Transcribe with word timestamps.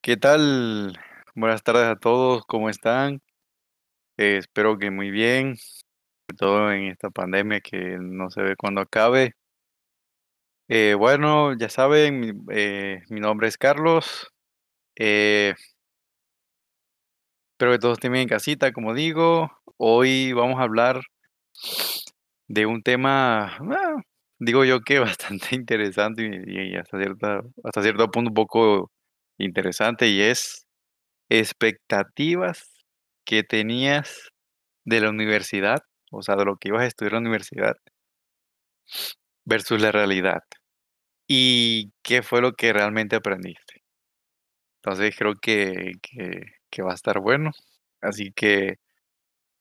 ¿Qué 0.00 0.16
tal? 0.16 0.98
Buenas 1.34 1.62
tardes 1.62 1.84
a 1.84 1.96
todos, 1.96 2.44
¿cómo 2.46 2.70
están? 2.70 3.20
Eh, 4.16 4.38
espero 4.38 4.78
que 4.78 4.90
muy 4.90 5.10
bien, 5.10 5.58
sobre 5.58 6.36
todo 6.38 6.72
en 6.72 6.84
esta 6.84 7.10
pandemia 7.10 7.60
que 7.60 7.98
no 8.00 8.30
se 8.30 8.40
ve 8.42 8.56
cuándo 8.56 8.80
acabe. 8.80 9.34
Eh, 10.68 10.94
bueno, 10.94 11.52
ya 11.58 11.68
saben, 11.68 12.20
mi, 12.20 12.32
eh, 12.52 13.02
mi 13.10 13.20
nombre 13.20 13.48
es 13.48 13.58
Carlos. 13.58 14.32
Espero 14.94 15.56
que 17.58 17.78
todos 17.78 17.98
estén 17.98 18.12
bien 18.12 18.22
en 18.22 18.28
casita, 18.28 18.72
como 18.72 18.94
digo. 18.94 19.50
Hoy 19.76 20.32
vamos 20.32 20.58
a 20.58 20.62
hablar 20.62 21.02
de 22.50 22.66
un 22.66 22.82
tema, 22.82 23.56
ah, 23.58 24.02
digo 24.40 24.64
yo 24.64 24.80
que 24.80 24.98
bastante 25.18 25.54
interesante 25.54 26.22
y, 26.46 26.72
y 26.72 26.76
hasta, 26.76 26.98
cierta, 26.98 27.42
hasta 27.64 27.82
cierto 27.82 28.10
punto 28.10 28.30
un 28.30 28.34
poco 28.34 28.90
interesante 29.38 30.08
y 30.08 30.20
es 30.22 30.66
expectativas 31.30 32.84
que 33.24 33.44
tenías 33.44 34.30
de 34.84 35.00
la 35.00 35.10
universidad, 35.10 35.78
o 36.10 36.22
sea, 36.22 36.36
de 36.36 36.44
lo 36.46 36.56
que 36.56 36.68
ibas 36.70 36.82
a 36.82 36.86
estudiar 36.86 37.14
en 37.14 37.24
la 37.24 37.28
universidad 37.30 37.76
versus 39.44 39.80
la 39.80 39.92
realidad. 39.92 40.42
¿Y 41.28 41.92
qué 42.02 42.22
fue 42.22 42.40
lo 42.42 42.54
que 42.54 42.72
realmente 42.72 43.16
aprendiste? 43.16 43.82
Entonces 44.82 45.14
creo 45.16 45.34
que, 45.36 45.92
que, 46.70 46.82
va 46.82 46.92
a 46.92 46.94
estar 46.94 47.20
bueno. 47.20 47.52
Así 48.00 48.32
que 48.32 48.76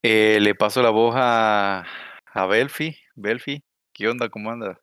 eh, 0.03 0.39
le 0.41 0.55
paso 0.55 0.81
la 0.83 0.91
voz 0.91 1.15
a, 1.17 1.85
a 2.39 2.45
Belfi. 2.45 2.97
Belfi, 3.15 3.63
¿qué 3.93 4.07
onda? 4.07 4.29
¿Cómo 4.29 4.49
andas? 4.51 4.77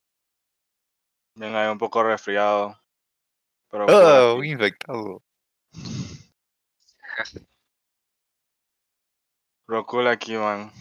Bien, 1.35 1.55
ahí 1.55 1.69
un 1.69 1.77
poco 1.77 2.03
resfriado. 2.03 2.79
Pero 3.69 3.85
Oh, 3.85 4.35
un 4.35 4.41
aquí. 4.41 4.51
infectado. 4.51 5.23
Pero 9.65 9.85
cool 9.85 10.07
aquí, 10.07 10.35
man. 10.35 10.71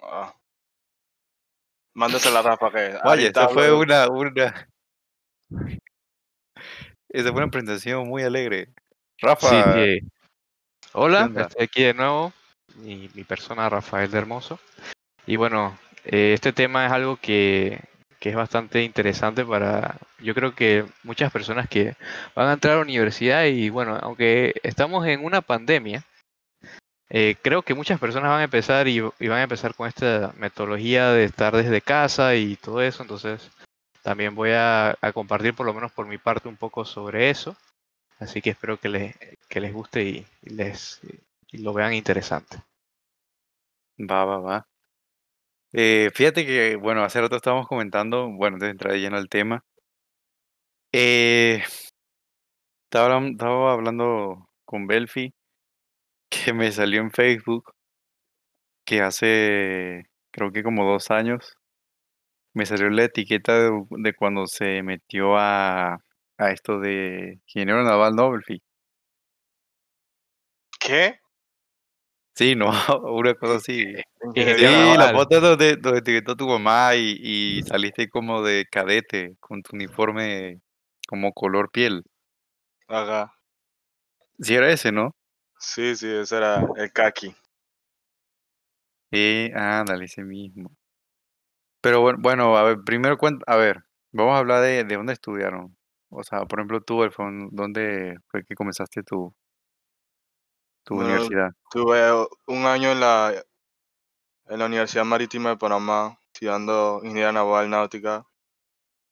Ah. 0.00 0.34
Mándasela 1.94 2.40
a 2.40 2.42
Rafa 2.42 2.70
que 2.70 2.76
Vaya, 2.76 3.00
ahorita 3.02 3.40
esa 3.44 3.48
fue 3.48 3.72
una, 3.72 4.08
una, 4.08 4.68
esa 7.08 7.32
fue 7.32 7.42
una 7.42 7.50
presentación 7.50 8.06
muy 8.08 8.22
alegre. 8.22 8.72
Rafa, 9.18 9.48
sí. 9.48 9.72
¿qué 9.72 10.00
Hola, 10.92 11.30
estoy 11.36 11.64
aquí 11.64 11.82
de 11.84 11.94
nuevo. 11.94 12.32
Mi, 12.76 13.08
mi 13.14 13.24
persona, 13.24 13.68
Rafael 13.68 14.10
de 14.10 14.18
Hermoso. 14.18 14.60
Y 15.26 15.36
bueno, 15.36 15.78
eh, 16.04 16.32
este 16.34 16.52
tema 16.52 16.86
es 16.86 16.92
algo 16.92 17.16
que, 17.16 17.80
que 18.20 18.30
es 18.30 18.36
bastante 18.36 18.82
interesante 18.82 19.44
para, 19.44 19.98
yo 20.20 20.34
creo 20.34 20.54
que 20.54 20.84
muchas 21.02 21.32
personas 21.32 21.68
que 21.68 21.96
van 22.34 22.48
a 22.48 22.52
entrar 22.54 22.74
a 22.74 22.76
la 22.76 22.82
universidad 22.82 23.44
y 23.44 23.68
bueno, 23.70 23.98
aunque 24.00 24.54
estamos 24.62 25.06
en 25.06 25.24
una 25.24 25.42
pandemia, 25.42 26.04
eh, 27.08 27.36
creo 27.42 27.62
que 27.62 27.74
muchas 27.74 28.00
personas 28.00 28.30
van 28.30 28.40
a 28.40 28.44
empezar 28.44 28.88
y, 28.88 29.00
van 29.00 29.12
a 29.32 29.42
empezar 29.42 29.74
con 29.74 29.88
esta 29.88 30.32
metodología 30.36 31.10
de 31.10 31.24
estar 31.24 31.54
desde 31.56 31.80
casa 31.80 32.34
y 32.34 32.56
todo 32.56 32.82
eso. 32.82 33.02
Entonces, 33.02 33.50
también 34.02 34.34
voy 34.34 34.50
a, 34.54 34.96
compartir 35.14 35.54
por 35.54 35.66
lo 35.66 35.74
menos 35.74 35.92
por 35.92 36.06
mi 36.06 36.18
parte 36.18 36.48
un 36.48 36.56
poco 36.56 36.84
sobre 36.84 37.30
eso. 37.30 37.56
Así 38.18 38.42
que 38.42 38.50
espero 38.50 38.78
que 38.78 38.88
les, 38.88 39.16
que 39.48 39.60
les 39.60 39.72
guste 39.72 40.04
y, 40.04 40.26
y 40.42 40.50
les 40.50 41.00
y 41.52 41.58
lo 41.58 41.72
vean 41.72 41.94
interesante. 41.94 42.58
Va, 43.98 44.24
va, 44.24 44.38
va. 44.38 44.66
Eh, 45.76 46.10
fíjate 46.14 46.44
que, 46.46 46.74
bueno, 46.76 47.04
hace 47.04 47.20
rato 47.20 47.36
estábamos 47.36 47.68
comentando, 47.68 48.28
bueno, 48.32 48.54
antes 48.56 48.66
de 48.66 48.70
entrar 48.72 48.94
lleno 48.94 49.16
al 49.16 49.28
tema, 49.28 49.62
eh, 50.92 51.62
estaba, 52.84 53.24
estaba 53.28 53.72
hablando 53.72 54.48
con 54.64 54.86
Belfi, 54.88 55.32
que 56.30 56.52
me 56.54 56.72
salió 56.72 57.00
en 57.02 57.12
Facebook, 57.12 57.72
que 58.84 59.00
hace, 59.02 60.04
creo 60.32 60.52
que 60.52 60.62
como 60.62 60.84
dos 60.84 61.10
años, 61.10 61.56
me 62.54 62.66
salió 62.66 62.90
la 62.90 63.04
etiqueta 63.04 63.54
de, 63.58 63.70
de 63.90 64.14
cuando 64.14 64.46
se 64.46 64.82
metió 64.82 65.36
a, 65.36 65.94
a 66.38 66.50
esto 66.52 66.80
de 66.80 67.40
ingeniero 67.46 67.84
naval, 67.84 68.14
¿no, 68.16 68.30
Belfi? 68.32 68.62
¿Qué? 70.80 71.20
Sí, 72.36 72.54
no, 72.54 72.70
una 73.14 73.34
cosa 73.34 73.56
así. 73.56 73.94
Ingeniería 74.22 74.92
Sí, 74.92 74.98
la 74.98 75.12
foto 75.12 75.40
donde, 75.40 75.76
donde 75.76 76.00
etiquetó 76.00 76.36
tu 76.36 76.46
mamá 76.46 76.94
y, 76.94 77.16
y 77.22 77.62
saliste 77.62 78.10
como 78.10 78.42
de 78.42 78.66
cadete 78.70 79.36
con 79.40 79.62
tu 79.62 79.74
uniforme 79.74 80.60
como 81.08 81.32
color 81.32 81.70
piel. 81.70 82.02
Ajá. 82.88 83.32
Sí 84.38 84.54
era 84.54 84.70
ese, 84.70 84.92
¿no? 84.92 85.12
Sí, 85.58 85.96
sí, 85.96 86.08
ese 86.08 86.36
era 86.36 86.62
el 86.76 86.92
kaki. 86.92 87.34
Sí, 89.10 89.50
ándale, 89.54 90.04
ese 90.04 90.22
mismo. 90.22 90.70
Pero 91.80 92.02
bueno, 92.02 92.18
bueno, 92.20 92.56
a 92.58 92.64
ver, 92.64 92.78
primero 92.84 93.16
cuenta, 93.16 93.44
a 93.46 93.56
ver, 93.56 93.84
vamos 94.12 94.34
a 94.34 94.38
hablar 94.38 94.60
de, 94.60 94.84
de 94.84 94.94
dónde 94.96 95.14
estudiaron. 95.14 95.74
O 96.10 96.22
sea, 96.22 96.44
por 96.44 96.58
ejemplo, 96.58 96.82
tú, 96.82 97.02
Elfon, 97.02 97.48
¿dónde 97.52 98.16
fue 98.28 98.44
que 98.44 98.54
comenzaste 98.54 99.02
tu, 99.04 99.34
tu 100.86 100.94
Bueno, 100.94 101.10
universidad? 101.10 101.50
tuve 101.68 102.26
un 102.46 102.64
año 102.64 102.92
en 102.92 103.00
la, 103.00 103.34
en 104.46 104.58
la 104.58 104.66
Universidad 104.66 105.04
Marítima 105.04 105.50
de 105.50 105.56
Panamá 105.56 106.18
estudiando 106.32 107.00
ingeniería 107.02 107.32
naval 107.32 107.68
náutica. 107.68 108.24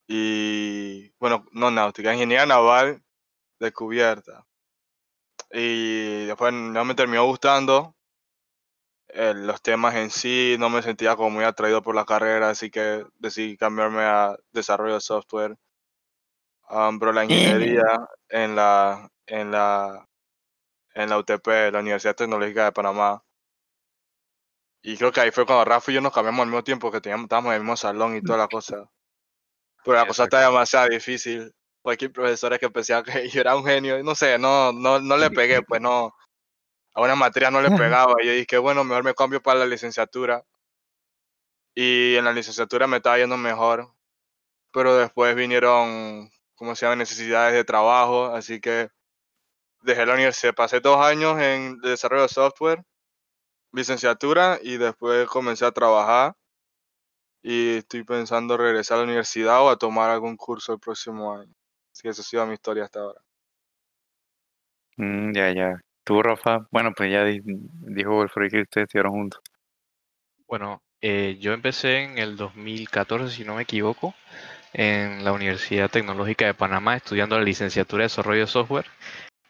Y, 0.06 1.10
bueno, 1.18 1.44
no 1.52 1.70
náutica, 1.70 2.12
ingeniería 2.12 2.46
naval 2.46 3.02
de 3.58 3.72
cubierta. 3.72 4.46
Y 5.50 6.26
después 6.26 6.52
no 6.52 6.84
me 6.84 6.94
terminó 6.94 7.24
gustando 7.24 7.96
eh, 9.08 9.34
los 9.34 9.62
temas 9.62 9.94
en 9.96 10.10
sí, 10.10 10.56
no 10.58 10.68
me 10.70 10.82
sentía 10.82 11.16
como 11.16 11.30
muy 11.30 11.44
atraído 11.44 11.82
por 11.82 11.94
la 11.94 12.04
carrera, 12.04 12.50
así 12.50 12.70
que 12.70 13.04
decidí 13.18 13.56
cambiarme 13.56 14.02
a 14.02 14.36
desarrollo 14.52 14.94
de 14.94 15.00
software. 15.00 15.56
Um, 16.70 16.98
pero 16.98 17.12
la 17.12 17.24
ingeniería 17.24 17.82
en 18.28 18.56
la, 18.56 19.10
en 19.26 19.50
la, 19.50 20.06
en 20.94 21.10
la 21.10 21.18
UTP, 21.18 21.46
la 21.72 21.80
Universidad 21.80 22.14
Tecnológica 22.16 22.64
de 22.64 22.72
Panamá. 22.72 23.22
Y 24.82 24.96
creo 24.96 25.12
que 25.12 25.20
ahí 25.20 25.30
fue 25.30 25.46
cuando 25.46 25.64
Rafa 25.64 25.90
y 25.90 25.94
yo 25.94 26.00
nos 26.00 26.12
cambiamos 26.12 26.42
al 26.42 26.48
mismo 26.48 26.64
tiempo, 26.64 26.90
que 26.90 27.00
teníamos, 27.00 27.24
estábamos 27.24 27.50
en 27.50 27.54
el 27.56 27.60
mismo 27.62 27.76
salón 27.76 28.16
y 28.16 28.22
toda 28.22 28.38
la 28.38 28.48
cosa. 28.48 28.90
Pero 29.84 29.96
la 29.96 30.06
cosa 30.06 30.24
está 30.24 30.40
demasiado 30.40 30.88
difícil. 30.88 31.52
Cualquier 31.82 32.12
profesor 32.12 32.58
que 32.58 32.70
pensaba 32.70 33.02
que 33.02 33.28
yo 33.28 33.40
era 33.40 33.56
un 33.56 33.64
genio, 33.64 34.02
no 34.02 34.14
sé, 34.14 34.38
no, 34.38 34.72
no, 34.72 35.00
no 35.00 35.16
le 35.16 35.30
pegué, 35.30 35.62
pues 35.62 35.80
no, 35.80 36.14
a 36.94 37.00
una 37.00 37.14
materia 37.16 37.50
no 37.50 37.60
le 37.60 37.70
pegaba. 37.78 38.14
Y 38.22 38.26
yo 38.26 38.32
dije, 38.32 38.58
bueno, 38.58 38.84
mejor 38.84 39.04
me 39.04 39.14
cambio 39.14 39.42
para 39.42 39.60
la 39.60 39.66
licenciatura. 39.66 40.44
Y 41.74 42.14
en 42.16 42.24
la 42.24 42.32
licenciatura 42.32 42.86
me 42.86 42.98
estaba 42.98 43.18
yendo 43.18 43.36
mejor. 43.36 43.92
Pero 44.72 44.96
después 44.96 45.34
vinieron, 45.34 46.30
como 46.56 46.74
se 46.74 46.86
llama, 46.86 46.96
necesidades 46.96 47.54
de 47.54 47.64
trabajo. 47.64 48.26
Así 48.26 48.60
que 48.60 48.90
dejé 49.84 50.06
la 50.06 50.14
universidad. 50.14 50.54
Pasé 50.54 50.80
dos 50.80 50.98
años 51.04 51.38
en 51.40 51.78
desarrollo 51.80 52.22
de 52.22 52.28
software, 52.28 52.84
licenciatura, 53.72 54.58
y 54.62 54.78
después 54.78 55.28
comencé 55.28 55.64
a 55.66 55.72
trabajar. 55.72 56.34
Y 57.42 57.76
estoy 57.78 58.04
pensando 58.04 58.56
regresar 58.56 58.96
a 58.96 58.98
la 59.00 59.04
universidad 59.04 59.62
o 59.62 59.68
a 59.70 59.76
tomar 59.78 60.10
algún 60.10 60.36
curso 60.36 60.72
el 60.72 60.80
próximo 60.80 61.34
año. 61.34 61.52
Así 61.92 62.02
que 62.02 62.08
esa 62.08 62.22
ha 62.22 62.24
sido 62.24 62.46
mi 62.46 62.54
historia 62.54 62.84
hasta 62.84 63.00
ahora. 63.00 63.20
Mm, 64.96 65.32
ya, 65.34 65.52
ya. 65.52 65.80
Tú, 66.04 66.22
Rafa, 66.22 66.66
bueno, 66.70 66.92
pues 66.96 67.10
ya 67.12 67.24
di- 67.24 67.40
dijo 67.44 68.18
Wilfred 68.20 68.50
que 68.50 68.60
ustedes 68.62 68.86
estudiaron 68.86 69.12
juntos. 69.12 69.40
Bueno, 70.46 70.82
eh, 71.00 71.36
yo 71.40 71.52
empecé 71.52 72.02
en 72.04 72.18
el 72.18 72.36
2014, 72.36 73.34
si 73.34 73.44
no 73.44 73.56
me 73.56 73.62
equivoco, 73.62 74.14
en 74.72 75.24
la 75.24 75.32
Universidad 75.32 75.90
Tecnológica 75.90 76.46
de 76.46 76.54
Panamá 76.54 76.96
estudiando 76.96 77.38
la 77.38 77.44
licenciatura 77.44 78.02
de 78.02 78.06
desarrollo 78.06 78.40
de 78.42 78.46
software. 78.46 78.86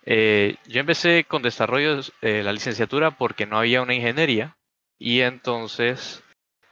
Eh, 0.07 0.57
yo 0.67 0.81
empecé 0.81 1.25
con 1.25 1.43
desarrollo 1.43 1.97
de 1.97 2.13
eh, 2.21 2.43
la 2.43 2.53
licenciatura 2.53 3.13
porque 3.13 3.47
no 3.47 3.59
había 3.59 3.83
una 3.83 3.95
ingeniería 3.95 4.57
y 4.99 5.21
entonces 5.21 6.23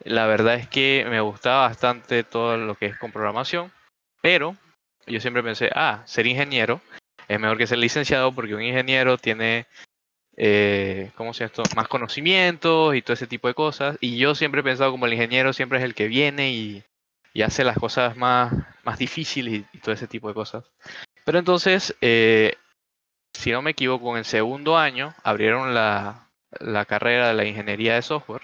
la 0.04 0.26
verdad 0.26 0.56
es 0.56 0.68
que 0.68 1.06
me 1.08 1.20
gustaba 1.20 1.68
bastante 1.68 2.24
todo 2.24 2.56
lo 2.56 2.74
que 2.74 2.86
es 2.86 2.98
con 2.98 3.12
programación, 3.12 3.72
pero 4.20 4.56
yo 5.06 5.20
siempre 5.20 5.42
pensé, 5.42 5.70
ah, 5.74 6.02
ser 6.04 6.26
ingeniero 6.26 6.80
es 7.28 7.40
mejor 7.40 7.56
que 7.56 7.66
ser 7.66 7.78
licenciado 7.78 8.32
porque 8.32 8.54
un 8.54 8.62
ingeniero 8.62 9.16
tiene, 9.16 9.66
eh, 10.36 11.10
¿cómo 11.16 11.32
se 11.32 11.40
llama 11.40 11.52
esto? 11.56 11.76
Más 11.76 11.88
conocimientos 11.88 12.94
y 12.94 13.02
todo 13.02 13.14
ese 13.14 13.26
tipo 13.26 13.48
de 13.48 13.54
cosas. 13.54 13.96
Y 14.00 14.18
yo 14.18 14.34
siempre 14.34 14.60
he 14.60 14.64
pensado 14.64 14.90
como 14.90 15.06
el 15.06 15.14
ingeniero 15.14 15.52
siempre 15.52 15.78
es 15.78 15.84
el 15.84 15.94
que 15.94 16.08
viene 16.08 16.52
y, 16.52 16.84
y 17.32 17.42
hace 17.42 17.64
las 17.64 17.78
cosas 17.78 18.16
más, 18.16 18.52
más 18.84 18.98
difíciles 18.98 19.54
y, 19.54 19.66
y 19.72 19.78
todo 19.78 19.94
ese 19.94 20.06
tipo 20.06 20.28
de 20.28 20.34
cosas. 20.34 20.64
Pero 21.24 21.38
entonces, 21.38 21.96
eh, 22.00 22.56
si 23.34 23.50
no 23.50 23.62
me 23.62 23.70
equivoco, 23.72 24.12
en 24.12 24.18
el 24.18 24.24
segundo 24.24 24.76
año 24.78 25.14
abrieron 25.22 25.74
la, 25.74 26.28
la 26.60 26.84
carrera 26.84 27.28
de 27.28 27.34
la 27.34 27.44
ingeniería 27.44 27.94
de 27.94 28.02
software 28.02 28.42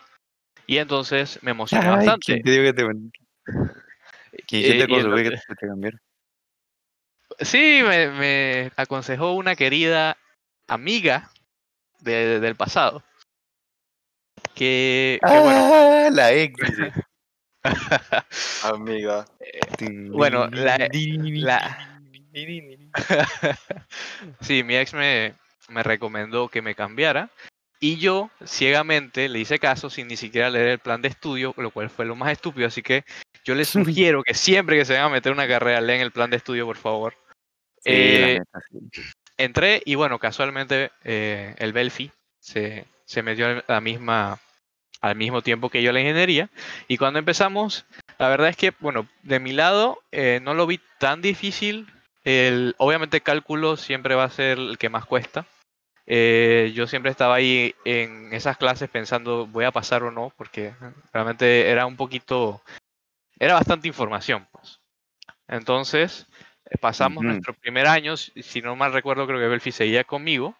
Y 0.67 0.79
entonces 0.79 1.39
me 1.43 1.51
emocioné 1.53 1.89
Ay, 1.89 1.97
bastante. 1.97 2.25
¿quién 2.27 2.43
te 2.43 2.51
dijo 2.51 2.63
que 2.65 2.73
te, 2.73 2.83
¿quién 4.47 4.73
Eh, 4.73 4.79
te 4.79 4.83
aconsejó 4.85 5.17
que 5.17 5.31
te, 5.31 5.37
te 5.61 5.67
cambiara? 5.67 5.99
Sí, 7.41 7.81
me, 7.87 8.09
me 8.11 8.73
aconsejó 8.77 9.33
una 9.35 9.55
querida 9.55 10.17
amiga 10.67 11.31
de- 12.01 12.41
del 12.41 12.57
pasado. 12.57 13.03
Que, 14.55 15.21
que 15.31 15.39
bueno, 15.39 15.61
Ah, 15.73 16.09
la 16.11 16.33
ex. 16.33 16.59
Amiga. 18.65 19.25
Bueno, 20.11 20.49
la- 20.51 20.89
la- 20.91 21.98
sí, 24.41 24.63
mi 24.65 24.77
ex 24.77 24.95
me, 24.95 25.35
me 25.69 25.83
recomendó 25.83 26.49
que 26.49 26.63
me 26.63 26.75
cambiara 26.75 27.31
y 27.81 27.97
yo 27.99 28.31
ciegamente 28.45 29.29
le 29.29 29.39
hice 29.39 29.59
caso 29.59 29.89
sin 29.91 30.09
ni 30.09 30.17
siquiera 30.17 30.51
leer 30.51 30.69
el 30.69 30.79
plan 30.79 31.01
de 31.01 31.09
estudio, 31.09 31.55
lo 31.57 31.71
cual 31.71 31.91
fue 31.91 32.07
lo 32.07 32.17
más 32.17 32.33
estúpido, 32.33 32.67
así 32.67 32.83
que 32.83 33.05
yo 33.45 33.55
les 33.55 33.69
sugiero 33.69 34.23
que 34.23 34.35
siempre 34.35 34.77
que 34.77 34.85
se 34.85 34.95
vayan 34.95 35.07
a 35.09 35.13
meter 35.15 35.33
una 35.33 35.47
carrera 35.49 35.81
lean 35.81 36.01
el 36.01 36.11
plan 36.13 36.31
de 36.31 36.37
estudio, 36.39 36.67
por 36.67 36.77
favor. 36.77 37.15
Sí, 37.81 37.91
Eh, 37.93 38.41
entré 39.37 39.83
y 39.85 39.95
bueno, 39.95 40.19
casualmente 40.19 40.91
eh, 41.05 41.55
el 41.59 41.73
Belfi 41.73 42.11
se, 42.41 42.87
se 43.05 43.23
metió 43.23 43.47
al- 43.47 43.65
a 43.69 43.73
la 43.75 43.81
misma, 43.81 44.39
al 45.01 45.17
mismo 45.17 45.43
tiempo 45.43 45.71
que 45.71 45.83
yo 45.83 45.91
a 45.91 45.93
la 45.93 46.01
ingeniería. 46.01 46.51
Y 46.89 46.97
cuando 46.97 47.21
empezamos, 47.21 47.87
la 48.19 48.29
verdad 48.29 48.49
es 48.49 48.57
que, 48.57 48.73
bueno, 48.81 49.07
de 49.23 49.39
mi 49.39 49.53
lado 49.53 50.03
eh, 50.11 50.41
no 50.43 50.55
lo 50.55 50.67
vi 50.67 50.81
tan 50.99 51.23
difícil. 51.23 51.87
El, 52.29 52.75
obviamente 52.77 53.23
cálculo 53.23 53.79
siempre 53.79 54.15
va 54.15 54.25
a 54.25 54.29
ser 54.31 54.59
el 54.59 54.77
que 54.77 54.91
más 54.91 55.07
cuesta. 55.07 55.47
Eh, 56.05 56.73
yo 56.75 56.87
siempre 56.87 57.11
estaba 57.11 57.35
ahí 57.37 57.75
en 57.87 58.35
esas 58.35 58.59
clases 58.59 58.91
pensando, 58.91 59.47
voy 59.47 59.65
a 59.65 59.71
pasar 59.71 60.03
o 60.03 60.11
no, 60.11 60.31
porque 60.37 60.75
realmente 61.11 61.71
era 61.71 61.87
un 61.87 61.97
poquito, 61.97 62.61
era 63.39 63.55
bastante 63.55 63.89
información. 63.89 64.47
Pues. 64.53 64.79
Entonces, 65.47 66.27
eh, 66.67 66.77
pasamos 66.77 67.25
Ujú. 67.25 67.33
nuestro 67.33 67.55
primer 67.55 67.87
año, 67.87 68.15
si 68.19 68.43
si 68.43 68.61
no 68.61 68.77
mal 68.77 68.93
recuerdo, 68.93 69.27
creo 69.27 69.41
que 69.41 69.49
Belfi 69.49 69.73
seguía 69.73 70.05
conmigo 70.05 70.55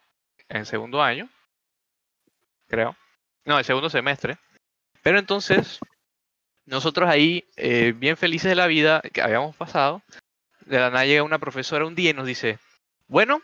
en 0.47 0.65
segundo 0.65 1.03
año, 1.03 1.29
creo. 2.67 2.95
No, 3.45 3.59
el 3.59 3.65
segundo 3.65 3.91
semestre. 3.91 4.39
Pero 5.03 5.19
entonces, 5.19 5.79
nosotros 6.65 7.07
ahí, 7.07 7.47
eh, 7.57 7.93
bien 7.95 8.17
felices 8.17 8.49
de 8.49 8.55
la 8.55 8.65
vida 8.65 9.03
que 9.13 9.21
habíamos 9.21 9.55
pasado, 9.55 10.01
de 10.69 10.79
la 10.79 10.91
nada 10.91 11.05
llega 11.05 11.23
una 11.23 11.39
profesora 11.39 11.85
un 11.85 11.95
día 11.95 12.11
y 12.11 12.13
nos 12.13 12.27
dice, 12.27 12.59
bueno, 13.07 13.41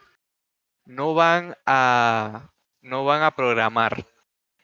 no 0.85 1.15
van 1.15 1.55
a, 1.65 2.51
no 2.81 3.03
van 3.03 3.23
a 3.23 3.35
programar. 3.35 4.05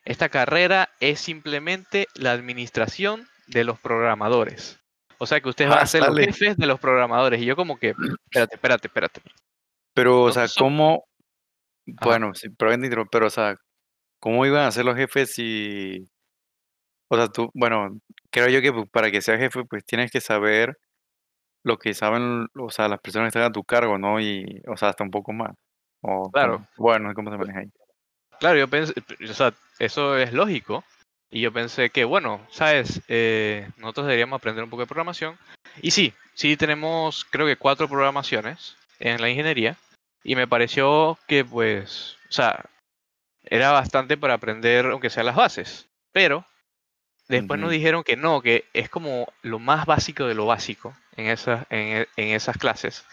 Esta 0.04 0.28
carrera 0.28 0.90
es 1.00 1.20
simplemente 1.20 2.06
la 2.14 2.32
administración 2.32 3.28
de 3.48 3.64
los 3.64 3.78
programadores. 3.80 4.78
O 5.18 5.26
sea 5.26 5.40
que 5.40 5.48
ustedes 5.48 5.70
van 5.70 5.80
Ah, 5.80 5.82
a 5.82 5.86
ser 5.86 6.02
los 6.02 6.16
jefes 6.16 6.56
de 6.56 6.66
los 6.66 6.80
programadores. 6.80 7.40
Y 7.40 7.44
yo 7.44 7.56
como 7.56 7.78
que, 7.78 7.94
espérate, 8.24 8.54
espérate, 8.54 8.88
espérate. 8.88 9.20
Pero, 9.94 10.22
o 10.22 10.32
sea, 10.32 10.46
¿cómo? 10.56 11.04
Ajá. 11.96 12.06
Bueno, 12.06 12.34
sí, 12.34 12.48
pero, 12.50 13.06
pero, 13.10 13.26
o 13.26 13.30
sea, 13.30 13.56
¿cómo 14.20 14.46
iban 14.46 14.64
a 14.64 14.72
ser 14.72 14.84
los 14.84 14.96
jefes 14.96 15.34
si... 15.34 16.08
O 17.08 17.16
sea, 17.16 17.28
tú, 17.28 17.50
bueno, 17.54 17.98
creo 18.30 18.48
yo 18.48 18.62
que 18.62 18.72
pues, 18.72 18.88
para 18.90 19.10
que 19.10 19.20
seas 19.20 19.38
jefe, 19.38 19.64
pues 19.68 19.84
tienes 19.84 20.10
que 20.10 20.20
saber 20.20 20.78
lo 21.64 21.78
que 21.78 21.94
saben, 21.94 22.48
o 22.56 22.70
sea, 22.70 22.88
las 22.88 23.00
personas 23.00 23.26
que 23.26 23.38
están 23.38 23.50
a 23.50 23.52
tu 23.52 23.64
cargo, 23.64 23.98
¿no? 23.98 24.20
Y, 24.20 24.62
o 24.66 24.76
sea, 24.76 24.88
hasta 24.88 25.04
un 25.04 25.10
poco 25.10 25.32
más. 25.32 25.52
O, 26.00 26.30
Claro. 26.30 26.56
¿cómo? 26.56 26.68
Bueno, 26.76 27.14
¿cómo 27.14 27.30
se 27.30 27.38
maneja 27.38 27.60
ahí? 27.60 27.70
Claro, 28.40 28.58
yo 28.58 28.68
pensé, 28.68 28.94
o 29.28 29.32
sea, 29.34 29.52
eso 29.78 30.16
es 30.16 30.32
lógico. 30.32 30.84
Y 31.30 31.40
yo 31.40 31.52
pensé 31.52 31.90
que, 31.90 32.04
bueno, 32.04 32.46
sabes, 32.50 33.00
Eh, 33.08 33.68
nosotros 33.78 34.06
deberíamos 34.06 34.36
aprender 34.36 34.64
un 34.64 34.70
poco 34.70 34.82
de 34.82 34.86
programación. 34.88 35.38
Y 35.80 35.92
sí, 35.92 36.12
sí 36.34 36.56
tenemos, 36.56 37.24
creo 37.24 37.46
que 37.46 37.56
cuatro 37.56 37.88
programaciones 37.88 38.76
en 38.98 39.20
la 39.20 39.30
ingeniería. 39.30 39.76
Y 40.24 40.36
me 40.36 40.46
pareció 40.46 41.18
que, 41.26 41.44
pues, 41.44 42.16
o 42.28 42.32
sea, 42.32 42.64
era 43.44 43.72
bastante 43.72 44.16
para 44.16 44.34
aprender, 44.34 44.86
aunque 44.86 45.10
sea 45.10 45.24
las 45.24 45.36
bases. 45.36 45.88
Pero 46.12 46.44
después 47.28 47.58
nos 47.60 47.70
dijeron 47.70 48.04
que 48.04 48.16
no, 48.16 48.40
que 48.42 48.64
es 48.72 48.88
como 48.88 49.32
lo 49.42 49.58
más 49.58 49.86
básico 49.86 50.26
de 50.26 50.34
lo 50.34 50.46
básico 50.46 50.94
en 51.16 51.26
esas, 51.28 51.66
en, 51.70 51.98
e- 52.02 52.08
en 52.16 52.28
esas 52.34 52.58
clases. 52.58 53.04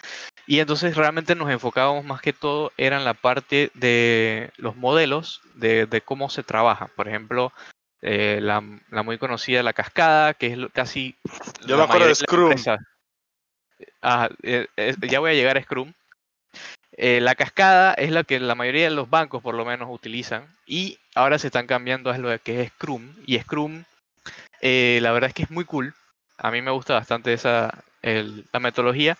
Y 0.46 0.58
entonces 0.58 0.96
realmente 0.96 1.34
nos 1.34 1.50
enfocábamos 1.50 2.04
más 2.04 2.20
que 2.20 2.32
todo 2.32 2.72
era 2.76 2.96
en 2.96 3.04
la 3.04 3.14
parte 3.14 3.70
de 3.74 4.50
los 4.56 4.74
modelos 4.76 5.42
de, 5.54 5.86
de 5.86 6.00
cómo 6.00 6.28
se 6.28 6.42
trabaja. 6.42 6.88
Por 6.96 7.06
ejemplo, 7.08 7.52
eh, 8.02 8.40
la, 8.42 8.62
la 8.90 9.02
muy 9.02 9.18
conocida 9.18 9.62
la 9.62 9.72
cascada, 9.72 10.34
que 10.34 10.46
es 10.48 10.58
casi... 10.72 11.14
Yo 11.66 11.76
la 11.76 11.76
me 11.76 11.82
acuerdo 11.84 12.06
de 12.08 12.14
Scrum. 12.14 12.54
Ah, 14.02 14.28
eh, 14.42 14.66
eh, 14.76 14.94
ya 15.08 15.20
voy 15.20 15.30
a 15.30 15.34
llegar 15.34 15.56
a 15.56 15.62
Scrum. 15.62 15.92
La 16.96 17.34
cascada 17.34 17.94
es 17.94 18.10
la 18.10 18.24
que 18.24 18.40
la 18.40 18.54
mayoría 18.54 18.84
de 18.84 18.94
los 18.94 19.08
bancos 19.08 19.42
por 19.42 19.54
lo 19.54 19.64
menos 19.64 19.88
utilizan 19.90 20.46
y 20.66 20.98
ahora 21.14 21.38
se 21.38 21.46
están 21.46 21.66
cambiando 21.66 22.10
a 22.10 22.18
lo 22.18 22.36
que 22.40 22.60
es 22.60 22.68
Scrum 22.72 23.14
y 23.24 23.38
Scrum 23.38 23.84
eh, 24.60 24.98
la 25.02 25.12
verdad 25.12 25.28
es 25.28 25.34
que 25.34 25.42
es 25.44 25.50
muy 25.50 25.64
cool. 25.64 25.94
A 26.38 26.50
mí 26.50 26.62
me 26.62 26.70
gusta 26.70 26.94
bastante 26.94 27.32
esa 27.32 27.82
el- 28.02 28.46
la 28.52 28.60
metodología, 28.60 29.18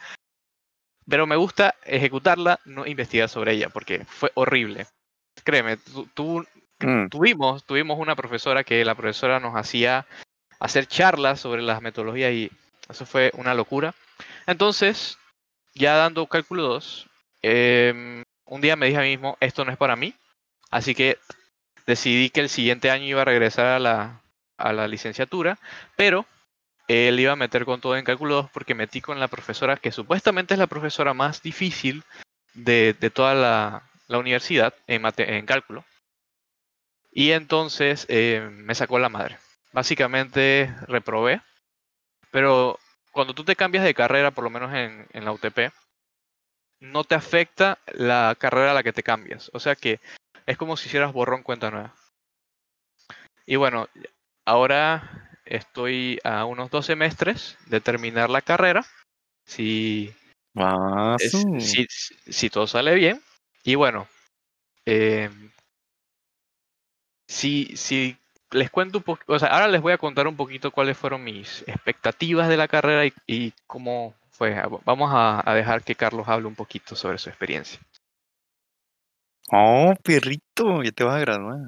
pero 1.08 1.26
me 1.26 1.36
gusta 1.36 1.74
ejecutarla, 1.84 2.60
no 2.64 2.86
investigar 2.86 3.28
sobre 3.28 3.52
ella 3.52 3.68
porque 3.68 4.04
fue 4.04 4.30
horrible. 4.34 4.86
Créeme, 5.44 5.76
tú, 5.76 6.06
tú- 6.14 6.46
Mm, 6.82 7.08
tuvimos 7.08 7.64
tuvimos 7.64 7.98
una 7.98 8.16
profesora 8.16 8.64
que 8.64 8.82
la 8.86 8.94
profesora 8.94 9.38
nos 9.38 9.54
hacía 9.54 10.06
hacer 10.60 10.86
charlas 10.86 11.38
sobre 11.38 11.60
las 11.60 11.82
metodologías 11.82 12.32
y 12.32 12.50
eso 12.88 13.04
fue 13.04 13.30
una 13.34 13.52
locura. 13.52 13.94
Entonces, 14.46 15.18
ya 15.74 15.96
dando 15.96 16.26
cálculo 16.26 16.62
2, 16.62 17.06
em, 17.42 18.22
un 18.46 18.60
día 18.62 18.76
me 18.76 18.86
dije 18.86 18.98
a 18.98 19.02
mí 19.02 19.10
mismo, 19.10 19.36
esto 19.40 19.62
no 19.66 19.72
es 19.72 19.76
para 19.76 19.94
mí, 19.94 20.14
así 20.70 20.94
que 20.94 21.18
decidí 21.86 22.30
que 22.30 22.40
el 22.40 22.48
siguiente 22.48 22.90
año 22.90 23.04
iba 23.04 23.20
a 23.22 23.26
regresar 23.26 23.66
a 23.66 23.78
la, 23.78 24.20
a 24.60 24.72
la 24.72 24.88
licenciatura, 24.88 25.58
pero 25.96 26.26
él 26.88 27.20
iba 27.20 27.32
a 27.32 27.36
meter 27.36 27.64
con 27.64 27.80
todo 27.80 27.96
en 27.96 28.04
cálculo 28.04 28.34
2 28.36 28.50
porque 28.50 28.74
metí 28.74 29.00
con 29.00 29.20
la 29.20 29.28
profesora 29.28 29.76
que 29.76 29.92
supuestamente 29.92 30.54
es 30.54 30.58
la 30.58 30.66
profesora 30.66 31.14
más 31.14 31.42
difícil 31.42 32.02
de, 32.54 32.94
de 32.98 33.10
toda 33.10 33.34
la, 33.34 33.82
la 34.08 34.18
universidad 34.18 34.74
en, 34.86 35.02
mate- 35.02 35.36
en 35.38 35.46
cálculo. 35.46 35.84
Y 37.12 37.32
entonces 37.32 38.06
eh, 38.08 38.48
me 38.52 38.74
sacó 38.74 38.98
la 38.98 39.08
madre. 39.08 39.38
Básicamente 39.72 40.74
reprobé, 40.86 41.42
pero 42.30 42.78
cuando 43.12 43.34
tú 43.34 43.44
te 43.44 43.56
cambias 43.56 43.84
de 43.84 43.94
carrera, 43.94 44.30
por 44.30 44.44
lo 44.44 44.50
menos 44.50 44.72
en, 44.74 45.06
en 45.12 45.24
la 45.24 45.32
UTP, 45.32 45.70
no 46.80 47.04
te 47.04 47.14
afecta 47.14 47.78
la 47.92 48.36
carrera 48.38 48.72
a 48.72 48.74
la 48.74 48.82
que 48.82 48.92
te 48.92 49.02
cambias. 49.02 49.50
O 49.54 49.60
sea 49.60 49.76
que 49.76 50.00
es 50.46 50.56
como 50.56 50.76
si 50.76 50.88
hicieras 50.88 51.12
borrón 51.12 51.42
cuenta 51.42 51.70
nueva. 51.70 51.94
Y 53.46 53.56
bueno, 53.56 53.88
ahora 54.44 55.28
estoy 55.44 56.18
a 56.24 56.44
unos 56.44 56.70
dos 56.70 56.86
semestres 56.86 57.58
de 57.66 57.80
terminar 57.80 58.30
la 58.30 58.42
carrera. 58.42 58.84
Si, 59.46 60.12
es- 61.18 61.30
si, 61.58 61.86
si- 62.30 62.50
todo 62.50 62.66
sale 62.66 62.94
bien. 62.94 63.20
Y 63.64 63.74
bueno, 63.74 64.06
em, 64.86 65.50
si, 67.26 67.76
si 67.76 68.16
les 68.50 68.70
cuento 68.70 68.98
un 68.98 69.04
poco, 69.04 69.22
o 69.26 69.38
sea, 69.38 69.48
ahora 69.48 69.68
les 69.68 69.80
voy 69.80 69.92
a 69.92 69.98
contar 69.98 70.26
un 70.26 70.36
poquito 70.36 70.70
cuáles 70.70 70.96
fueron 70.96 71.22
mis 71.24 71.62
expectativas 71.68 72.48
de 72.48 72.56
la 72.56 72.68
carrera 72.68 73.06
y, 73.06 73.12
y 73.26 73.52
cómo 73.66 74.14
fue. 74.30 74.56
Vamos 74.84 75.10
a, 75.12 75.48
a 75.48 75.54
dejar 75.54 75.82
que 75.84 75.94
Carlos 75.94 76.28
hable 76.28 76.46
un 76.46 76.54
poquito 76.54 76.96
sobre 76.96 77.18
su 77.18 77.28
experiencia. 77.28 77.80
Oh, 79.52 79.94
perrito, 80.02 80.82
ya 80.82 80.92
te 80.92 81.04
vas 81.04 81.16
a 81.16 81.20
graduar. 81.20 81.58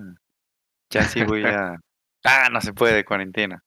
Ya 0.91 1.03
sí 1.05 1.23
voy 1.23 1.43
a... 1.47 1.77
Ah, 2.25 2.49
no 2.53 2.61
se 2.61 2.73
puede, 2.73 3.05
cuarentena. 3.05 3.65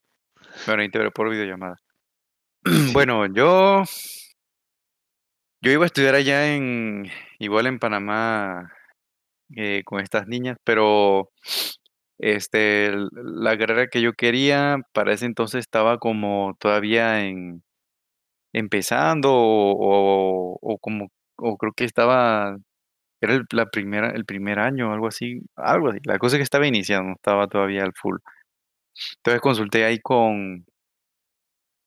Bueno, 0.67 0.83
integré 0.83 1.11
por 1.11 1.29
videollamada. 1.29 1.81
Bueno, 2.93 3.25
yo... 3.27 3.83
Yo 5.61 5.71
iba 5.71 5.83
a 5.83 5.87
estudiar 5.87 6.15
allá 6.15 6.55
en... 6.55 7.09
Igual 7.39 7.67
en 7.67 7.79
Panamá 7.79 8.71
eh, 9.55 9.83
con 9.85 9.99
estas 10.01 10.27
niñas, 10.27 10.57
pero... 10.63 11.31
Este, 12.17 12.93
la 13.11 13.57
carrera 13.57 13.87
que 13.87 14.01
yo 14.01 14.13
quería 14.13 14.77
para 14.93 15.13
ese 15.13 15.25
entonces 15.25 15.61
estaba 15.61 15.97
como 15.99 16.55
todavía 16.59 17.25
en... 17.25 17.63
Empezando 18.53 19.33
o, 19.33 20.55
o, 20.55 20.59
o 20.61 20.77
como... 20.79 21.09
O 21.37 21.57
creo 21.57 21.73
que 21.73 21.85
estaba... 21.85 22.57
Era 23.21 23.33
el, 23.35 23.45
la 23.51 23.67
primera, 23.67 24.11
el 24.11 24.25
primer 24.25 24.59
año, 24.59 24.93
algo 24.93 25.07
así, 25.07 25.41
algo 25.55 25.89
así. 25.89 25.99
La 26.05 26.19
cosa 26.19 26.37
es 26.37 26.39
que 26.39 26.43
estaba 26.43 26.67
iniciando, 26.67 27.09
no 27.09 27.15
estaba 27.15 27.47
todavía 27.47 27.83
al 27.83 27.93
full. 27.93 28.17
Entonces 29.17 29.41
consulté 29.41 29.85
ahí 29.85 29.99
con, 29.99 30.65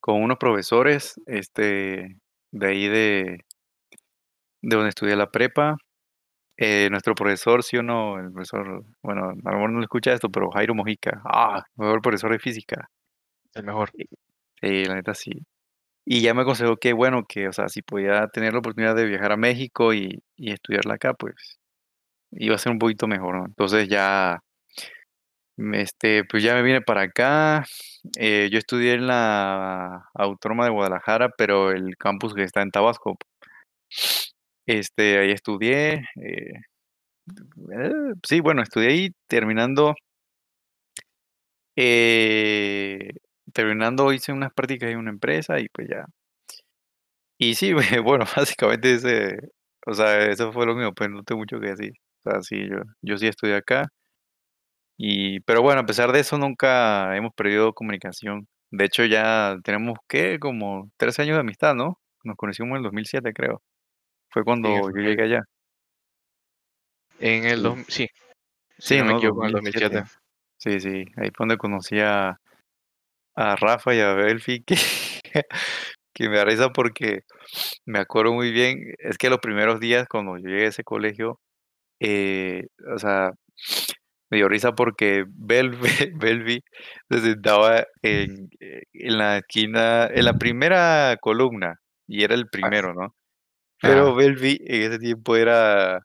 con 0.01 0.23
unos 0.23 0.39
profesores, 0.39 1.21
este, 1.27 2.17
de 2.53 2.67
ahí 2.67 2.89
de, 2.89 3.45
de 4.63 4.77
donde 4.77 4.91
estudié 4.91 5.17
la 5.17 5.31
prepa. 5.31 5.77
eh, 6.59 6.89
nuestro 6.91 7.15
profesor, 7.15 7.65
sí 7.65 7.79
o 7.79 7.83
no, 7.85 8.19
el 8.21 8.33
profesor, 8.33 8.85
bueno, 9.03 9.31
a 9.31 9.51
lo 9.53 9.57
mejor 9.59 9.71
no 9.73 9.79
le 9.81 9.85
escucha 9.85 10.13
esto, 10.15 10.31
pero 10.31 10.51
Jairo 10.53 10.75
Mojica, 10.75 11.23
ah, 11.25 11.65
mejor 11.77 12.03
profesor 12.03 12.33
de 12.33 12.39
física. 12.41 12.91
El 13.55 13.65
mejor. 13.65 13.91
Sí, 14.63 14.85
la 14.87 14.95
neta 14.97 15.15
sí. 15.15 15.33
Y 16.07 16.23
ya 16.23 16.35
me 16.35 16.43
aconsejó 16.43 16.77
que, 16.79 16.93
bueno, 16.95 17.25
que, 17.29 17.49
o 17.49 17.53
sea, 17.55 17.69
si 17.69 17.83
podía 17.83 18.29
tener 18.29 18.53
la 18.55 18.61
oportunidad 18.61 18.97
de 18.97 19.07
viajar 19.07 19.33
a 19.33 19.37
México 19.39 19.95
y, 19.95 20.23
y 20.37 20.53
estudiarla 20.53 20.95
acá, 20.97 21.15
pues 21.15 21.59
iba 22.33 22.55
a 22.57 22.59
ser 22.59 22.73
un 22.73 22.79
poquito 22.81 23.07
mejor, 23.09 23.37
¿no? 23.37 23.47
Entonces 23.47 23.89
ya, 23.89 24.41
este, 25.75 26.25
pues 26.25 26.43
ya 26.43 26.55
me 26.55 26.63
vine 26.63 26.81
para 26.83 27.03
acá. 27.03 27.65
Eh, 28.19 28.49
yo 28.53 28.59
estudié 28.59 28.95
en 28.95 29.07
la 29.09 30.05
Autónoma 30.15 30.65
de 30.65 30.71
Guadalajara, 30.71 31.31
pero 31.37 31.71
el 31.73 31.97
campus 31.97 32.35
que 32.35 32.43
está 32.45 32.63
en 32.63 32.71
Tabasco. 32.71 33.19
Este, 34.67 35.19
ahí 35.19 35.31
estudié. 35.33 36.05
eh, 36.23 36.53
eh, 37.73 37.93
sí, 38.27 38.41
bueno, 38.41 38.63
estudié 38.63 38.89
ahí 38.91 39.11
terminando. 39.29 39.95
eh, 41.77 43.11
terminando 43.53 44.13
hice 44.13 44.33
unas 44.33 44.53
prácticas 44.53 44.91
en 44.91 44.99
una 44.99 45.11
empresa 45.11 45.61
y 45.61 45.69
pues 45.69 45.89
ya. 45.89 46.07
Y 47.39 47.55
sí, 47.55 47.73
bueno, 48.05 48.25
básicamente 48.37 48.95
ese, 48.95 49.39
o 49.87 49.95
sea, 49.95 50.27
eso 50.27 50.53
fue 50.53 50.67
lo 50.67 50.75
mío, 50.75 50.93
pues 50.95 51.11
no 51.11 51.23
tengo 51.25 51.41
mucho 51.41 51.61
que 51.61 51.69
decir. 51.69 51.93
O 52.25 52.31
sea, 52.31 52.43
sí, 52.43 52.69
yo, 52.69 52.77
yo 53.03 53.17
sí 53.19 53.27
estudié 53.29 53.57
acá. 53.57 53.89
Y, 54.99 55.41
pero 55.41 55.63
bueno, 55.63 55.81
a 55.83 55.87
pesar 55.87 56.13
de 56.13 56.21
eso, 56.21 56.39
nunca 56.39 57.17
hemos 57.17 57.33
perdido 57.35 57.73
comunicación. 57.75 58.49
De 58.71 58.85
hecho, 58.87 59.05
ya 59.07 59.57
tenemos, 59.65 59.99
¿qué? 60.09 60.39
Como 60.41 60.91
13 60.99 61.23
años 61.23 61.37
de 61.37 61.41
amistad, 61.43 61.75
¿no? 61.77 62.01
Nos 62.25 62.37
conocimos 62.37 62.73
en 62.73 62.79
el 62.79 62.83
2007, 62.85 63.33
creo. 63.33 63.63
Fue 64.31 64.45
cuando 64.45 64.69
yo 64.71 64.91
llegué 64.91 65.23
allá. 65.25 65.43
En 67.21 67.45
el 67.47 67.59
Sí. 67.59 67.63
2000, 67.63 67.85
sí. 67.89 68.09
Si 68.79 68.95
Sí, 68.95 68.99
no 68.99 69.05
me 69.07 69.13
¿no? 69.13 69.19
equivoco, 69.19 69.43
en 69.43 69.47
el 69.49 69.53
2007. 69.53 69.97
2007. 69.97 70.21
Sí, 70.59 70.81
sí. 70.81 71.05
Ahí 71.17 71.29
fue 71.35 71.45
donde 71.47 71.57
conocí 71.59 72.01
a, 72.01 72.37
a 73.37 73.57
Rafa 73.57 73.95
y 73.95 74.01
a 74.01 74.13
Belfi, 74.15 74.63
que, 74.67 74.77
que 76.15 76.29
me 76.29 76.37
da 76.39 76.45
risa 76.45 76.71
porque 76.73 77.21
me 77.87 78.01
acuerdo 78.01 78.33
muy 78.33 78.51
bien. 78.53 78.95
Es 78.99 79.19
que 79.19 79.31
los 79.31 79.39
primeros 79.41 79.81
días, 79.81 80.09
cuando 80.09 80.37
yo 80.39 80.49
llegué 80.49 80.67
a 80.67 80.69
ese 80.69 80.85
colegio, 80.85 81.41
eh, 82.01 82.67
o 82.95 82.99
sea, 82.99 83.33
me 84.31 84.39
dio 84.39 84.49
risa 84.49 84.73
porque 84.73 85.25
Bel, 85.29 85.71
Belvi 86.17 86.63
se 87.11 87.21
sentaba 87.21 87.85
en, 88.03 88.51
eh, 88.61 88.83
en 88.93 89.19
la 89.19 89.39
esquina, 89.39 90.07
en 90.07 90.25
la 90.25 90.35
primera 90.35 91.17
columna, 91.21 91.81
y 92.07 92.25
era 92.25 92.35
el 92.35 92.49
primero, 92.49 92.95
¿no? 92.95 93.15
Pero 93.81 94.09
Ajá. 94.09 94.17
Belvi 94.17 94.59
en 94.67 94.83
ese 94.83 94.99
tiempo 94.99 95.37
era, 95.37 96.01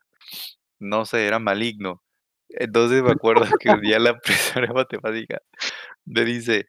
no 0.80 1.06
sé, 1.06 1.26
era 1.28 1.40
maligno. 1.40 2.02
Entonces 2.50 3.02
me 3.04 3.12
acuerdo 3.12 3.46
que 3.60 3.70
un 3.72 3.82
día 3.82 4.00
la 4.00 4.14
profesora 4.20 4.68
de 4.68 4.74
matemática 4.74 5.40
me 6.06 6.26
dice, 6.26 6.68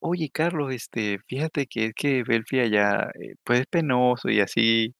oye 0.00 0.30
Carlos, 0.32 0.72
este, 0.72 1.18
fíjate 1.26 1.66
que 1.66 1.86
es 1.86 1.94
que 1.94 2.22
Belfi 2.24 2.60
allá, 2.60 3.10
eh, 3.20 3.34
pues 3.44 3.60
es 3.60 3.66
penoso 3.66 4.28
y 4.30 4.40
así, 4.40 4.94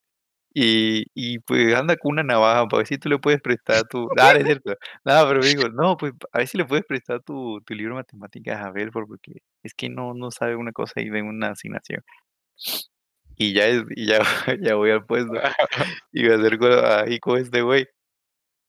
y, 0.58 1.04
y 1.14 1.38
pues 1.40 1.74
anda 1.74 1.96
con 1.98 2.12
una 2.12 2.22
navaja 2.22 2.66
para 2.66 2.78
ver 2.78 2.86
si 2.86 2.96
tú 2.96 3.10
le 3.10 3.18
puedes 3.18 3.42
prestar 3.42 3.84
tu... 3.90 4.08
Ah, 4.18 4.32
no 4.32 4.38
es 4.38 4.44
cierto. 4.46 4.74
Nada, 5.04 5.28
pero 5.28 5.40
me 5.40 5.46
digo, 5.48 5.68
no, 5.68 5.98
pues 5.98 6.14
a 6.32 6.38
ver 6.38 6.48
si 6.48 6.56
le 6.56 6.64
puedes 6.64 6.84
prestar 6.86 7.22
tu, 7.22 7.60
tu 7.60 7.74
libro 7.74 7.94
de 7.94 7.98
matemáticas 8.00 8.64
a 8.64 8.70
Belfort, 8.70 9.06
porque 9.06 9.32
es 9.62 9.74
que 9.74 9.90
no, 9.90 10.14
no 10.14 10.30
sabe 10.30 10.56
una 10.56 10.72
cosa 10.72 11.02
y 11.02 11.10
de 11.10 11.20
una 11.20 11.50
asignación. 11.50 12.02
Y 13.36 13.52
ya, 13.52 13.66
es- 13.66 13.84
y 13.94 14.06
ya, 14.06 14.20
ya 14.62 14.76
voy 14.76 14.92
al 14.92 15.04
puesto 15.04 15.32
y 16.12 16.22
me 16.22 16.32
acerco 16.34 16.66
ahí 16.68 17.18
con 17.20 17.38
este 17.38 17.60
güey. 17.60 17.86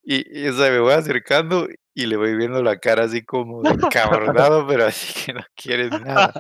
Y, 0.04 0.42
y, 0.42 0.48
o 0.50 0.54
sea, 0.54 0.70
me 0.70 0.80
voy 0.80 0.92
acercando 0.94 1.68
y 1.94 2.06
le 2.06 2.18
voy 2.18 2.36
viendo 2.36 2.62
la 2.64 2.78
cara 2.80 3.06
así 3.06 3.24
como 3.24 3.62
de 3.64 3.78
cabronado, 3.90 4.68
pero 4.68 4.86
así 4.88 5.14
que 5.26 5.34
no 5.34 5.42
quiere 5.56 5.90
nada. 5.90 6.34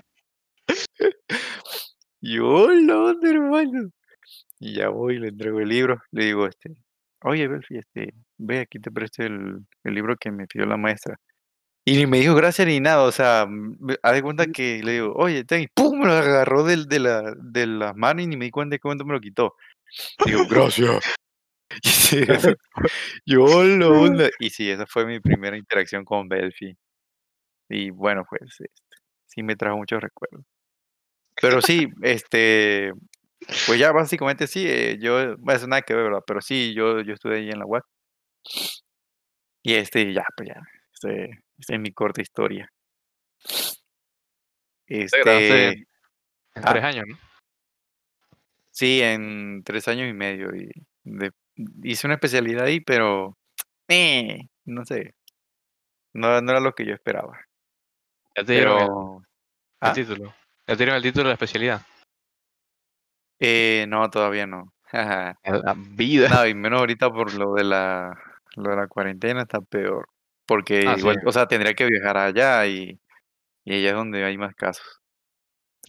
Y 2.21 2.35
yo, 2.35 2.47
hola, 2.47 3.15
hermano. 3.23 3.89
Y 4.59 4.75
ya 4.75 4.89
voy 4.89 5.19
le 5.19 5.29
entrego 5.29 5.59
el 5.59 5.69
libro. 5.69 6.01
Le 6.11 6.25
digo, 6.25 6.47
este, 6.47 6.75
oye, 7.23 7.47
Belfi, 7.47 7.77
este, 7.77 8.13
ve 8.37 8.59
aquí 8.61 8.79
te 8.79 8.91
presto 8.91 9.23
el, 9.23 9.65
el 9.83 9.93
libro 9.93 10.15
que 10.17 10.31
me 10.31 10.47
pidió 10.47 10.65
la 10.65 10.77
maestra. 10.77 11.15
Y 11.85 11.97
ni 11.97 12.05
me 12.05 12.19
dijo 12.19 12.35
gracias 12.35 12.67
ni 12.67 12.79
nada, 12.81 13.03
o 13.03 13.11
sea, 13.13 13.45
mm, 13.47 13.77
me- 13.79 13.97
haz 14.03 14.13
de 14.13 14.21
cuenta 14.23 14.47
que 14.47 14.81
le 14.83 14.93
digo, 14.93 15.13
oye, 15.15 15.45
ten, 15.45 15.61
y 15.63 15.67
¡pum! 15.67 15.99
Me 15.99 16.05
lo 16.07 16.13
agarró 16.13 16.63
del, 16.65 16.87
de, 16.87 16.99
la, 16.99 17.33
de 17.37 17.67
la 17.67 17.93
mano 17.93 18.21
y 18.21 18.27
ni 18.27 18.37
me 18.37 18.45
di 18.45 18.51
cuenta 18.51 18.75
de 18.75 18.81
momento 18.83 19.05
me 19.05 19.13
lo 19.13 19.21
quitó. 19.21 19.55
Digo, 20.25 20.43
gracias. 20.49 21.03
Y 21.83 21.89
sí, 21.89 22.19
eso, 22.27 22.53
yo, 23.25 23.43
hola, 23.43 23.87
onda. 23.89 24.29
Y 24.39 24.49
sí, 24.51 24.69
esa 24.71 24.85
fue 24.87 25.05
mi 25.05 25.19
primera 25.19 25.57
interacción 25.57 26.05
con 26.05 26.27
Belfi. 26.29 26.77
Y 27.69 27.89
bueno, 27.91 28.25
pues, 28.29 28.43
este, 28.61 28.71
sí 29.27 29.43
me 29.43 29.55
trajo 29.55 29.77
muchos 29.77 30.01
recuerdos. 30.01 30.45
Pero 31.41 31.61
sí, 31.61 31.87
este, 32.01 32.93
pues 33.65 33.79
ya 33.79 33.91
básicamente 33.91 34.47
sí, 34.47 34.65
eh, 34.67 34.97
yo, 34.99 35.37
bueno, 35.37 35.57
eso 35.57 35.67
nada 35.67 35.81
que 35.81 35.93
ver, 35.93 36.05
¿verdad? 36.05 36.23
Pero 36.25 36.41
sí, 36.41 36.73
yo, 36.73 37.01
yo 37.01 37.13
estuve 37.13 37.37
ahí 37.37 37.49
en 37.49 37.59
la 37.59 37.65
UAC. 37.65 37.85
Y 39.63 39.73
este, 39.75 40.13
ya, 40.13 40.23
pues 40.35 40.49
ya, 40.49 40.61
este, 40.93 41.43
esta 41.57 41.73
es 41.75 41.79
mi 41.79 41.91
corta 41.91 42.21
historia. 42.21 42.71
Te 44.85 45.05
graduaste 45.05 45.27
Este, 45.27 45.67
en, 45.67 45.73
en 46.55 46.63
ah. 46.65 46.71
tres 46.71 46.83
años, 46.83 47.05
¿no? 47.07 47.17
sí, 48.71 49.01
en 49.01 49.63
tres 49.63 49.87
años 49.87 50.07
y 50.09 50.13
medio. 50.13 50.55
Y 50.55 50.69
de- 51.03 51.31
hice 51.83 52.07
una 52.07 52.13
especialidad 52.15 52.65
ahí, 52.65 52.79
pero, 52.79 53.37
eh, 53.87 54.47
no 54.65 54.85
sé, 54.85 55.15
no, 56.13 56.39
no 56.41 56.51
era 56.51 56.59
lo 56.59 56.73
que 56.73 56.85
yo 56.85 56.93
esperaba. 56.93 57.39
Ya 58.35 58.43
te 58.43 58.53
dieron 58.53 58.73
el, 58.73 58.87
Pero, 58.87 59.17
el 59.17 59.25
¿ah? 59.81 59.93
título. 59.93 60.35
Ya 60.67 60.75
te 60.75 60.77
dieron 60.77 60.95
el 60.95 61.01
título 61.03 61.23
de 61.23 61.29
la 61.29 61.33
especialidad. 61.33 61.81
Eh, 63.39 63.85
no, 63.87 64.09
todavía 64.09 64.47
no. 64.47 64.73
La 64.93 65.75
vida. 65.75 66.29
No, 66.29 66.47
y 66.47 66.53
menos 66.53 66.79
ahorita 66.79 67.09
por 67.09 67.33
lo 67.33 67.53
de 67.53 67.63
la, 67.63 68.17
lo 68.55 68.69
de 68.71 68.75
la 68.75 68.87
cuarentena 68.87 69.43
está 69.43 69.59
peor. 69.61 70.07
Porque 70.45 70.85
Ah, 70.87 70.93
sí. 70.93 71.01
igual, 71.01 71.21
o 71.25 71.31
sea, 71.31 71.47
tendría 71.47 71.73
que 71.73 71.85
viajar 71.85 72.17
allá 72.17 72.65
y, 72.65 72.99
y 73.65 73.73
allá 73.73 73.89
es 73.89 73.95
donde 73.95 74.23
hay 74.23 74.37
más 74.37 74.55
casos. 74.55 75.01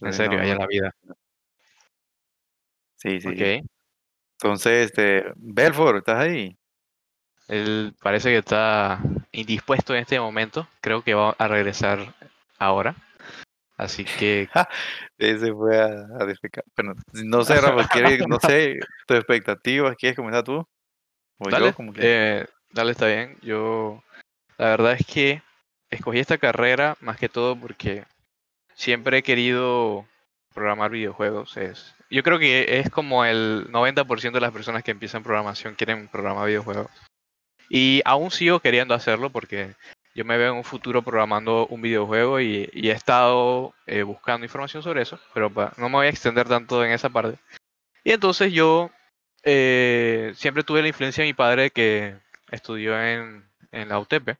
En 0.01 0.07
Entonces, 0.07 0.25
serio, 0.25 0.39
no, 0.39 0.45
en 0.45 0.57
la 0.57 0.67
vida. 0.67 0.95
Sí, 2.95 3.21
sí. 3.21 3.27
Ok. 3.29 3.65
Entonces, 4.33 4.87
este, 4.87 5.31
Belfort, 5.35 5.97
¿estás 5.97 6.19
ahí? 6.19 6.57
Él 7.47 7.95
parece 8.01 8.29
que 8.29 8.37
está 8.37 9.01
indispuesto 9.31 9.95
en 9.95 10.01
este 10.01 10.19
momento. 10.19 10.67
Creo 10.81 11.01
que 11.01 11.13
va 11.13 11.35
a 11.37 11.47
regresar 11.47 12.13
ahora. 12.57 12.95
Así 13.79 14.03
que 14.03 14.49
Ese 15.17 15.53
fue 15.53 15.79
a, 15.79 16.05
a 16.19 16.25
defecar. 16.25 16.65
Bueno, 16.75 16.95
no 17.13 17.45
sé, 17.45 17.61
Rafa, 17.61 17.87
¿quieres, 17.87 18.27
no 18.27 18.37
sé, 18.41 18.77
tus 19.07 19.17
expectativas, 19.17 19.95
¿quieres 19.95 20.17
comenzar 20.17 20.43
tú? 20.43 20.67
O 21.37 21.49
dale, 21.49 21.67
yo, 21.67 21.73
como 21.73 21.93
quieras. 21.93 22.11
eh, 22.11 22.47
dale, 22.71 22.91
está 22.91 23.07
bien. 23.07 23.37
Yo, 23.41 24.03
la 24.57 24.71
verdad 24.71 24.93
es 24.99 25.05
que 25.05 25.41
escogí 25.89 26.19
esta 26.19 26.37
carrera 26.37 26.97
más 26.99 27.17
que 27.17 27.29
todo 27.29 27.55
porque 27.55 28.03
siempre 28.73 29.19
he 29.19 29.23
querido 29.23 30.05
programar 30.53 30.91
videojuegos. 30.91 31.55
Es, 31.55 31.95
yo 32.09 32.21
creo 32.21 32.37
que 32.37 32.79
es 32.79 32.89
como 32.89 33.23
el 33.23 33.71
90% 33.71 34.33
de 34.33 34.41
las 34.41 34.51
personas 34.51 34.83
que 34.83 34.91
empiezan 34.91 35.23
programación 35.23 35.75
quieren 35.75 36.09
programar 36.09 36.47
videojuegos. 36.47 36.91
Y 37.69 38.01
aún 38.03 38.29
sigo 38.29 38.59
queriendo 38.59 38.93
hacerlo 38.93 39.29
porque 39.29 39.73
yo 40.19 40.25
me 40.25 40.37
veo 40.37 40.51
en 40.51 40.57
un 40.57 40.65
futuro 40.65 41.01
programando 41.01 41.65
un 41.67 41.81
videojuego 41.81 42.41
y, 42.41 42.69
y 42.73 42.89
he 42.89 42.91
estado 42.91 43.73
eh, 43.87 44.03
buscando 44.03 44.45
información 44.45 44.83
sobre 44.83 45.01
eso, 45.01 45.17
pero 45.33 45.49
pa- 45.49 45.71
no 45.77 45.87
me 45.87 45.95
voy 45.95 46.07
a 46.07 46.09
extender 46.09 46.45
tanto 46.45 46.83
en 46.83 46.91
esa 46.91 47.07
parte. 47.09 47.39
Y 48.03 48.11
entonces 48.11 48.51
yo 48.51 48.91
eh, 49.43 50.33
siempre 50.35 50.63
tuve 50.63 50.81
la 50.81 50.89
influencia 50.89 51.23
de 51.23 51.29
mi 51.29 51.33
padre 51.33 51.69
que 51.69 52.17
estudió 52.51 53.01
en, 53.01 53.45
en 53.71 53.87
la 53.87 53.97
UTP. 53.97 54.35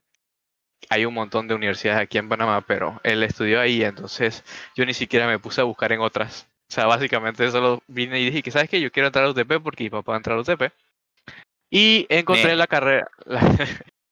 Hay 0.89 1.05
un 1.05 1.13
montón 1.13 1.47
de 1.47 1.55
universidades 1.55 2.01
aquí 2.01 2.17
en 2.17 2.27
Panamá, 2.27 2.59
pero 2.67 2.99
él 3.03 3.23
estudió 3.23 3.61
ahí, 3.61 3.81
entonces 3.81 4.43
yo 4.75 4.85
ni 4.85 4.93
siquiera 4.93 5.27
me 5.27 5.39
puse 5.39 5.61
a 5.61 5.63
buscar 5.63 5.93
en 5.93 6.01
otras. 6.01 6.45
O 6.69 6.73
sea, 6.73 6.87
básicamente 6.87 7.49
solo 7.51 7.81
vine 7.87 8.19
y 8.19 8.25
dije 8.25 8.43
que, 8.43 8.51
¿sabes 8.51 8.69
qué? 8.69 8.81
Yo 8.81 8.91
quiero 8.91 9.07
entrar 9.07 9.23
a 9.23 9.29
UTP 9.29 9.61
porque 9.63 9.85
mi 9.85 9.89
papá 9.89 10.11
va 10.11 10.15
a 10.17 10.19
entrar 10.19 10.37
a 10.37 10.41
UTP. 10.41 10.73
Y 11.71 12.05
encontré 12.09 12.49
Meh. 12.49 12.55
la 12.57 12.67
carrera, 12.67 13.07
la- 13.25 13.39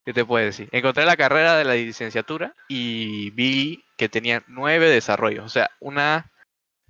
¿qué 0.08 0.14
te 0.14 0.24
puedo 0.24 0.46
decir? 0.46 0.70
Encontré 0.72 1.04
la 1.04 1.18
carrera 1.18 1.58
de 1.58 1.66
la 1.66 1.74
licenciatura 1.74 2.56
y 2.70 3.30
vi 3.32 3.84
que 3.98 4.08
tenía 4.08 4.42
nueve 4.48 4.90
desarrollos. 4.90 5.44
O 5.44 5.50
sea, 5.50 5.70
una 5.82 6.32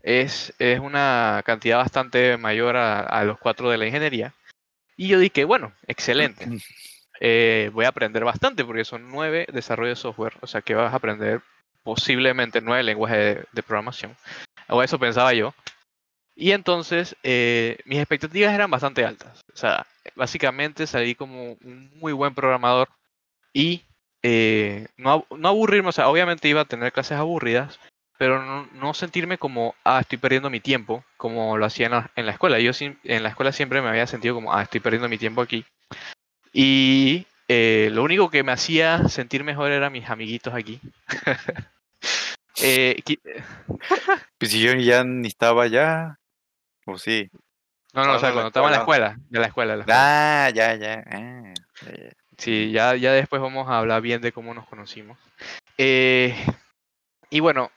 es, 0.04 0.54
es 0.60 0.80
una 0.80 1.42
cantidad 1.44 1.78
bastante 1.78 2.38
mayor 2.38 2.78
a, 2.78 3.00
a 3.00 3.24
los 3.24 3.40
cuatro 3.40 3.72
de 3.72 3.80
la 3.80 3.88
ingeniería. 3.88 4.36
Y 4.98 5.08
yo 5.08 5.18
dije, 5.18 5.46
bueno, 5.46 5.74
excelente. 5.88 6.48
Eh, 7.20 7.72
voy 7.74 7.86
a 7.86 7.88
aprender 7.88 8.24
bastante 8.24 8.64
porque 8.64 8.86
son 8.86 9.10
nueve 9.10 9.48
desarrollos 9.52 9.98
de 9.98 10.02
software. 10.04 10.34
O 10.42 10.46
sea 10.46 10.62
que 10.62 10.76
vas 10.76 10.94
a 10.94 10.98
aprender 10.98 11.42
posiblemente 11.82 12.62
nueve 12.62 12.84
lenguajes 12.84 13.18
de, 13.18 13.46
de 13.52 13.64
programación. 13.64 14.16
O 14.68 14.84
eso 14.84 15.00
pensaba 15.00 15.34
yo. 15.34 15.56
Y 16.36 16.52
entonces 16.52 17.16
eh, 17.24 17.80
mis 17.86 17.98
expectativas 17.98 18.54
eran 18.54 18.70
bastante 18.70 19.04
altas. 19.04 19.42
O 19.52 19.58
sea, 19.58 19.88
básicamente 20.16 20.86
salí 20.86 21.16
como 21.16 21.54
un 21.54 21.90
muy 21.96 22.14
buen 22.14 22.36
programador 22.36 22.90
y 23.58 23.82
eh, 24.22 24.86
no, 24.98 25.26
no 25.36 25.48
aburrirme, 25.48 25.90
o 25.90 25.92
sea, 25.92 26.10
obviamente 26.10 26.48
iba 26.48 26.62
a 26.62 26.66
tener 26.66 26.94
clases 26.94 27.18
aburridas, 27.18 27.80
pero 28.20 28.46
no, 28.46 28.68
no 28.74 28.94
sentirme 28.94 29.40
como, 29.40 29.74
ah, 29.84 30.00
estoy 30.00 30.20
perdiendo 30.20 30.52
mi 30.52 30.60
tiempo, 30.60 31.04
como 31.18 31.58
lo 31.58 31.66
hacía 31.66 31.88
en 31.88 31.94
la, 31.94 32.12
en 32.16 32.28
la 32.28 32.34
escuela. 32.34 32.60
Yo 32.60 32.72
en 32.80 33.24
la 33.24 33.30
escuela 33.30 33.52
siempre 33.52 33.82
me 33.82 33.90
había 33.90 34.06
sentido 34.06 34.36
como, 34.36 34.54
ah, 34.54 34.62
estoy 34.62 34.80
perdiendo 34.80 35.10
mi 35.10 35.18
tiempo 35.18 35.42
aquí. 35.42 35.66
Y 36.54 37.26
eh, 37.48 37.90
lo 37.92 38.04
único 38.04 38.30
que 38.30 38.44
me 38.44 38.52
hacía 38.52 39.08
sentir 39.10 39.44
mejor 39.44 39.72
eran 39.72 39.92
mis 39.92 40.08
amiguitos 40.10 40.54
aquí. 40.54 40.80
Eh, 42.60 43.04
Pues 44.40 44.52
si 44.52 44.60
yo 44.60 44.74
ya 44.74 45.04
ni 45.04 45.28
estaba 45.28 45.62
allá. 45.62 46.18
O 46.88 46.98
sí. 46.98 47.30
no, 47.94 48.04
no, 48.04 48.16
o 48.16 48.20
sea, 48.20 48.32
cuando 48.32 48.48
estaba 48.48 48.66
en 48.66 48.72
la 48.74 48.80
escuela, 48.80 49.16
de 49.30 49.40
la 49.40 49.46
escuela, 49.46 49.74
de 49.74 49.78
la 49.78 49.84
escuela. 49.84 50.48
Ah, 50.48 50.50
ya, 50.50 50.74
ya. 50.74 51.04
ah, 51.06 51.54
ya, 51.86 51.94
ya. 51.94 52.17
Sí, 52.38 52.72
ya, 52.72 52.96
ya 52.96 53.14
después 53.14 53.42
vamos 53.42 53.68
a 53.68 53.80
hablar 53.80 54.02
bien 54.02 54.22
de 54.22 54.32
cómo 54.32 54.54
nos 54.54 54.68
conocimos. 54.68 55.18
Eh, 55.78 56.36
y 57.30 57.40
bueno, 57.40 57.72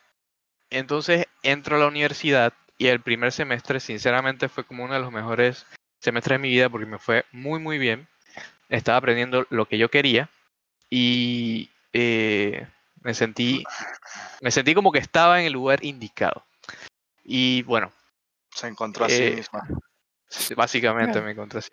entonces 0.71 1.26
entro 1.43 1.76
a 1.76 1.81
la 1.81 1.87
universidad 1.87 2.52
y 2.79 2.87
el 2.88 3.00
primer 3.00 3.33
semestre, 3.33 3.81
sinceramente, 3.81 4.49
fue 4.49 4.64
como 4.64 4.85
uno 4.85 4.95
de 4.95 5.00
los 5.00 5.12
mejores 5.12 5.67
semestres 5.99 6.37
de 6.37 6.43
mi 6.43 6.49
vida 6.49 6.69
porque 6.69 6.87
me 6.87 6.99
fue 6.99 7.25
muy, 7.33 7.59
muy 7.61 7.79
bien. 7.79 8.09
Estaba 8.69 8.99
aprendiendo 8.99 9.47
lo 9.50 9.67
que 9.67 9.79
yo 9.79 9.90
quería 9.90 10.31
y 10.88 11.71
eh, 11.93 12.67
me 13.02 13.14
sentí, 13.14 13.64
me 14.40 14.50
sentí 14.50 14.75
como 14.75 14.93
que 14.93 14.99
estaba 15.00 15.40
en 15.40 15.47
el 15.47 15.52
lugar 15.52 15.85
indicado. 15.85 16.45
Y 17.25 17.62
bueno, 17.62 17.93
Se 18.55 18.67
encontró 18.67 19.05
a 19.05 19.09
sí 19.09 19.23
Eh, 19.23 19.35
misma. 19.37 19.67
Básicamente 20.57 21.21
me 21.21 21.33
encontré 21.33 21.59
así. 21.59 21.71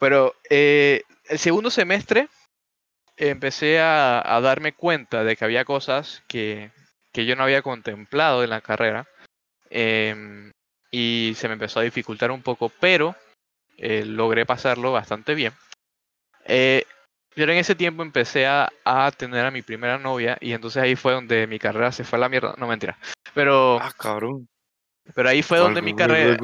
Pero 0.00 0.34
eh, 0.48 1.02
el 1.28 1.38
segundo 1.38 1.70
semestre 1.70 2.28
empecé 3.16 3.80
a, 3.80 4.20
a 4.36 4.40
darme 4.40 4.72
cuenta 4.72 5.22
de 5.22 5.36
que 5.36 5.44
había 5.44 5.64
cosas 5.64 6.22
que, 6.26 6.72
que 7.12 7.26
yo 7.26 7.36
no 7.36 7.44
había 7.44 7.62
contemplado 7.62 8.42
en 8.42 8.50
la 8.50 8.60
carrera. 8.62 9.06
em, 9.68 10.50
y 10.90 11.34
se 11.36 11.46
me 11.46 11.54
empezó 11.54 11.78
a 11.78 11.84
dificultar 11.84 12.32
un 12.32 12.42
poco, 12.42 12.68
pero 12.80 13.14
eh, 13.76 14.04
logré 14.04 14.44
pasarlo 14.44 14.90
bastante 14.90 15.36
bien. 15.36 15.52
Eh, 16.46 16.84
pero 17.32 17.52
en 17.52 17.58
ese 17.58 17.76
tiempo 17.76 18.02
empecé 18.02 18.46
a, 18.46 18.68
a 18.84 19.12
tener 19.12 19.46
a 19.46 19.52
mi 19.52 19.62
primera 19.62 19.98
novia 19.98 20.36
y 20.40 20.52
entonces 20.52 20.82
ahí 20.82 20.96
fue 20.96 21.12
donde 21.12 21.46
mi 21.46 21.60
carrera 21.60 21.92
se 21.92 22.02
fue 22.02 22.16
a 22.16 22.20
la 22.20 22.28
mierda. 22.28 22.54
No, 22.58 22.66
mentira. 22.66 22.98
Pero, 23.34 23.78
Ah, 23.80 23.92
cabrón. 23.96 24.48
pero 25.14 25.28
ahí 25.28 25.42
fue 25.42 25.58
donde 25.58 25.80
mi 25.82 25.94
carrera... 25.94 26.36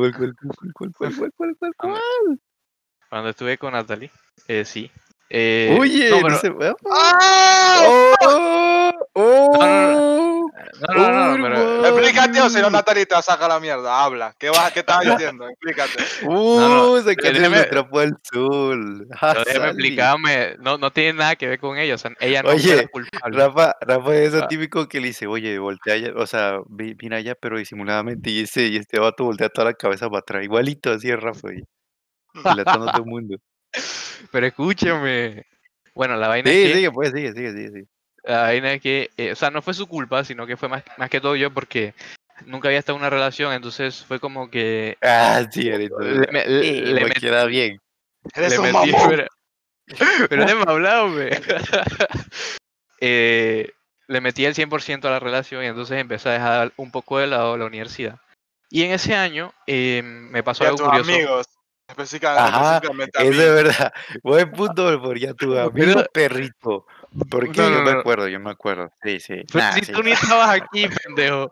Cuando, 3.08 3.30
estuve 3.30 3.56
con 3.58 3.72
Natalie, 3.72 4.10
eh, 4.48 4.64
sí. 4.64 4.90
Eh, 5.28 5.76
Oye, 5.80 6.08
no, 6.10 6.20
no, 6.20 6.22
pero- 6.22 6.38
se 6.38 6.52
¡Ah! 6.90 7.82
¡Oh! 8.20 8.92
¡Oh! 9.14 10.50
no, 10.88 10.94
no, 10.94 11.10
no, 11.10 11.32
Uy, 11.34 11.42
pero- 11.42 11.78
guau. 11.80 11.86
Explícate 11.86 12.40
o 12.42 12.50
si 12.50 12.60
no 12.60 12.70
Natalie 12.70 13.06
te 13.06 13.14
va 13.14 13.20
a 13.20 13.22
sacar 13.22 13.48
la 13.48 13.58
mierda. 13.58 14.04
Habla. 14.04 14.34
¿Qué, 14.38 14.50
vas, 14.50 14.70
qué 14.72 14.80
estás 14.80 15.00
diciendo? 15.00 15.48
Explícate. 15.48 15.92
¡Uh! 16.26 16.60
no, 16.60 16.96
sacaste 16.98 17.32
déjeme- 17.32 17.64
el 17.64 17.70
trapo. 17.70 17.98
Ah, 18.00 18.04
Pero 19.34 19.44
déjame 19.44 19.66
explicarme, 19.68 20.56
no, 20.60 20.78
no 20.78 20.92
tiene 20.92 21.14
nada 21.14 21.34
que 21.36 21.48
ver 21.48 21.58
con 21.58 21.76
ella, 21.78 21.94
o 21.94 21.98
sea, 21.98 22.12
ella 22.20 22.42
no 22.42 22.50
fue 22.50 22.56
Oye, 22.58 22.76
la 22.76 22.88
culpable. 22.88 23.36
Rafa, 23.38 23.74
Rafa 23.80 24.14
es 24.16 24.34
eso 24.34 24.44
Ah. 24.44 24.48
típico 24.48 24.86
que 24.88 25.00
le 25.00 25.08
dice, 25.08 25.26
oye, 25.26 25.58
voltea 25.58 25.94
allá, 25.94 26.12
o 26.16 26.26
sea, 26.26 26.58
mira 26.68 27.16
allá, 27.16 27.34
pero 27.34 27.58
disimuladamente, 27.58 28.30
y 28.30 28.40
ese, 28.42 28.66
y 28.66 28.76
este 28.76 29.00
vato 29.00 29.24
voltea 29.24 29.48
toda 29.48 29.66
la 29.66 29.74
cabeza 29.74 30.08
para 30.08 30.20
atrás, 30.20 30.44
igualito 30.44 30.92
así 30.92 31.10
es 31.10 31.18
Rafa, 31.20 31.52
y 31.54 31.62
dilatando 32.42 32.88
a 32.88 32.92
todo 32.92 33.02
el 33.04 33.08
mundo. 33.10 33.36
Pero 34.32 34.46
escúchame. 34.46 35.44
Bueno, 35.94 36.16
la 36.16 36.28
vaina 36.28 36.50
Sí, 36.50 36.56
es 36.56 36.68
que, 36.68 36.74
sigue, 36.74 36.90
pues, 36.92 37.12
sigue, 37.12 37.32
sigue, 37.32 37.52
sigue, 37.52 37.68
sigue. 37.68 37.86
la 38.24 38.42
vaina 38.42 38.72
es 38.74 38.82
que 38.82 39.10
eh, 39.16 39.32
o 39.32 39.36
sea, 39.36 39.50
no 39.50 39.62
fue 39.62 39.74
su 39.74 39.86
culpa, 39.86 40.24
sino 40.24 40.46
que 40.46 40.56
fue 40.56 40.68
más, 40.68 40.82
más 40.98 41.08
que 41.10 41.20
todo 41.20 41.36
yo 41.36 41.50
porque 41.52 41.94
nunca 42.44 42.68
había 42.68 42.78
estado 42.78 42.96
en 42.96 43.02
una 43.02 43.10
relación, 43.10 43.52
entonces 43.52 44.04
fue 44.04 44.20
como 44.20 44.50
que 44.50 44.98
Ah, 45.02 45.46
sí, 45.50 45.70
ahorita. 45.70 45.94
le, 46.00 46.26
me- 46.32 46.46
le- 46.46 46.80
le 46.92 47.04
me 47.04 47.10
queda 47.12 47.44
bien. 47.46 47.80
Eres 48.34 48.50
le 48.50 48.58
un 48.58 48.64
metí, 48.72 48.92
mamón. 48.92 49.08
pero, 49.08 49.26
pero 50.28 50.44
déjame 50.44 50.64
hablar, 50.70 50.98
hombre. 51.04 51.30
Eh, 53.00 53.70
le 54.08 54.20
metí 54.20 54.44
el 54.46 54.54
100% 54.54 55.04
a 55.06 55.10
la 55.10 55.20
relación 55.20 55.62
y 55.62 55.66
entonces 55.66 55.98
empecé 56.00 56.30
a 56.30 56.32
dejar 56.32 56.72
un 56.76 56.90
poco 56.90 57.18
de 57.18 57.26
lado 57.26 57.56
la 57.56 57.66
universidad. 57.66 58.18
Y 58.70 58.82
en 58.84 58.92
ese 58.92 59.14
año 59.14 59.52
eh, 59.66 60.00
me 60.02 60.42
pasó 60.42 60.64
Y 60.64 60.66
a 60.66 60.70
algo 60.70 60.78
tus 60.78 60.88
curioso. 60.88 61.12
amigos. 61.12 61.46
Específica- 61.96 62.36
Ajá, 62.46 62.74
específicamente 62.76 63.18
a 63.18 63.22
Eso 63.22 63.42
es 63.42 63.54
verdad. 63.64 63.92
Buen 64.22 64.52
punto, 64.52 65.00
porque 65.02 65.28
a 65.28 65.34
tu 65.34 65.58
amigo 65.58 66.04
perrito. 66.12 66.86
¿Por 67.30 67.50
qué? 67.52 67.62
No, 67.62 67.70
yo 67.70 67.82
me 67.82 67.90
acuerdo, 67.92 68.28
yo 68.28 68.40
me 68.40 68.50
acuerdo. 68.50 68.90
Sí, 69.02 69.20
sí. 69.20 69.34
Pero 69.52 69.64
Nah, 69.64 69.72
si 69.72 69.80
sí. 69.84 69.92
tú 69.92 70.02
ni 70.02 70.12
estabas 70.12 70.50
aquí, 70.60 70.88
pendejo. 70.88 71.50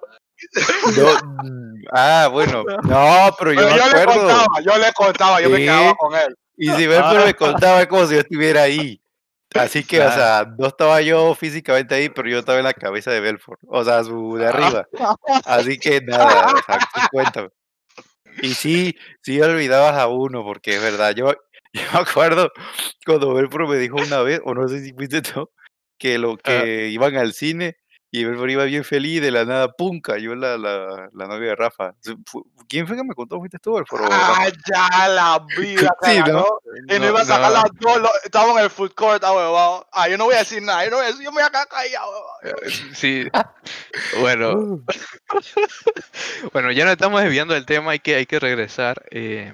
Mm, 1.25 1.85
ah, 1.93 2.29
bueno. 2.31 2.65
No, 2.83 3.35
pero 3.39 3.53
yo 3.53 3.61
Pero 3.61 3.71
me 3.71 3.77
yo 3.79 3.85
le 3.87 4.01
acuerdo. 4.03 4.21
contaba, 4.21 4.61
yo 4.61 4.79
le 4.79 4.93
contaba, 4.93 5.41
yo 5.41 5.51
me 5.51 5.59
quedaba 5.59 5.95
con 5.95 6.15
él. 6.15 6.37
Y 6.57 6.71
si 6.71 6.87
Belfort 6.87 7.25
me 7.27 7.35
contaba 7.35 7.81
es 7.81 7.87
como 7.89 8.07
si 8.07 8.15
yo 8.15 8.21
estuviera 8.21 8.63
ahí. 8.63 9.01
Así 9.55 9.85
que, 9.85 10.01
o 10.01 10.11
sea, 10.11 10.47
no 10.59 10.67
estaba 10.67 11.01
yo 11.01 11.33
físicamente 11.37 11.95
ahí, 11.95 12.09
pero 12.09 12.29
yo 12.29 12.41
estaba 12.41 12.59
en 12.59 12.65
la 12.65 12.75
cabeza 12.75 13.13
de 13.13 13.21
Belfort. 13.21 13.61
O 13.69 13.85
sea, 13.85 14.03
su 14.03 14.37
de 14.37 14.49
arriba. 14.49 14.87
Así 15.45 15.79
que 15.79 16.01
nada, 16.01 16.53
o 16.55 16.63
sea, 16.65 16.79
cuéntame. 17.13 17.49
Y 18.43 18.55
sí, 18.55 18.97
sí 19.23 19.41
olvidabas 19.41 19.95
a 19.97 20.09
uno, 20.09 20.43
porque 20.43 20.77
es 20.77 20.83
verdad. 20.83 21.15
Yo, 21.15 21.33
yo 21.73 21.83
me 21.93 22.01
acuerdo 22.01 22.51
cuando 23.05 23.35
Belfort 23.35 23.69
me 23.69 23.77
dijo 23.77 23.97
una 23.97 24.23
vez, 24.23 24.41
o 24.45 24.55
no 24.55 24.69
sé 24.69 24.81
si 24.81 24.93
fuiste 24.93 25.23
tú, 25.23 25.49
que 25.99 26.19
lo 26.19 26.37
que 26.37 26.89
iban 26.89 27.17
al 27.17 27.33
cine 27.33 27.77
y 28.17 28.25
Belfort 28.25 28.49
iba 28.49 28.63
bien 28.65 28.85
feliz 28.85 29.21
de 29.21 29.33
la 29.33 29.45
nada, 29.45 29.73
pum, 29.73 30.01
cayó 30.01 30.37
la, 30.37 30.57
la, 30.57 31.09
la 31.13 31.27
novia 31.27 31.49
de 31.49 31.57
Rafa. 31.57 31.95
¿Quién 32.69 32.87
fue 32.87 32.97
que 32.97 33.03
me 33.03 33.13
contó? 33.13 33.39
¿Fuiste 33.41 33.59
tú, 33.59 33.75
Belfort? 33.75 34.05
Ah, 34.09 34.47
ya 34.71 35.09
la 35.09 35.45
vida, 35.59 35.91
Sí, 36.03 36.21
¿no? 36.25 36.47
Y 36.89 37.01
no, 37.01 37.07
iba 37.09 37.23
a 37.23 37.25
sacar 37.25 37.51
las 37.51 37.65
dos, 37.81 38.01
lo- 38.01 38.11
estábamos 38.23 38.57
en 38.59 38.65
el 38.65 38.71
food 38.71 38.93
court, 38.95 39.25
ah, 39.25 39.33
huevado. 39.33 39.89
Ah, 39.93 40.09
yo 40.09 40.17
no 40.17 40.27
voy 40.27 40.37
a 40.37 40.39
decir 40.39 40.63
nada, 40.63 40.85
yo 40.85 40.91
no 40.93 40.99
voy 40.99 41.07
a 41.07 41.09
decir, 41.09 41.25
yo 41.25 41.33
me 41.33 41.39
voy 41.39 41.43
a 41.45 41.51
quedar 41.51 41.67
callado, 41.67 42.13
huevado. 42.43 42.61
Sí. 42.95 43.27
Bueno, 44.21 44.81
bueno, 46.53 46.71
ya 46.71 46.85
no 46.85 46.93
estamos 46.93 47.21
desviando 47.23 47.55
del 47.55 47.67
tema, 47.67 47.91
hay 47.93 47.99
que, 47.99 48.15
hay 48.15 48.27
que 48.27 48.39
regresar. 48.39 49.05
eh, 49.11 49.53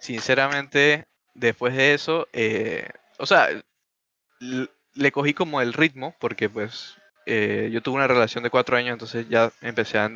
sinceramente, 0.00 1.06
después 1.34 1.74
de 1.74 1.94
eso, 1.94 2.28
eh, 2.32 2.88
o 3.18 3.26
sea, 3.26 3.48
le 4.94 5.12
cogí 5.12 5.34
como 5.34 5.60
el 5.60 5.72
ritmo, 5.72 6.14
porque 6.20 6.48
pues 6.48 6.96
eh, 7.26 7.68
yo 7.72 7.82
tuve 7.82 7.96
una 7.96 8.06
relación 8.08 8.42
de 8.44 8.50
cuatro 8.50 8.76
años, 8.76 8.92
entonces 8.92 9.28
ya 9.28 9.52
empecé 9.60 9.98
a, 9.98 10.10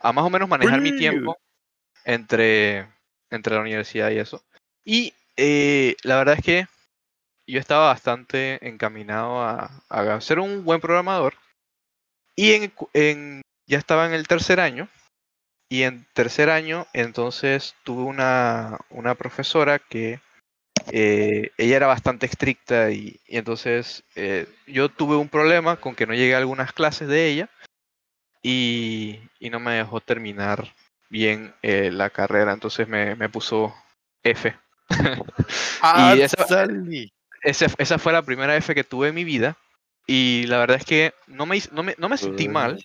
a 0.00 0.12
más 0.12 0.24
o 0.24 0.30
menos 0.30 0.48
manejar 0.48 0.80
mi 0.80 0.90
tiempo 0.98 1.36
entre, 2.04 2.86
entre 3.30 3.54
la 3.54 3.60
universidad 3.60 4.10
y 4.10 4.18
eso. 4.18 4.42
Y 4.84 5.14
eh, 5.36 5.96
la 6.02 6.16
verdad 6.16 6.36
es 6.38 6.44
que 6.44 6.66
yo 7.46 7.58
estaba 7.58 7.88
bastante 7.88 8.66
encaminado 8.66 9.42
a, 9.42 9.70
a 9.88 10.20
ser 10.20 10.38
un 10.38 10.64
buen 10.64 10.80
programador. 10.80 11.34
Y 12.36 12.52
en, 12.52 12.72
en- 12.94 13.42
ya 13.66 13.78
estaba 13.78 14.06
en 14.06 14.12
el 14.14 14.26
tercer 14.28 14.60
año. 14.60 14.88
Y 15.70 15.84
en 15.84 16.06
tercer 16.12 16.50
año, 16.50 16.86
entonces 16.92 17.74
tuve 17.82 18.02
una, 18.02 18.78
una 18.90 19.14
profesora 19.14 19.78
que 19.78 20.20
eh, 20.90 21.50
ella 21.56 21.76
era 21.76 21.86
bastante 21.86 22.26
estricta 22.26 22.90
y, 22.90 23.20
y 23.26 23.36
entonces 23.38 24.02
eh, 24.14 24.46
yo 24.66 24.88
tuve 24.88 25.16
un 25.16 25.28
problema 25.28 25.76
con 25.76 25.94
que 25.94 26.06
no 26.06 26.14
llegué 26.14 26.34
a 26.34 26.38
algunas 26.38 26.72
clases 26.72 27.08
de 27.08 27.28
ella 27.28 27.48
y, 28.42 29.20
y 29.38 29.50
no 29.50 29.60
me 29.60 29.72
dejó 29.74 30.00
terminar 30.00 30.72
bien 31.08 31.54
eh, 31.62 31.90
la 31.92 32.10
carrera, 32.10 32.52
entonces 32.52 32.88
me, 32.88 33.14
me 33.16 33.28
puso 33.28 33.74
F. 34.22 34.54
Ah, 35.82 36.12
esa-. 36.24 36.36
Ese- 37.42 37.66
esa 37.78 37.98
fue 37.98 38.12
la 38.12 38.22
primera 38.22 38.56
F 38.56 38.74
que 38.74 38.84
tuve 38.84 39.08
en 39.08 39.14
mi 39.14 39.24
vida 39.24 39.56
y 40.06 40.44
la 40.46 40.58
verdad 40.58 40.76
es 40.78 40.84
que 40.84 41.12
no 41.26 41.44
me, 41.46 41.60
no 41.72 41.82
me, 41.82 41.94
no 41.98 42.08
me 42.08 42.16
sentí 42.16 42.46
mal, 42.52 42.84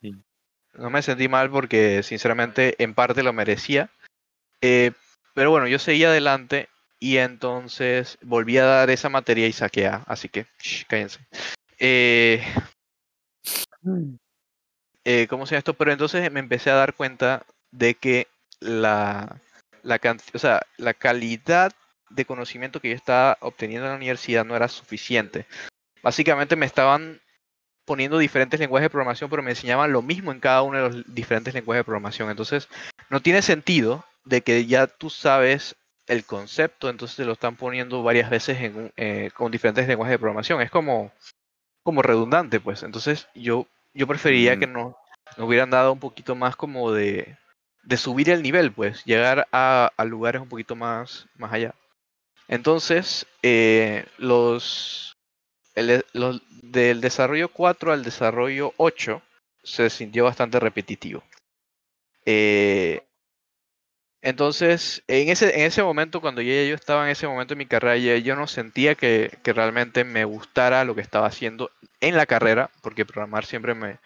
no 0.73 0.89
me 0.89 1.01
sentí 1.01 1.27
mal 1.27 1.49
porque 1.51 2.01
sinceramente 2.03 2.75
en 2.83 2.93
parte 2.93 3.23
lo 3.23 3.33
merecía. 3.33 3.89
Pero 4.59 5.51
bueno, 5.51 5.67
yo 5.67 5.77
seguí 5.79 6.03
adelante 6.03 6.69
y 6.99 7.17
entonces 7.17 8.17
volví 8.21 8.57
a 8.57 8.65
dar 8.65 8.89
esa 8.89 9.09
materia 9.09 9.47
y 9.47 9.53
saqué 9.53 9.87
así 9.87 10.29
que 10.29 10.47
shh, 10.59 10.85
cállense. 10.87 11.19
Eh, 11.79 12.43
eh, 15.05 15.27
¿Cómo 15.29 15.45
se 15.45 15.51
llama 15.51 15.59
esto? 15.59 15.73
Pero 15.75 15.91
entonces 15.91 16.31
me 16.31 16.39
empecé 16.39 16.69
a 16.69 16.75
dar 16.75 16.95
cuenta 16.95 17.45
de 17.71 17.95
que 17.95 18.27
la, 18.59 19.39
la, 19.83 19.99
la 20.77 20.93
calidad 20.93 21.71
de 22.09 22.25
conocimiento 22.25 22.79
que 22.79 22.89
yo 22.89 22.95
estaba 22.95 23.37
obteniendo 23.41 23.85
en 23.85 23.91
la 23.91 23.97
universidad 23.97 24.45
no 24.45 24.55
era 24.55 24.67
suficiente. 24.67 25.45
Básicamente 26.01 26.55
me 26.55 26.65
estaban 26.65 27.21
poniendo 27.85 28.17
diferentes 28.17 28.59
lenguajes 28.59 28.85
de 28.85 28.89
programación, 28.89 29.29
pero 29.29 29.43
me 29.43 29.51
enseñaban 29.51 29.93
lo 29.93 30.01
mismo 30.01 30.31
en 30.31 30.39
cada 30.39 30.61
uno 30.61 30.77
de 30.77 30.89
los 30.89 31.15
diferentes 31.15 31.53
lenguajes 31.53 31.79
de 31.79 31.85
programación. 31.85 32.29
Entonces 32.29 32.67
no 33.09 33.21
tiene 33.21 33.41
sentido 33.41 34.03
de 34.25 34.41
que 34.41 34.65
ya 34.65 34.87
tú 34.87 35.09
sabes 35.09 35.75
el 36.07 36.25
concepto, 36.25 36.89
entonces 36.89 37.25
lo 37.25 37.33
están 37.33 37.55
poniendo 37.55 38.01
varias 38.03 38.29
veces 38.29 38.59
en 38.61 38.75
un- 38.77 38.93
eh, 38.97 39.29
con 39.35 39.51
diferentes 39.51 39.87
lenguajes 39.87 40.11
de 40.13 40.19
programación. 40.19 40.61
Es 40.61 40.71
como, 40.71 41.11
como 41.83 42.01
redundante, 42.01 42.59
pues. 42.59 42.83
Entonces 42.83 43.27
yo, 43.35 43.67
yo 43.93 44.07
preferiría 44.07 44.57
que 44.57 44.67
Mm. 44.67 44.73
nos, 44.73 44.95
nos 45.37 45.47
hubieran 45.47 45.69
dado 45.69 45.91
un 45.93 45.99
poquito 45.99 46.35
más 46.35 46.55
como 46.55 46.91
de, 46.91 47.37
de 47.83 47.97
subir 47.97 48.29
el 48.29 48.41
nivel, 48.43 48.71
pues, 48.71 49.03
llegar 49.05 49.47
a, 49.51 49.91
a 49.95 50.05
lugares 50.05 50.41
un 50.41 50.49
poquito 50.49 50.75
más, 50.75 51.27
más 51.35 51.51
allá. 51.53 51.73
Entonces, 52.47 53.27
eh, 53.43 54.05
los, 54.17 55.13
el 55.75 56.05
los 56.13 56.41
del 56.63 57.01
desarrollo 57.01 57.49
4 57.49 57.91
al 57.91 58.03
desarrollo 58.03 58.73
8 58.77 59.21
se 59.63 59.89
sintió 59.89 60.23
bastante 60.23 60.59
repetitivo. 60.59 61.23
Eh, 62.25 63.03
entonces, 64.21 65.03
en 65.07 65.29
ese, 65.29 65.55
en 65.59 65.65
ese 65.65 65.83
momento, 65.83 66.21
cuando 66.21 66.41
yo, 66.41 66.51
yo 66.51 66.75
estaba 66.75 67.05
en 67.05 67.11
ese 67.11 67.27
momento 67.27 67.53
de 67.53 67.59
mi 67.59 67.65
carrera, 67.65 67.97
ya 67.97 68.17
yo 68.17 68.35
no 68.35 68.47
sentía 68.47 68.95
que, 68.95 69.37
que 69.43 69.53
realmente 69.53 70.03
me 70.03 70.25
gustara 70.25 70.83
lo 70.83 70.95
que 70.95 71.01
estaba 71.01 71.27
haciendo 71.27 71.71
en 72.01 72.17
la 72.17 72.25
carrera, 72.25 72.69
porque 72.81 73.05
programar 73.05 73.45
siempre 73.45 73.73
me, 73.73 73.87
me 73.87 73.97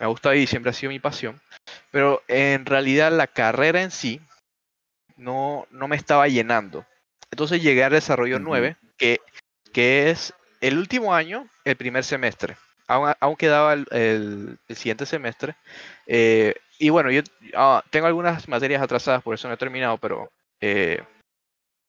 ha 0.00 0.06
gustado 0.06 0.34
y 0.34 0.46
siempre 0.46 0.70
ha 0.70 0.74
sido 0.74 0.90
mi 0.90 0.98
pasión. 0.98 1.40
Pero 1.90 2.22
en 2.28 2.66
realidad 2.66 3.12
la 3.12 3.26
carrera 3.26 3.82
en 3.82 3.90
sí 3.90 4.20
no, 5.16 5.66
no 5.70 5.88
me 5.88 5.96
estaba 5.96 6.28
llenando. 6.28 6.84
Entonces 7.30 7.62
llegué 7.62 7.84
al 7.84 7.92
desarrollo 7.92 8.36
Ujú. 8.36 8.44
9, 8.46 8.76
que, 8.96 9.20
que 9.72 10.10
es 10.10 10.34
el 10.60 10.78
último 10.78 11.14
año, 11.14 11.48
el 11.64 11.76
primer 11.76 12.04
semestre. 12.04 12.56
Aún, 12.86 13.12
aún 13.20 13.36
quedaba 13.36 13.72
el, 13.74 13.86
el- 13.92 14.58
el 14.68 14.76
siguiente 14.76 15.06
semestre. 15.06 15.54
eh, 16.06 16.54
y 16.80 16.88
bueno, 16.88 17.10
yo 17.10 17.22
ah, 17.54 17.84
tengo 17.90 18.06
algunas 18.06 18.48
materias 18.48 18.82
atrasadas, 18.82 19.22
por 19.22 19.34
eso 19.34 19.46
no 19.46 19.54
he 19.54 19.58
terminado, 19.58 19.98
pero 19.98 20.32
eh, 20.60 21.02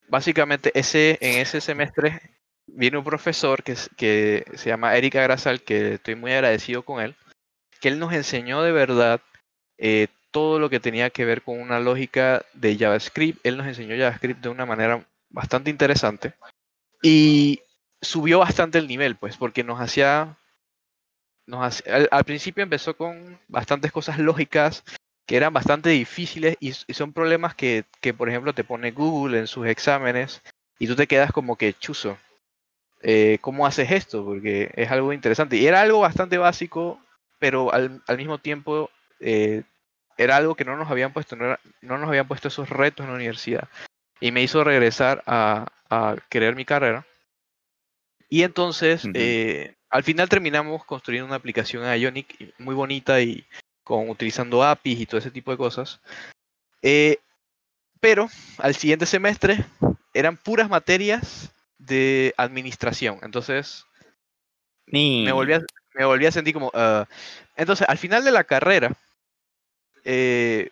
básicamente 0.08 0.72
ese, 0.76 1.18
en 1.22 1.40
ese 1.40 1.62
semestre 1.62 2.22
viene 2.68 2.98
un 2.98 3.04
profesor 3.04 3.64
que, 3.64 3.76
que 3.98 4.46
se 4.56 4.70
llama 4.70 4.96
Erika 4.96 5.24
Grasal, 5.24 5.62
que 5.62 5.94
estoy 5.96 6.16
muy 6.16 6.34
agradecido 6.34 6.84
con 6.84 7.02
él, 7.02 7.16
que 7.80 7.88
él 7.88 8.00
nos 8.00 8.14
enseñó 8.14 8.62
de 8.62 8.72
verdad 8.72 9.22
eh, 9.78 10.08
todo 10.32 10.60
lo 10.60 10.70
que 10.70 10.80
tenía 10.80 11.10
que 11.10 11.26
ver 11.26 11.42
con 11.42 11.60
una 11.60 11.80
lógica 11.80 12.46
de 12.54 12.78
JavaScript. 12.78 13.40
Él 13.46 13.58
nos 13.58 13.68
enseñó 13.68 13.98
JavaScript 13.98 14.42
de 14.42 14.50
una 14.50 14.66
manera 14.66 15.06
bastante 15.30 15.70
interesante 15.70 16.34
y 17.02 17.62
subió 18.02 18.40
bastante 18.40 18.78
el 18.78 18.88
nivel, 18.88 19.16
pues, 19.16 19.38
porque 19.38 19.64
nos 19.64 19.80
hacía, 19.80 20.38
nos 21.52 21.84
al, 21.88 22.08
al 22.10 22.24
principio 22.24 22.64
empezó 22.64 22.96
con 22.96 23.38
bastantes 23.50 23.92
cosas 23.92 24.18
lógicas 24.18 24.84
que 25.28 25.36
eran 25.38 25.54
bastante 25.54 25.90
difíciles 25.90 26.56
y, 26.60 26.72
son 26.74 27.14
problemas 27.14 27.54
que, 27.56 27.84
que, 28.02 28.14
por 28.14 28.30
ejemplo, 28.30 28.54
te 28.54 28.64
pone 28.64 28.92
Google 28.92 29.38
en 29.40 29.48
sus 29.48 29.68
exámenes 29.68 30.42
y 30.80 30.88
tú 30.88 30.96
te 30.96 31.08
quedas 31.08 31.32
como 31.32 31.58
que 31.58 31.74
chuzo. 31.74 32.18
eh, 33.02 33.38
¿Cómo 33.42 33.66
haces 33.68 33.92
esto? 33.92 34.24
Porque 34.26 34.72
es 34.76 34.90
algo 34.92 35.14
interesante. 35.14 35.58
Y 35.58 35.68
era 35.68 35.82
algo 35.82 36.00
bastante 36.00 36.38
básico, 36.38 37.00
pero 37.40 37.74
al, 37.74 38.02
al 38.08 38.18
mismo 38.18 38.38
tiempo 38.40 38.90
eh, 39.20 39.64
era 40.18 40.38
algo 40.38 40.56
que 40.56 40.66
no 40.66 40.76
nos 40.78 40.90
habían 40.90 41.14
puesto, 41.14 41.36
no, 41.36 41.46
era- 41.46 41.60
no 41.82 41.98
nos 41.98 42.08
habían 42.10 42.28
puesto 42.28 42.48
esos 42.48 42.70
retos 42.70 43.04
en 43.04 43.12
la 43.12 43.16
universidad. 43.18 43.68
Y 44.20 44.32
me 44.32 44.42
hizo 44.44 44.64
regresar 44.64 45.24
a, 45.26 45.68
a 45.90 46.16
querer 46.30 46.56
mi 46.56 46.66
carrera. 46.66 47.06
Y 48.30 48.44
entonces, 48.44 49.08
eh, 49.14 49.76
al 49.92 50.04
final 50.04 50.30
terminamos 50.30 50.86
construyendo 50.86 51.28
una 51.28 51.36
aplicación 51.36 51.84
a 51.84 51.98
Ionic 51.98 52.54
muy 52.58 52.74
bonita 52.74 53.22
y 53.22 53.46
con 53.84 54.10
utilizando 54.10 54.64
APIs 54.64 55.02
y 55.02 55.06
todo 55.06 55.20
ese 55.20 55.32
tipo 55.32 55.52
de 55.52 55.58
cosas. 55.58 56.00
Eh, 56.82 57.18
pero 58.00 58.30
al 58.58 58.74
siguiente 58.74 59.06
semestre 59.06 59.66
eran 60.14 60.38
puras 60.38 60.70
materias 60.70 61.52
de 61.78 62.34
administración. 62.38 63.20
Entonces, 63.22 63.86
Ni. 64.88 65.24
me 65.24 65.34
volví 65.34 65.54
a, 65.54 65.62
me 65.94 66.06
volví 66.06 66.26
a 66.26 66.32
sentir 66.32 66.54
como... 66.54 66.72
ah, 66.74 67.06
entonces, 67.58 67.88
al 67.88 67.98
final 67.98 68.24
de 68.24 68.32
la 68.32 68.46
carrera, 68.46 68.94
eh, 70.06 70.70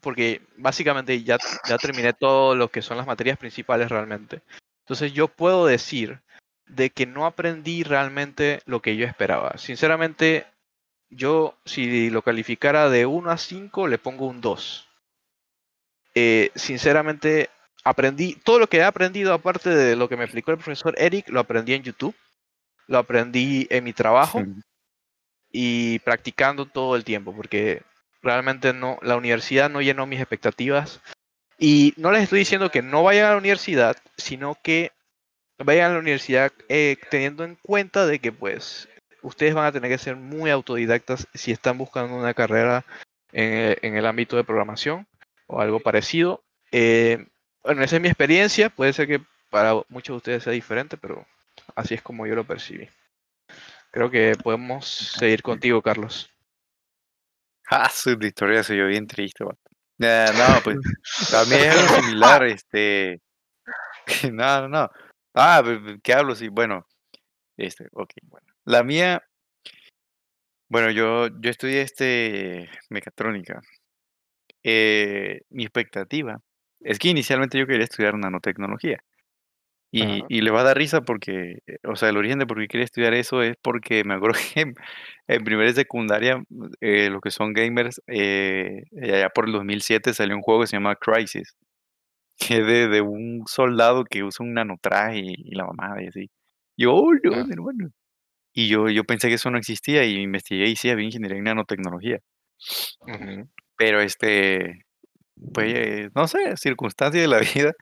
porque 0.00 0.40
básicamente 0.56 1.22
ya, 1.24 1.36
ya 1.68 1.78
terminé 1.78 2.12
todo 2.12 2.54
lo 2.54 2.68
que 2.68 2.80
son 2.80 2.96
las 2.96 3.06
materias 3.06 3.38
principales 3.38 3.88
realmente. 3.88 4.40
Entonces 4.84 5.12
yo 5.12 5.28
puedo 5.28 5.66
decir 5.66 6.20
de 6.74 6.90
que 6.90 7.06
no 7.06 7.26
aprendí 7.26 7.82
realmente 7.82 8.62
lo 8.64 8.80
que 8.80 8.96
yo 8.96 9.06
esperaba. 9.06 9.58
Sinceramente, 9.58 10.46
yo 11.10 11.54
si 11.66 12.08
lo 12.08 12.22
calificara 12.22 12.88
de 12.88 13.04
1 13.04 13.30
a 13.30 13.36
5, 13.36 13.88
le 13.88 13.98
pongo 13.98 14.26
un 14.26 14.40
2. 14.40 14.88
Eh, 16.14 16.50
sinceramente, 16.54 17.50
aprendí 17.84 18.36
todo 18.36 18.58
lo 18.58 18.68
que 18.68 18.78
he 18.78 18.84
aprendido, 18.84 19.34
aparte 19.34 19.70
de 19.70 19.96
lo 19.96 20.08
que 20.08 20.16
me 20.16 20.24
explicó 20.24 20.50
el 20.50 20.58
profesor 20.58 20.94
Eric, 20.96 21.28
lo 21.28 21.40
aprendí 21.40 21.74
en 21.74 21.82
YouTube, 21.82 22.16
lo 22.86 22.98
aprendí 22.98 23.66
en 23.70 23.84
mi 23.84 23.92
trabajo 23.92 24.42
y 25.50 25.98
practicando 26.00 26.64
todo 26.64 26.96
el 26.96 27.04
tiempo, 27.04 27.34
porque 27.36 27.82
realmente 28.22 28.72
no, 28.72 28.98
la 29.02 29.16
universidad 29.16 29.68
no 29.68 29.82
llenó 29.82 30.06
mis 30.06 30.20
expectativas. 30.20 31.00
Y 31.58 31.92
no 31.98 32.10
les 32.12 32.22
estoy 32.22 32.40
diciendo 32.40 32.70
que 32.70 32.82
no 32.82 33.02
vayan 33.02 33.26
a 33.26 33.30
la 33.32 33.36
universidad, 33.36 33.96
sino 34.16 34.56
que 34.62 34.90
vayan 35.64 35.90
a 35.90 35.94
la 35.94 36.00
universidad 36.00 36.52
eh, 36.68 36.96
teniendo 37.10 37.44
en 37.44 37.56
cuenta 37.56 38.06
de 38.06 38.18
que 38.18 38.32
pues 38.32 38.88
ustedes 39.22 39.54
van 39.54 39.66
a 39.66 39.72
tener 39.72 39.90
que 39.90 39.98
ser 39.98 40.16
muy 40.16 40.50
autodidactas 40.50 41.26
si 41.34 41.52
están 41.52 41.78
buscando 41.78 42.14
una 42.16 42.34
carrera 42.34 42.84
en, 43.32 43.52
el- 43.52 43.78
en 43.82 43.96
el 43.96 44.06
ámbito 44.06 44.36
de 44.36 44.44
programación 44.44 45.06
o 45.46 45.60
algo 45.60 45.80
parecido. 45.80 46.42
Eh, 46.72 47.26
bueno, 47.62 47.82
esa 47.82 47.96
es 47.96 48.02
mi 48.02 48.08
experiencia, 48.08 48.70
puede 48.70 48.92
ser 48.92 49.06
que 49.06 49.20
para 49.50 49.74
muchos 49.88 50.14
de 50.14 50.16
ustedes 50.18 50.42
sea 50.44 50.52
diferente, 50.52 50.96
pero 50.96 51.26
así 51.76 51.94
es 51.94 52.02
como 52.02 52.26
yo 52.26 52.34
lo 52.34 52.44
percibí. 52.44 52.88
Creo 53.90 54.10
que 54.10 54.32
podemos 54.42 54.86
seguir 54.86 55.42
contigo, 55.42 55.82
Carlos. 55.82 56.28
Ah, 57.70 57.88
su 57.88 58.10
historia 58.20 58.62
se 58.62 58.76
yo 58.76 58.86
bien 58.86 59.06
triste, 59.06 59.44
vato. 59.44 59.58
Eh, 59.98 60.26
no, 60.36 60.60
pues 60.62 60.76
mí 60.76 61.54
es 61.54 61.74
algo 61.74 62.02
similar, 62.02 62.42
este. 62.42 63.20
No, 64.32 64.62
no, 64.62 64.68
no. 64.68 64.90
Ah, 65.34 65.62
¿qué 66.02 66.12
hablo? 66.12 66.34
Sí, 66.34 66.48
bueno, 66.48 66.86
este, 67.56 67.88
ok, 67.92 68.10
bueno. 68.24 68.46
La 68.64 68.82
mía, 68.82 69.22
bueno, 70.68 70.90
yo, 70.90 71.28
yo 71.40 71.50
estudié 71.50 71.82
este 71.82 72.68
mecatrónica. 72.90 73.60
Eh, 74.64 75.42
mi 75.50 75.64
expectativa 75.64 76.40
es 76.80 76.98
que 76.98 77.08
inicialmente 77.08 77.58
yo 77.58 77.66
quería 77.66 77.84
estudiar 77.84 78.16
nanotecnología. 78.16 79.02
Y, 79.92 80.02
Ajá. 80.04 80.26
y 80.28 80.40
le 80.40 80.50
va 80.50 80.62
a 80.62 80.64
dar 80.64 80.78
risa 80.78 81.02
porque, 81.02 81.58
eh, 81.66 81.78
o 81.84 81.96
sea, 81.96 82.08
el 82.08 82.16
origen 82.16 82.38
de 82.38 82.46
por 82.46 82.58
qué 82.58 82.68
quería 82.68 82.84
estudiar 82.86 83.14
eso 83.14 83.42
es 83.42 83.56
porque 83.62 84.04
me 84.04 84.14
acuerdo 84.14 84.38
que 84.54 84.60
en, 84.62 84.74
en 85.28 85.44
primera 85.44 85.70
y 85.70 85.74
secundaria, 85.74 86.42
eh, 86.80 87.10
los 87.10 87.20
que 87.20 87.30
son 87.30 87.52
gamers, 87.52 88.00
eh, 88.06 88.84
allá 89.02 89.28
por 89.30 89.46
el 89.46 89.52
2007 89.52 90.14
salió 90.14 90.36
un 90.36 90.42
juego 90.42 90.62
que 90.62 90.68
se 90.68 90.76
llama 90.76 90.96
Crisis, 90.96 91.56
que 92.46 92.62
de, 92.62 92.88
de 92.88 93.00
un 93.02 93.44
soldado 93.46 94.04
que 94.04 94.22
usa 94.24 94.44
un 94.46 94.54
nanotraje 94.54 95.18
y, 95.20 95.34
y 95.38 95.54
la 95.54 95.66
mamada 95.66 96.02
y 96.02 96.08
así. 96.08 96.30
Yo, 96.76 96.94
oh, 96.94 97.12
no, 97.14 97.34
Ah. 97.36 97.44
hermano. 97.50 97.90
Y 98.54 98.68
yo, 98.68 98.88
yo 98.90 99.04
pensé 99.04 99.28
que 99.28 99.34
eso 99.36 99.50
no 99.50 99.58
existía 99.58 100.04
y 100.04 100.16
investigué 100.22 100.68
y 100.68 100.76
sí, 100.76 100.90
había 100.90 101.06
ingeniería 101.06 101.38
en 101.38 101.44
nanotecnología. 101.44 102.18
Ujú. 103.00 103.48
Pero 103.76 104.00
este, 104.00 104.84
pues, 105.54 105.74
eh, 105.74 106.10
no 106.14 106.28
sé, 106.28 106.56
circunstancias 106.56 107.22
de 107.22 107.28
la 107.28 107.38
vida, 107.70 107.72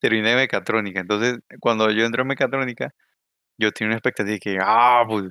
terminé 0.00 0.32
en 0.32 0.38
mecatrónica. 0.38 1.00
Entonces, 1.00 1.38
cuando 1.60 1.90
yo 1.92 2.04
entré 2.06 2.22
en 2.22 2.28
mecatrónica, 2.28 2.90
yo 3.58 3.72
tenía 3.72 3.90
una 3.90 3.96
expectativa 3.98 4.34
de 4.34 4.40
que, 4.40 4.58
ah, 4.62 5.04
pues, 5.08 5.26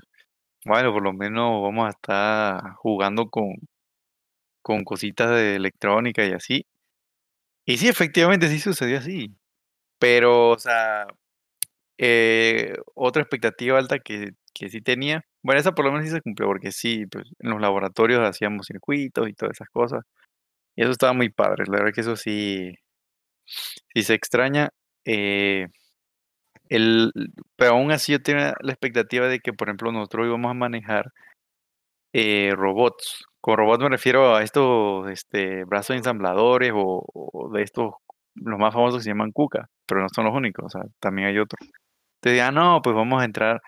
bueno, 0.65 0.93
por 0.93 1.04
lo 1.04 1.13
menos 1.13 1.62
vamos 1.63 1.88
a 1.88 1.91
estar 1.91 2.74
jugando 2.78 3.30
con, 3.30 3.56
con 4.62 4.84
cositas 4.84 5.30
de 5.32 5.56
electrónica 5.56 6.26
y 6.26 6.32
así. 6.34 6.65
Y 7.65 7.78
sí, 7.78 7.88
efectivamente, 7.88 8.47
sí 8.49 8.60
sucedió 8.60 8.99
así. 8.99 9.36
Pero, 9.99 10.51
o 10.51 10.60
sea, 10.60 11.08
eh, 11.99 12.75
otra 12.95 13.21
expectativa 13.23 13.80
alta 13.80 13.99
que, 13.99 14.32
que 14.54 14.69
sí 14.69 14.82
tenía, 14.82 15.25
bueno, 15.43 15.62
esa 15.62 15.73
por 15.73 15.86
lo 15.86 15.91
menos 15.91 16.08
sí 16.08 16.13
se 16.13 16.21
cumplió, 16.21 16.47
porque 16.47 16.71
sí, 16.71 17.06
pues, 17.08 17.25
en 17.39 17.51
los 17.51 17.62
laboratorios 17.62 18.21
hacíamos 18.28 18.67
circuitos 18.67 19.30
y 19.30 19.34
todas 19.34 19.56
esas 19.58 19.69
cosas. 19.69 20.04
Y 20.75 20.84
eso 20.84 20.91
estaba 20.91 21.13
muy 21.13 21.30
padre, 21.30 21.65
la 21.67 21.80
verdad 21.80 21.93
que 21.93 22.01
eso 22.01 22.15
sí, 22.17 22.73
sí 23.93 24.04
se 24.04 24.13
extraña. 24.13 24.69
eh, 25.06 25.67
el, 26.69 27.12
pero 27.56 27.71
aún 27.73 27.91
así 27.91 28.12
yo 28.12 28.21
tenía 28.21 28.54
la 28.62 28.71
expectativa 28.73 29.28
de 29.28 29.39
que, 29.39 29.54
por 29.54 29.67
ejemplo, 29.69 29.91
nosotros 29.91 30.28
íbamos 30.28 30.51
a 30.51 30.54
manejar 30.54 31.12
eh, 32.13 32.51
robots. 32.56 33.25
Con 33.45 33.58
robots 33.58 33.84
me 33.84 33.89
refiero 33.89 34.36
a 34.36 34.41
estos 34.41 35.08
este, 35.08 35.65
brazos 35.65 35.95
ensambladores 35.95 36.71
o, 36.73 37.51
de 37.53 37.62
estos, 37.62 37.93
los 38.34 38.58
más 38.58 38.73
famosos 38.73 38.97
que 38.97 39.03
se 39.03 39.10
llaman 39.12 39.31
KUKA, 39.31 39.69
pero 39.86 40.01
no 40.01 40.08
son 40.10 40.25
los 40.25 40.34
únicos, 40.34 40.65
o 40.65 40.69
sea, 40.69 40.81
también 40.99 41.27
hay 41.27 41.38
otros. 41.38 41.69
Entonces, 42.15 42.41
ah, 42.41 42.51
no, 42.51 42.81
pues 42.81 42.95
vamos 42.95 43.21
a 43.21 43.25
entrar 43.25 43.62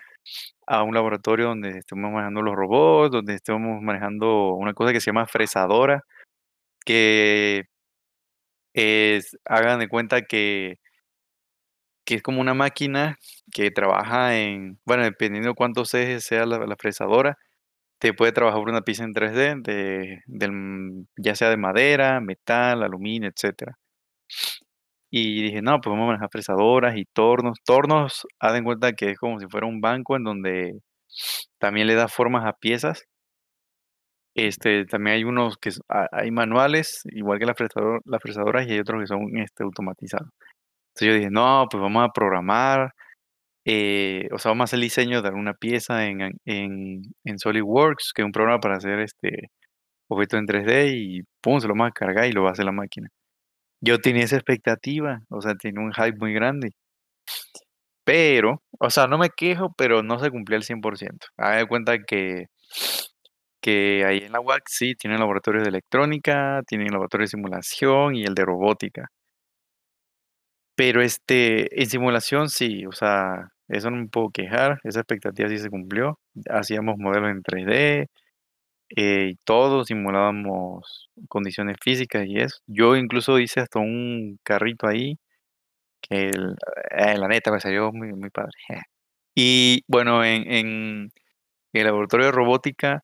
a 0.66 0.82
un 0.82 0.94
laboratorio 0.94 1.46
donde 1.46 1.78
estemos 1.78 2.10
manejando 2.10 2.42
los 2.42 2.56
robots, 2.56 3.12
donde 3.12 3.34
estemos 3.34 3.80
manejando 3.80 4.54
una 4.54 4.74
cosa 4.74 4.92
que 4.92 5.00
se 5.00 5.12
llama 5.12 5.28
fresadora, 5.28 6.02
que 6.84 7.66
es, 8.74 9.38
hagan 9.44 9.78
de 9.78 9.88
cuenta 9.88 10.22
que, 10.22 10.78
que 12.04 12.16
es 12.16 12.22
como 12.22 12.40
una 12.40 12.54
máquina 12.54 13.16
que 13.52 13.70
trabaja 13.70 14.36
en, 14.36 14.80
bueno, 14.84 15.04
dependiendo 15.04 15.54
cuántos 15.54 15.94
ejes 15.94 16.24
sea 16.24 16.46
la 16.46 16.76
fresadora, 16.76 17.38
te 17.98 18.14
puede 18.14 18.32
trabajar 18.32 18.60
por 18.60 18.70
una 18.70 18.82
pieza 18.82 19.04
en 19.04 19.14
3D, 19.14 19.62
de, 19.62 20.22
del, 20.26 21.06
ya 21.16 21.34
sea 21.34 21.50
de 21.50 21.56
madera, 21.56 22.20
metal, 22.20 22.82
aluminio, 22.82 23.28
etcétera. 23.30 23.78
Y 25.10 25.42
dije, 25.42 25.62
no, 25.62 25.80
pues 25.80 25.90
vamos 25.90 26.04
a 26.04 26.06
manejar 26.08 26.28
fresadoras 26.30 26.96
y 26.96 27.04
tornos. 27.06 27.58
Tornos, 27.64 28.26
haz 28.40 28.54
en 28.56 28.64
cuenta 28.64 28.92
que 28.92 29.10
es 29.12 29.18
como 29.18 29.40
si 29.40 29.46
fuera 29.48 29.66
un 29.66 29.80
banco 29.80 30.16
en 30.16 30.24
donde 30.24 30.80
también 31.58 31.86
le 31.86 31.94
da 31.94 32.08
formas 32.08 32.46
a 32.46 32.52
piezas. 32.54 33.04
Este, 34.34 34.84
también 34.86 35.16
hay 35.16 35.24
unos 35.24 35.56
que 35.58 35.70
hay 35.88 36.30
manuales, 36.30 37.02
igual 37.06 37.38
que 37.40 37.46
la 37.46 37.54
fresadora, 37.54 38.00
las 38.04 38.22
fresadoras, 38.22 38.66
y 38.66 38.72
hay 38.72 38.78
otros 38.80 39.00
que 39.02 39.06
son 39.08 39.36
este, 39.38 39.64
automatizados. 39.64 40.28
Entonces 40.94 41.08
yo 41.08 41.14
dije, 41.14 41.30
no, 41.30 41.66
pues 41.70 41.80
vamos 41.82 42.04
a 42.04 42.12
programar, 42.12 42.92
eh, 43.70 44.28
o 44.32 44.38
sea, 44.38 44.50
vamos 44.52 44.62
a 44.62 44.66
hacer 44.66 44.80
diseño 44.80 45.20
de 45.20 45.28
alguna 45.28 45.52
pieza 45.52 46.06
en, 46.06 46.22
en, 46.46 47.02
en 47.24 47.38
SolidWorks, 47.38 48.12
que 48.14 48.22
es 48.22 48.26
un 48.26 48.32
programa 48.32 48.60
para 48.60 48.76
hacer 48.78 48.98
este 49.00 49.50
objetos 50.08 50.40
en 50.40 50.46
3D, 50.46 50.92
y 50.96 51.22
pum, 51.42 51.60
se 51.60 51.68
lo 51.68 51.74
vamos 51.74 51.88
a 51.90 51.92
cargar 51.92 52.26
y 52.26 52.32
lo 52.32 52.42
va 52.44 52.50
a 52.50 52.52
hacer 52.52 52.64
la 52.64 52.72
máquina. 52.72 53.10
Yo 53.82 54.00
tenía 54.00 54.24
esa 54.24 54.36
expectativa, 54.36 55.20
o 55.30 55.42
sea, 55.42 55.54
tenía 55.56 55.82
un 55.82 55.92
hype 55.92 56.16
muy 56.18 56.34
grande. 56.34 56.72
Pero, 58.04 58.62
o 58.80 58.90
sea, 58.90 59.06
no 59.06 59.18
me 59.18 59.28
quejo, 59.30 59.74
pero 59.76 60.02
no 60.02 60.18
se 60.18 60.30
cumplía 60.30 60.56
al 60.56 60.64
100%. 60.64 61.26
Haga 61.36 61.58
de 61.58 61.66
cuenta 61.66 61.98
que, 61.98 62.46
que 63.60 64.04
ahí 64.06 64.18
en 64.18 64.32
la 64.32 64.40
UAC 64.40 64.62
sí 64.68 64.94
tienen 64.94 65.20
laboratorios 65.20 65.64
de 65.64 65.70
electrónica, 65.70 66.62
tienen 66.66 66.88
laboratorio 66.88 67.24
de 67.24 67.28
simulación 67.28 68.14
y 68.16 68.24
el 68.24 68.34
de 68.34 68.44
robótica. 68.44 69.10
Pero 70.76 71.02
este, 71.02 71.80
en 71.82 71.90
simulación 71.90 72.48
sí, 72.48 72.86
o 72.86 72.92
sea, 72.92 73.50
eso 73.68 73.90
no 73.90 73.98
me 73.98 74.08
puedo 74.08 74.30
quejar, 74.30 74.80
esa 74.84 75.00
expectativa 75.00 75.48
sí 75.48 75.58
se 75.58 75.70
cumplió. 75.70 76.18
Hacíamos 76.50 76.98
modelos 76.98 77.30
en 77.30 77.42
3D 77.42 78.08
eh, 78.96 79.30
y 79.32 79.36
todo, 79.44 79.84
simulábamos 79.84 81.10
condiciones 81.28 81.76
físicas 81.82 82.26
y 82.26 82.38
eso. 82.38 82.58
Yo 82.68 82.96
incluso 82.96 83.38
hice 83.40 83.60
hasta 83.60 83.80
un 83.80 84.38
carrito 84.44 84.86
ahí 84.88 85.18
que 86.02 86.28
el- 86.30 86.56
eh, 86.92 87.18
la 87.18 87.28
neta 87.28 87.52
me 87.52 87.60
salió 87.60 87.92
muy, 87.92 88.12
muy 88.14 88.30
padre. 88.30 88.52
Y 89.36 89.84
bueno, 89.88 90.24
en, 90.24 90.52
en 90.52 91.12
el 91.74 91.84
laboratorio 91.86 92.26
de 92.26 92.32
robótica, 92.32 93.02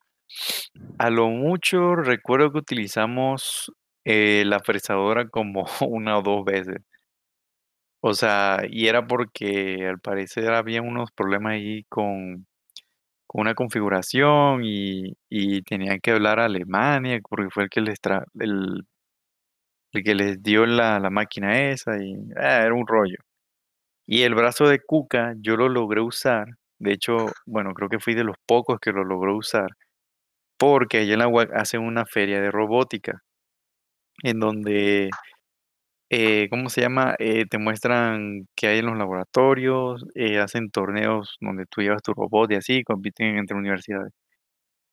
a 0.99 1.11
lo 1.11 1.29
mucho 1.29 1.95
recuerdo 1.97 2.53
que 2.53 2.59
utilizamos 2.59 3.73
eh, 4.05 4.45
la 4.47 4.61
fresadora 4.61 5.29
como 5.29 5.67
una 5.89 6.19
o 6.19 6.23
dos 6.23 6.45
veces. 6.45 6.79
O 8.07 8.13
sea, 8.15 8.61
y 8.69 8.87
era 8.89 9.07
porque 9.07 9.87
al 9.89 9.99
parecer 10.01 10.51
había 10.53 10.83
unos 10.83 11.11
problemas 11.13 11.53
ahí 11.55 11.85
con, 11.89 12.47
con 13.27 13.43
una 13.43 13.55
configuración 13.55 14.63
y, 14.65 15.17
y 15.31 15.63
tenían 15.63 16.01
que 16.01 16.13
hablar 16.13 16.41
a 16.41 16.47
Alemania 16.47 17.21
porque 17.29 17.51
fue 17.51 17.65
el 17.65 17.71
que 17.71 17.81
les, 17.83 18.01
tra- 18.03 18.27
el, 18.41 18.87
el 19.93 20.03
que 20.05 20.15
les 20.15 20.43
dio 20.43 20.67
la, 20.67 20.99
la 21.01 21.11
máquina 21.11 21.71
esa 21.71 21.97
y 22.03 22.15
ah, 22.37 22.63
era 22.65 22.75
un 22.75 22.87
rollo. 22.87 23.17
Y 24.07 24.23
el 24.23 24.35
brazo 24.35 24.69
de 24.69 24.81
Cuca 24.81 25.35
yo 25.39 25.57
lo 25.57 25.69
logré 25.71 26.01
usar. 26.03 26.49
De 26.79 26.93
hecho, 26.93 27.17
bueno, 27.47 27.75
creo 27.75 27.89
que 27.91 28.01
fui 28.01 28.15
de 28.15 28.25
los 28.25 28.37
pocos 28.47 28.81
que 28.81 28.93
lo 28.93 29.05
logró 29.05 29.37
usar. 29.37 29.71
Porque 30.59 30.99
allá 31.01 31.15
en 31.15 31.21
la 31.21 31.29
UAC 31.29 31.53
hacen 31.55 31.83
una 31.83 32.07
feria 32.07 32.41
de 32.41 32.51
robótica. 32.51 33.23
En 34.25 34.41
donde, 34.41 35.11
eh, 36.11 36.49
¿cómo 36.51 36.69
se 36.71 36.83
llama? 36.83 37.15
Eh, 37.19 37.47
te 37.51 37.59
muestran 37.59 38.47
qué 38.57 38.69
hay 38.69 38.79
en 38.81 38.87
los 38.87 38.97
laboratorios. 38.99 40.05
eh, 40.15 40.39
hacen 40.39 40.71
torneos 40.71 41.37
donde 41.41 41.67
tú 41.67 41.83
llevas 41.83 42.03
tu 42.03 42.13
robot 42.15 42.53
y 42.53 42.55
así, 42.57 42.85
compiten 42.85 43.39
entre 43.39 43.57
universidades. 43.57 44.13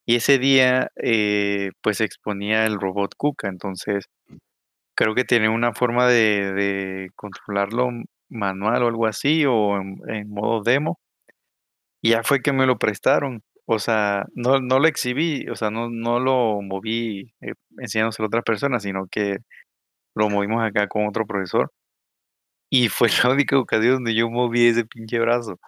Y 0.05 0.15
ese 0.17 0.39
día, 0.39 0.89
eh, 0.97 1.71
pues 1.81 1.97
se 1.97 2.05
exponía 2.05 2.65
el 2.65 2.79
robot 2.79 3.15
Cuca. 3.17 3.49
Entonces, 3.49 4.05
creo 4.95 5.15
que 5.15 5.25
tiene 5.25 5.49
una 5.49 5.73
forma 5.73 6.07
de, 6.07 7.09
controlarlo 7.15 7.89
manual 8.29 8.83
o 8.83 8.87
algo 8.87 9.07
así, 9.07 9.45
o 9.47 9.77
en 9.77 9.97
en 10.09 10.29
modo 10.29 10.63
demo 10.63 10.99
Y 12.03 12.09
ya 12.11 12.23
fue 12.23 12.41
que 12.41 12.51
me 12.53 12.65
lo 12.65 12.77
prestaron. 12.77 13.43
O 13.65 13.79
sea, 13.79 14.25
no 14.33 14.59
no 14.59 14.79
lo 14.79 14.87
exhibí, 14.87 15.47
o 15.49 15.55
sea, 15.55 15.69
no 15.71 15.89
no 15.89 16.19
lo 16.19 16.61
moví, 16.61 17.33
eh, 17.41 17.53
enseñándoselo 17.77 18.25
a 18.25 18.27
otras 18.27 18.43
personas, 18.43 18.83
sino 18.83 19.05
que 19.09 19.37
lo 20.15 20.29
movimos 20.29 20.63
acá 20.63 20.87
con 20.87 21.07
otro 21.07 21.25
profesor. 21.25 21.71
Y 22.69 22.89
fue 22.89 23.09
la 23.23 23.31
única 23.31 23.57
ocasión 23.59 23.95
donde 23.95 24.15
yo 24.15 24.29
moví 24.29 24.67
ese 24.67 24.85
pinche 24.85 25.19
brazo. 25.19 25.59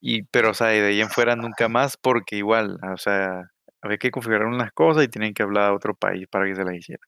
Y 0.00 0.22
pero, 0.24 0.50
o 0.50 0.54
sea, 0.54 0.68
de 0.68 0.86
ahí 0.86 1.00
en 1.00 1.10
fuera 1.10 1.36
nunca 1.36 1.68
más, 1.68 1.96
porque 1.96 2.36
igual, 2.36 2.78
o 2.92 2.98
sea, 2.98 3.44
había 3.82 3.98
que 3.98 4.10
configurar 4.10 4.46
unas 4.46 4.72
cosas 4.72 5.04
y 5.04 5.08
tenían 5.08 5.34
que 5.34 5.42
hablar 5.42 5.70
a 5.70 5.74
otro 5.74 5.94
país 5.94 6.26
para 6.30 6.46
que 6.46 6.54
se 6.56 6.64
las 6.64 6.74
hiciera. 6.74 7.02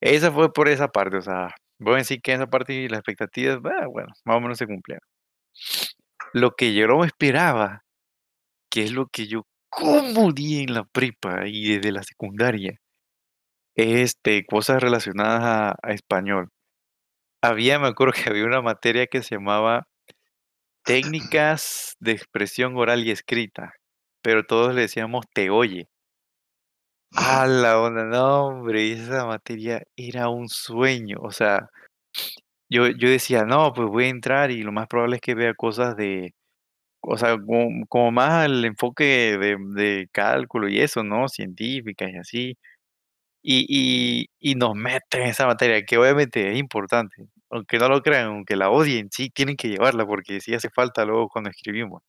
Esa 0.00 0.30
fue 0.32 0.52
por 0.52 0.68
esa 0.68 0.88
parte, 0.88 1.16
o 1.18 1.22
sea, 1.22 1.54
voy 1.78 1.94
a 1.94 1.98
decir 1.98 2.20
que 2.22 2.32
esa 2.32 2.46
parte 2.46 2.72
y 2.74 2.88
las 2.88 3.00
expectativas, 3.00 3.58
bueno, 3.60 4.08
más 4.24 4.36
o 4.36 4.40
menos 4.40 4.58
se 4.58 4.66
cumplieron. 4.66 5.06
Lo 6.32 6.52
que 6.54 6.74
yo 6.74 6.86
no 6.86 7.04
esperaba 7.04 7.82
que 8.70 8.84
es 8.84 8.92
lo 8.92 9.08
que 9.08 9.26
yo 9.26 9.46
como 9.70 10.26
odié 10.26 10.62
en 10.62 10.74
la 10.74 10.84
prepa 10.84 11.46
y 11.46 11.76
desde 11.76 11.92
la 11.92 12.02
secundaria, 12.02 12.78
este, 13.76 14.44
cosas 14.46 14.82
relacionadas 14.82 15.42
a, 15.44 15.76
a 15.82 15.92
español. 15.92 16.50
Había, 17.42 17.78
me 17.78 17.88
acuerdo 17.88 18.12
que 18.14 18.30
había 18.30 18.44
una 18.46 18.62
materia 18.62 19.06
que 19.06 19.22
se 19.22 19.36
llamaba 19.36 19.86
técnicas 20.84 21.96
de 22.00 22.12
expresión 22.12 22.76
oral 22.78 23.04
y 23.06 23.10
escrita, 23.10 23.74
pero 24.22 24.44
todos 24.46 24.74
le 24.74 24.82
decíamos 24.82 25.26
te 25.34 25.50
oye. 25.50 25.88
A 27.16 27.46
la 27.46 27.80
onda, 27.80 28.04
no, 28.04 28.46
hombre, 28.46 28.92
esa 28.92 29.26
materia 29.26 29.82
era 29.96 30.28
un 30.28 30.48
sueño. 30.48 31.18
O 31.20 31.30
sea, 31.32 31.68
yo, 32.68 32.88
yo 32.88 33.08
decía, 33.08 33.44
no, 33.44 33.72
pues 33.72 33.88
voy 33.88 34.04
a 34.04 34.08
entrar 34.08 34.50
y 34.50 34.62
lo 34.62 34.72
más 34.72 34.86
probable 34.88 35.16
es 35.16 35.22
que 35.22 35.34
vea 35.34 35.54
cosas 35.54 35.96
de, 35.96 36.34
o 37.02 37.18
sea, 37.18 37.36
como, 37.38 37.86
como 37.88 38.12
más 38.12 38.46
el 38.46 38.64
enfoque 38.64 39.04
de, 39.38 39.56
de 39.74 40.08
cálculo 40.12 40.68
y 40.68 40.80
eso, 40.80 41.04
¿no? 41.04 41.28
Científicas 41.28 42.10
y 42.12 42.18
así. 42.18 42.58
Y, 43.48 43.64
y, 43.68 44.26
y 44.40 44.56
nos 44.56 44.74
meten 44.74 45.22
en 45.22 45.28
esa 45.28 45.46
materia, 45.46 45.84
que 45.84 45.98
obviamente 45.98 46.50
es 46.52 46.58
importante. 46.58 47.14
Aunque 47.50 47.78
no 47.78 47.88
lo 47.88 48.02
crean, 48.02 48.26
aunque 48.26 48.56
la 48.56 48.70
odien, 48.70 49.08
sí 49.12 49.30
tienen 49.30 49.56
que 49.56 49.68
llevarla, 49.68 50.04
porque 50.04 50.40
sí 50.40 50.52
hace 50.54 50.68
falta 50.70 51.04
luego 51.04 51.28
cuando 51.28 51.50
escribimos. 51.50 52.02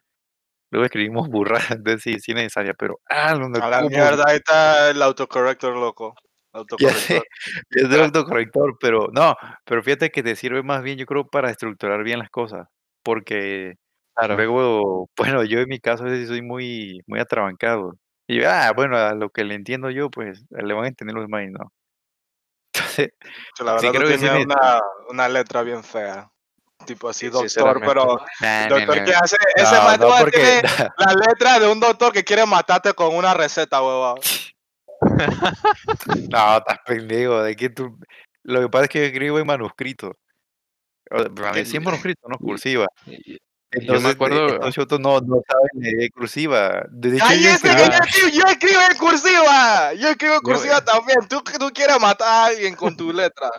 Luego 0.72 0.86
escribimos 0.86 1.30
burradas, 1.30 1.72
entonces 1.84 2.02
sí, 2.04 2.20
sí 2.20 2.32
es 2.32 2.36
necesaria, 2.36 2.74
pero 2.74 3.00
ah, 3.10 3.36
donde 3.36 3.60
A 3.62 3.70
la 3.70 3.82
mierda, 3.84 4.24
ahí 4.28 4.38
está 4.38 4.90
el 4.92 5.02
autocorrector, 5.02 5.76
loco. 5.76 6.16
Autocorrector. 6.54 7.24
es 7.70 7.84
el 7.84 8.02
autocorrector, 8.02 8.78
pero 8.82 9.10
no, 9.14 9.36
pero 9.66 9.84
fíjate 9.84 10.10
que 10.10 10.24
te 10.24 10.36
sirve 10.36 10.64
más 10.64 10.82
bien, 10.84 10.98
yo 10.98 11.06
creo, 11.06 11.28
para 11.28 11.52
estructurar 11.52 12.04
bien 12.04 12.20
las 12.20 12.30
cosas, 12.32 12.68
porque 13.04 13.76
Claro. 14.16 14.36
luego, 14.36 15.10
bueno, 15.16 15.44
yo 15.44 15.60
en 15.60 15.70
mi 15.70 15.80
caso 15.80 16.06
soy 16.26 16.42
muy, 16.42 17.02
muy 17.06 17.20
atrabancado. 17.20 17.94
Y 18.28 18.42
yo, 18.42 18.50
ah, 18.52 18.72
bueno, 18.76 18.98
a 18.98 19.14
lo 19.14 19.30
que 19.30 19.44
le 19.46 19.56
entiendo 19.56 19.90
yo, 19.90 20.10
pues 20.10 20.44
le 20.50 20.74
van 20.74 20.84
a 20.86 20.88
entender 20.90 21.16
los 21.16 21.24
demás 21.26 21.44
no. 21.50 21.72
Entonces, 22.74 23.12
Que 23.58 23.64
La 23.64 23.80
Sí, 23.80 23.88
verdad, 23.88 24.00
creo 24.00 24.08
que 24.10 24.18
sí 24.18 24.20
tienes 24.26 24.46
me- 24.48 24.54
una, 24.54 24.82
una 25.10 25.30
letra 25.30 25.64
bien 25.64 25.84
fea. 25.84 26.30
Tipo 26.86 27.10
así, 27.10 27.26
Sí, 27.28 27.32
doctor, 27.32 27.82
pero 27.84 28.06
nah, 28.40 28.62
nah, 28.62 28.70
doctor 28.70 28.98
nah. 28.98 29.04
que 29.04 29.14
hace, 29.14 29.36
ese 29.56 29.76
No, 29.76 29.98
no, 29.98 30.08
porque 30.20 30.38
tiene 30.40 30.62
la 30.98 31.14
letra 31.28 31.60
de 31.60 31.68
un 31.68 31.80
doctor 31.80 32.14
que 32.14 32.24
quiere 32.24 32.46
matarte 32.46 32.94
con 32.94 33.16
una 33.16 33.34
receta, 33.34 33.82
huevón. 33.82 34.20
no, 36.30 36.58
estás 36.58 36.80
pendejo, 36.86 37.42
de 37.42 37.56
que 37.56 37.70
tú 37.70 37.98
lo 38.44 38.62
que 38.62 38.70
pasa 38.70 38.84
es 38.86 38.90
que 38.90 39.00
yo 39.00 39.06
escribo 39.06 39.40
en 39.40 39.48
manuscrito. 39.48 40.14
O 41.12 41.20
sea, 41.20 41.66
sí 41.66 41.78
en 41.78 41.84
manuscrito, 41.84 42.28
no 42.30 42.38
cursiva. 42.38 42.86
Y- 43.74 43.86
Yo 43.86 43.94
me 43.96 44.00
de- 44.00 44.10
acuerdo, 44.10 44.68
estos 44.68 45.00
no, 45.00 45.20
no 45.20 45.42
saben 45.48 45.70
leer 45.98 46.12
cursiva. 46.12 46.86
De 46.90 47.10
hecho, 47.10 47.18
yo 47.18 47.26
¡Cállese 47.28 47.62
que 47.62 47.68
escribí- 47.70 47.92
yo 47.92 48.04
escribo, 48.06 48.30
yo 48.30 48.48
escribo 48.48 48.82
en 48.92 48.98
cursiva! 48.98 49.94
Yo 49.94 50.10
escribo 50.10 50.34
en 50.36 50.40
Yo- 50.40 50.42
cursiva 50.44 50.86
también. 50.86 51.28
¿Tú, 51.28 51.42
tú 51.60 51.70
quieres 51.74 52.00
matar 52.00 52.28
a 52.28 52.46
alguien 52.46 52.76
con 52.76 52.96
tu 52.96 53.12
letra. 53.12 53.50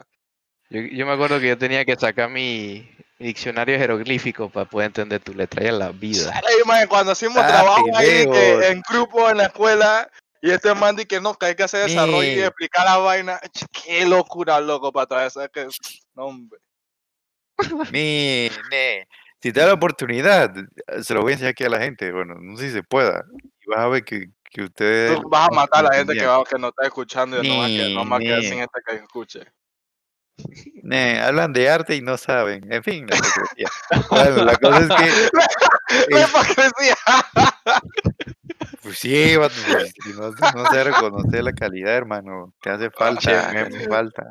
yo, 0.71 0.81
yo 0.81 1.07
me 1.07 1.13
acuerdo 1.13 1.39
que 1.41 1.49
yo 1.49 1.59
tenía 1.59 1.85
que 1.85 1.95
sacar 1.97 2.31
mi, 2.31 2.89
diccionario 3.19 3.77
jeroglífico 3.79 4.49
para 4.49 4.65
poder 4.69 4.87
entender 4.87 5.21
tu 5.21 5.35
letra 5.35 5.63
ya 5.63 5.69
en 5.71 5.79
la 5.79 5.91
vida. 5.91 6.41
Man, 6.65 6.87
cuando 6.89 7.13
hacemos 7.13 7.37
Ah, 7.39 7.47
trabajo 7.49 7.85
ahí 7.97 8.25
que 8.31 8.69
en 8.69 8.83
grupo 8.89 9.29
en 9.29 9.39
la 9.39 9.47
escuela 9.47 10.09
y 10.41 10.51
este 10.53 10.73
man 10.75 10.95
dice 10.95 11.09
que 11.09 11.21
no, 11.21 11.35
que 11.35 11.47
hay 11.47 11.55
que 11.57 11.65
hacer 11.65 11.87
desarrollo 11.89 12.23
y 12.23 12.41
explicar 12.41 12.85
la 12.85 12.99
vaina. 12.99 13.41
Qué 13.85 14.07
locura, 14.07 14.61
loco, 14.61 14.93
para 14.93 15.07
todo 15.07 15.21
eso. 15.21 15.43
es 15.43 15.51
que, 15.51 15.67
no, 16.15 16.27
hombre. 16.27 16.61
Ni, 17.91 18.49
ni. 18.71 19.05
Si 19.41 19.53
te 19.53 19.61
da 19.61 19.67
la 19.67 19.75
oportunidad, 19.75 20.53
se 21.03 21.15
lo 21.15 21.23
voy 21.23 21.31
a 21.31 21.35
enseñar 21.35 21.51
aquí 21.53 21.65
a 21.65 21.69
la 21.69 21.79
gente. 21.81 22.11
Bueno, 22.13 22.35
no 22.41 22.57
sé 22.57 22.69
si 22.69 22.73
se 22.73 22.83
pueda. 22.83 23.25
Y 23.61 23.71
vas 23.71 23.81
a 23.81 23.89
ver 23.89 24.05
que, 24.05 24.31
que 24.51 24.63
ustedes. 24.63 25.21
Tú 25.21 25.29
vas 25.29 25.49
a 25.49 25.55
matar 25.55 25.87
a 25.87 25.91
la 25.91 25.97
gente 25.97 26.15
que, 26.15 26.27
va, 26.27 26.43
que 26.45 26.59
no 26.59 26.69
está 26.69 26.85
escuchando 26.85 27.43
y 27.43 27.49
no 27.49 27.59
va 27.59 27.65
a 27.65 27.69
que- 27.69 27.95
no 27.95 28.19
quedar 28.19 28.39
Ni, 28.39 28.45
sin 28.45 28.55
ni. 28.55 28.61
gente 28.61 28.81
que 28.87 28.95
escuche. 28.97 29.41
Hablan 31.25 31.53
de 31.53 31.69
arte 31.69 31.95
y 31.97 32.01
no 32.01 32.17
saben. 32.17 32.73
En 32.73 32.83
fin, 32.83 33.07
la 33.07 33.17
hipocresía. 33.17 33.69
Bueno, 34.11 34.45
la 34.45 34.57
cosa 34.57 34.79
es 34.81 34.89
que. 34.89 35.39
La 36.11 36.21
es- 36.21 36.29
hipocresía. 36.29 36.97
pues 38.83 38.99
sí, 38.99 39.35
pues, 39.37 39.53
si 40.05 40.13
no, 40.13 40.31
no 40.31 40.71
se 40.71 40.85
reconoce 40.85 41.43
la 41.43 41.53
calidad, 41.53 41.95
hermano. 41.95 42.53
Te 42.61 42.71
hace 42.71 42.91
falta, 42.91 43.21
che, 43.21 43.31
te 43.31 43.59
hace 43.61 43.89
falta. 43.89 44.27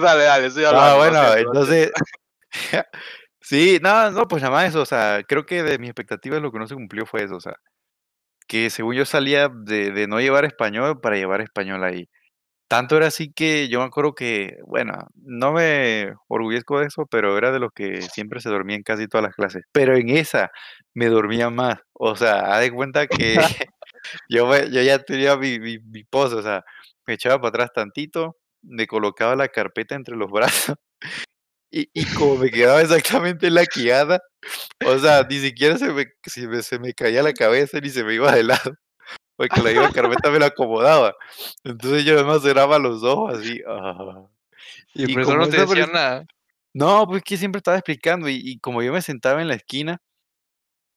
dale, 0.00 0.22
dale, 0.24 0.46
estoy 0.46 0.64
Ah, 0.66 0.94
bueno, 0.96 1.34
entonces. 1.34 1.90
Sí, 3.48 3.78
no, 3.82 4.10
no, 4.10 4.28
pues 4.28 4.42
nada 4.42 4.54
más 4.54 4.68
eso. 4.68 4.82
O 4.82 4.86
sea, 4.86 5.22
creo 5.26 5.46
que 5.46 5.62
de 5.62 5.78
mis 5.78 5.90
expectativas 5.90 6.40
lo 6.42 6.52
que 6.52 6.58
no 6.58 6.66
se 6.66 6.74
cumplió 6.74 7.06
fue 7.06 7.24
eso. 7.24 7.36
O 7.36 7.40
sea, 7.40 7.54
que 8.48 8.70
según 8.70 8.94
yo 8.96 9.04
salía 9.06 9.48
de, 9.50 9.92
de 9.92 10.06
no 10.08 10.20
llevar 10.20 10.44
español 10.44 11.00
para 11.00 11.16
llevar 11.16 11.40
español 11.42 11.84
ahí. 11.84 12.08
Tanto 12.68 12.96
era 12.98 13.08
así 13.08 13.32
que 13.32 13.68
yo 13.68 13.80
me 13.80 13.86
acuerdo 13.86 14.14
que, 14.14 14.58
bueno, 14.66 14.94
no 15.16 15.52
me 15.52 16.14
orgullezco 16.28 16.80
de 16.80 16.86
eso, 16.86 17.06
pero 17.10 17.38
era 17.38 17.52
de 17.52 17.60
los 17.60 17.72
que 17.74 18.02
siempre 18.02 18.40
se 18.40 18.50
dormía 18.50 18.76
en 18.76 18.82
casi 18.84 19.08
todas 19.08 19.24
las 19.24 19.34
clases. 19.36 19.64
Pero 19.72 19.96
en 19.96 20.10
esa 20.10 20.50
me 20.94 21.06
dormía 21.08 21.50
más. 21.50 21.78
O 21.94 22.16
sea, 22.16 22.40
haz 22.54 22.60
de 22.62 22.72
cuenta 22.72 23.06
que 23.08 23.36
yo, 24.30 24.46
me- 24.48 24.70
yo 24.72 24.82
ya 24.82 24.98
tenía 25.00 25.36
mi, 25.36 25.60
mi, 25.60 25.78
mi 25.80 26.04
pose, 26.04 26.36
o 26.36 26.42
sea, 26.42 26.64
me 27.06 27.14
echaba 27.14 27.38
para 27.40 27.50
atrás 27.50 27.70
tantito, 27.74 28.36
me 28.62 28.86
colocaba 28.88 29.36
la 29.36 29.48
carpeta 29.48 29.94
entre 29.96 30.16
los 30.16 30.30
brazos 30.32 30.76
y, 31.70 31.88
y 31.92 32.04
como 32.14 32.36
me 32.36 32.50
quedaba 32.50 32.80
exactamente 32.82 33.46
en 33.48 33.54
la 33.54 33.66
quijada, 33.66 34.20
o 34.86 34.98
sea, 34.98 35.26
ni 35.28 35.38
siquiera 35.38 35.78
se 35.78 35.92
me, 35.92 36.06
se 36.24 36.46
me, 36.48 36.62
se 36.62 36.78
me 36.78 36.94
caía 36.94 37.22
la 37.22 37.32
cabeza 37.32 37.80
ni 37.80 37.90
se 37.90 38.04
me 38.04 38.14
iba 38.14 38.34
de 38.34 38.44
lado, 38.44 38.74
porque 39.36 39.62
la 39.62 39.70
misma 39.70 39.92
carpeta 39.92 40.30
me 40.30 40.38
la 40.40 40.46
acomodaba. 40.46 41.14
Entonces 41.64 42.04
yo 42.04 42.14
además 42.14 42.42
cerraba 42.42 42.78
los 42.78 43.02
ojos 43.02 43.38
así. 43.38 43.62
ah. 43.68 44.26
Y 44.94 45.04
el 45.04 45.10
Y 45.10 45.14
profesor 45.14 45.36
como 45.36 45.46
no 45.46 45.50
te 45.50 45.60
decía 45.60 45.86
nada. 45.86 46.26
No, 46.74 47.06
pues 47.06 47.22
que 47.22 47.36
siempre 47.36 47.58
estaba 47.58 47.76
explicando 47.78 48.28
y, 48.28 48.36
y 48.42 48.58
como 48.60 48.82
yo 48.82 48.92
me 48.92 49.02
sentaba 49.02 49.42
en 49.42 49.48
la 49.48 49.54
esquina, 49.54 50.00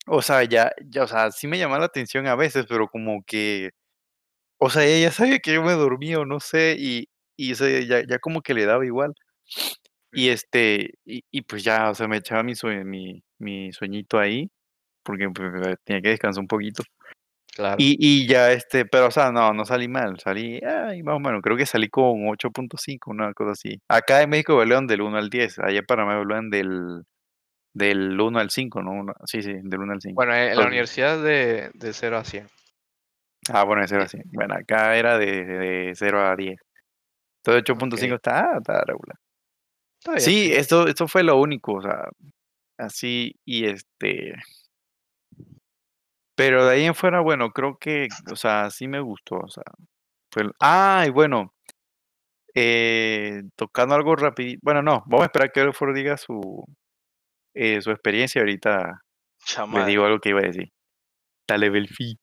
o 0.08 0.22
sea, 0.22 0.44
ya, 0.44 0.72
ya, 0.90 1.04
o 1.04 1.08
sea, 1.08 1.32
sí 1.32 1.48
me 1.48 1.58
llamaba 1.60 1.80
la 1.80 1.86
atención 1.86 2.28
a 2.28 2.36
veces, 2.36 2.66
pero 2.68 2.88
como 2.88 3.24
que, 3.26 3.72
o 4.60 4.70
sea, 4.70 4.86
ella 4.86 5.10
ya 5.10 5.12
sabía 5.14 5.40
que 5.40 5.54
yo 5.54 5.64
me 5.64 5.74
dormía 5.74 6.20
o 6.20 6.26
no 6.26 6.40
sé, 6.40 6.76
y, 6.80 7.10
y 7.38 7.54
o 7.54 7.56
sea, 7.56 7.80
ya, 7.82 8.04
ya 8.08 8.20
como 8.20 8.42
que 8.42 8.54
le 8.54 8.66
daba 8.66 8.86
igual. 8.86 9.14
Y 10.12 10.30
este, 10.30 10.96
y, 11.06 11.24
y 11.32 11.42
pues 11.44 11.64
ya, 11.64 11.90
o 11.90 11.96
sea, 11.96 12.08
me 12.08 12.18
echaba 12.18 12.44
mi, 12.44 12.54
sue- 12.56 12.84
mi, 12.84 13.24
mi 13.40 13.72
sueñito 13.72 14.20
ahí, 14.20 14.50
porque 15.04 15.30
pues, 15.30 15.78
tenía 15.86 16.02
que 16.02 16.10
descansar 16.10 16.42
un 16.42 16.48
poquito. 16.48 16.84
Claro. 17.56 17.76
Y, 17.80 17.98
y 18.00 18.28
ya, 18.28 18.52
este, 18.54 18.86
pero 18.86 19.08
o 19.08 19.12
sea, 19.12 19.32
no, 19.32 19.54
no 19.54 19.66
salí 19.66 19.88
mal, 19.90 20.18
salí, 20.20 20.60
ay, 20.64 21.04
más 21.04 21.16
o 21.16 21.20
menos, 21.20 21.42
creo 21.42 21.58
que 21.58 21.66
salí 21.66 21.90
con 21.90 22.22
8.5, 22.28 23.00
una 23.08 23.34
cosa 23.34 23.52
así. 23.52 23.80
Acá 23.90 24.22
en 24.22 24.30
México 24.30 24.54
evaluan 24.54 24.88
del 24.88 25.02
1 25.02 25.18
al 25.18 25.30
10, 25.30 25.60
allá 25.60 25.80
en 25.80 25.86
Panamá 25.86 26.14
evaluan 26.14 26.50
del, 26.50 27.04
del 27.74 28.20
1 28.20 28.40
al 28.40 28.50
5, 28.52 28.82
¿no? 28.82 29.14
Sí, 29.26 29.42
sí, 29.42 29.54
del 29.64 29.80
1 29.82 29.94
al 29.94 30.02
5. 30.02 30.16
Bueno, 30.16 30.34
en 30.34 30.40
la 30.40 30.46
Entonces- 30.52 30.68
universidad 30.68 31.22
de, 31.24 31.72
de 31.74 31.94
0 31.94 32.18
a 32.18 32.24
100. 32.24 32.48
Ah, 33.50 33.64
bueno, 33.64 33.84
ese 33.84 33.96
era 33.96 34.04
así. 34.06 34.20
Bueno, 34.32 34.56
acá 34.56 34.96
era 34.96 35.18
de, 35.18 35.44
de 35.46 35.92
0 35.96 36.22
a 36.26 36.36
10. 36.36 36.58
Entonces 37.44 37.64
8.5 37.76 38.06
Ok. 38.12 38.16
está, 38.16 38.58
está 38.60 38.84
regular. 38.86 39.18
Sí, 40.18 40.52
esto, 40.52 40.88
esto 40.88 41.08
fue 41.08 41.24
lo 41.24 41.38
único, 41.38 41.74
o 41.74 41.82
sea, 41.82 42.10
así, 42.78 43.36
y 43.46 43.66
este... 43.66 44.36
Pero 46.36 46.66
de 46.66 46.74
ahí 46.74 46.86
en 46.86 46.96
fuera, 46.96 47.20
bueno, 47.20 47.52
creo 47.52 47.78
que, 47.78 48.08
o 48.32 48.36
sea, 48.36 48.72
sí 48.72 48.88
me 48.88 49.00
gustó, 49.00 49.36
o 49.36 49.50
sea, 49.50 49.64
fue... 50.32 50.50
Ah, 50.60 51.04
y 51.08 51.12
bueno, 51.12 51.54
eh, 52.56 53.44
tocando 53.56 53.96
algo 53.96 54.16
rápido, 54.16 54.60
bueno, 54.64 54.82
no, 54.82 55.04
vamos 55.06 55.22
a 55.24 55.26
esperar 55.26 55.52
que 55.52 55.62
Elford 55.62 55.94
diga 55.94 56.18
su, 56.18 56.66
eh, 57.54 57.82
su 57.82 57.92
experiencia, 57.92 58.42
ahorita 58.42 58.88
les 58.88 59.46
Chamadre. 59.46 59.86
digo 59.86 60.06
algo 60.06 60.20
que 60.20 60.30
iba 60.30 60.40
a 60.40 60.44
decir. 60.44 60.72
Dale, 61.48 61.70
Belfi. 61.70 62.18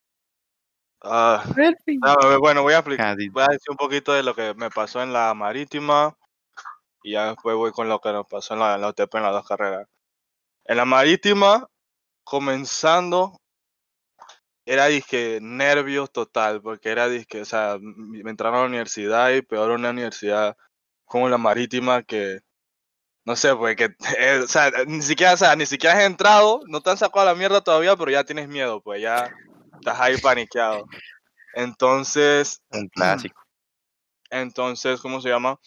Ah, 1.02 1.44
Belfi. 1.54 1.98
a 2.02 2.26
ver, 2.26 2.38
bueno, 2.38 2.62
voy 2.62 2.72
a, 2.72 2.78
explicar, 2.78 3.16
Ah, 3.18 3.24
voy 3.30 3.42
a 3.42 3.52
decir 3.52 3.70
un 3.70 3.76
poquito 3.76 4.12
de 4.12 4.22
lo 4.22 4.34
que 4.34 4.54
me 4.54 4.70
pasó 4.70 5.02
en 5.02 5.12
la 5.12 5.32
marítima 5.34 6.16
y 7.02 7.12
ya 7.12 7.28
después 7.28 7.56
voy 7.56 7.72
con 7.72 7.88
lo 7.88 8.00
que 8.00 8.12
nos 8.12 8.26
pasó 8.26 8.54
en 8.54 8.61
la, 8.61 8.74
en 8.74 8.80
la 8.80 8.88
UTP 8.88 9.14
en 9.14 9.22
las 9.22 9.32
dos 9.32 9.46
carreras. 9.46 9.88
En 10.64 10.76
la 10.76 10.84
marítima, 10.84 11.68
comenzando, 12.24 13.40
era 14.66 14.87
disque 14.87 15.38
nervios 15.40 16.12
total, 16.12 16.61
porque 16.61 16.90
era 16.90 17.08
disque, 17.08 17.40
o 17.40 17.44
sea, 17.44 17.78
me 17.80 18.30
entraron 18.30 18.58
a 18.58 18.62
la 18.62 18.68
universidad 18.68 19.30
y 19.30 19.42
peor 19.42 19.70
una 19.70 19.90
universidad 19.90 20.56
como 21.06 21.28
la 21.28 21.38
marítima 21.38 22.02
que, 22.02 22.40
no 23.24 23.34
sé, 23.34 23.54
pues 23.56 23.76
que, 23.76 23.94
eh, 24.18 24.40
o 24.44 24.46
sea, 24.46 24.70
ni 24.87 25.02
siquiera, 25.02 25.32
o 25.34 25.37
sea, 25.37 25.56
ni 25.56 25.66
siquiera 25.66 25.96
has 25.96 26.04
entrado, 26.04 26.61
no 26.66 26.80
te 26.80 26.90
han 26.90 26.98
sacado 26.98 27.20
a 27.20 27.32
la 27.32 27.38
mierda 27.38 27.62
todavía, 27.62 27.96
pero 27.96 28.11
ya 28.11 28.24
tienes 28.24 28.48
miedo, 28.48 28.82
pues 28.82 29.00
ya 29.00 29.30
estás 29.78 30.00
ahí 30.00 30.18
paniqueado. 30.18 30.84
Entonces, 31.54 32.61
Un 32.70 32.88
clásico. 32.88 33.40
entonces, 34.30 35.00
¿cómo 35.00 35.20
se 35.20 35.30
llama? 35.30 35.58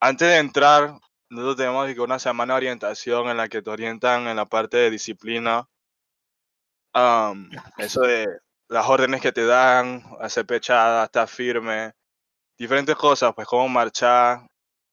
Antes 0.00 0.28
de 0.28 0.36
entrar, 0.38 0.94
nosotros 1.28 1.56
tenemos 1.56 1.94
una 1.98 2.18
semana 2.18 2.54
de 2.54 2.58
orientación 2.58 3.28
en 3.28 3.36
la 3.36 3.48
que 3.48 3.62
te 3.62 3.70
orientan 3.70 4.26
en 4.26 4.36
la 4.36 4.46
parte 4.46 4.78
de 4.78 4.90
disciplina. 4.90 5.68
am, 6.92 7.50
eso 7.78 8.00
de 8.00 8.26
las 8.68 8.88
órdenes 8.88 9.20
que 9.20 9.32
te 9.32 9.44
dan, 9.44 10.02
hacer 10.20 10.46
pechada, 10.46 11.04
estar 11.04 11.28
firme, 11.28 11.92
diferentes 12.58 12.96
cosas, 12.96 13.32
pues 13.34 13.46
cómo 13.46 13.68
marchar 13.68 14.46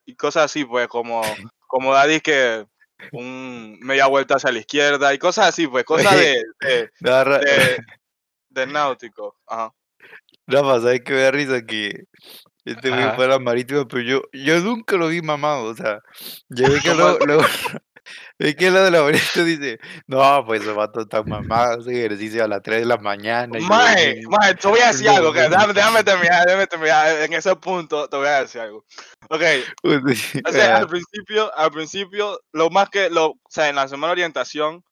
y 0.05 0.15
cosas 0.15 0.45
así, 0.45 0.65
pues 0.65 0.87
como, 0.87 1.35
como 1.67 1.93
dar 1.93 2.07
disque 2.07 2.65
un 3.11 3.77
media 3.81 4.07
vuelta 4.07 4.35
hacia 4.35 4.51
la 4.51 4.59
izquierda 4.59 5.13
y 5.13 5.19
cosas 5.19 5.47
así, 5.47 5.67
pues 5.67 5.85
cosas 5.85 6.15
de, 6.15 6.43
de, 6.61 6.91
Da 6.99 7.23
ra- 7.23 7.39
de, 7.39 7.77
de 8.49 8.67
náutico. 8.67 9.35
Ajá. 9.47 9.73
Rafa, 10.47 10.81
¿sabes 10.81 11.01
qué 11.01 11.13
me 11.13 11.21
da 11.21 11.31
risa? 11.31 11.61
Que 11.65 12.05
este 12.71 12.89
güey 12.89 13.15
fue 13.15 13.25
a 13.25 13.29
la 13.29 13.39
marítima, 13.39 13.87
pero 13.87 14.01
yo, 14.01 14.21
yo 14.33 14.59
nunca 14.59 14.95
lo 14.95 15.07
vi 15.07 15.21
mamado, 15.21 15.63
o 15.63 15.75
sea, 15.75 16.01
yo 16.49 16.69
vi 16.69 16.79
que 16.81 16.89
¿Cómo 16.89 17.01
luego, 17.01 17.25
luego 17.25 17.43
vi 18.39 18.53
que 18.55 18.69
lo 18.71 18.83
de 18.83 18.91
la 18.91 19.03
marítima 19.03 19.45
dice, 19.45 19.79
no, 20.07 20.45
pues 20.45 20.61
esos 20.61 20.75
vatos 20.75 21.03
están 21.03 21.27
mamados, 21.27 21.79
hacen 21.79 21.95
ejercicio 21.95 22.43
a 22.43 22.47
las 22.47 22.61
3 22.61 22.79
de 22.81 22.85
la 22.85 22.97
mañana. 22.97 23.57
vienen- 23.57 23.67
maje, 24.29 24.55
te 24.55 24.67
voy 24.67 24.79
a 24.79 24.87
decir 24.87 25.09
algo, 25.09 25.31
déjame, 25.31 25.73
déjame 25.73 26.03
terminar, 26.03 26.45
déjame 26.45 26.67
terminar, 26.67 27.21
en 27.21 27.33
ese 27.33 27.55
punto 27.55 28.07
te 28.09 28.17
voy 28.17 28.27
a 28.27 28.41
decir 28.41 28.61
algo. 28.61 28.85
Ok, 29.29 29.41
o 30.45 30.51
sea, 30.51 30.77
al 30.77 30.87
principio, 30.87 31.55
al 31.57 31.71
principio, 31.71 32.39
lo 32.53 32.69
más 32.69 32.89
que, 32.89 33.09
lo, 33.09 33.27
o 33.27 33.39
sea, 33.49 33.69
en 33.69 33.75
la 33.75 33.87
semana 33.87 34.07
de 34.07 34.13
orientación, 34.13 34.83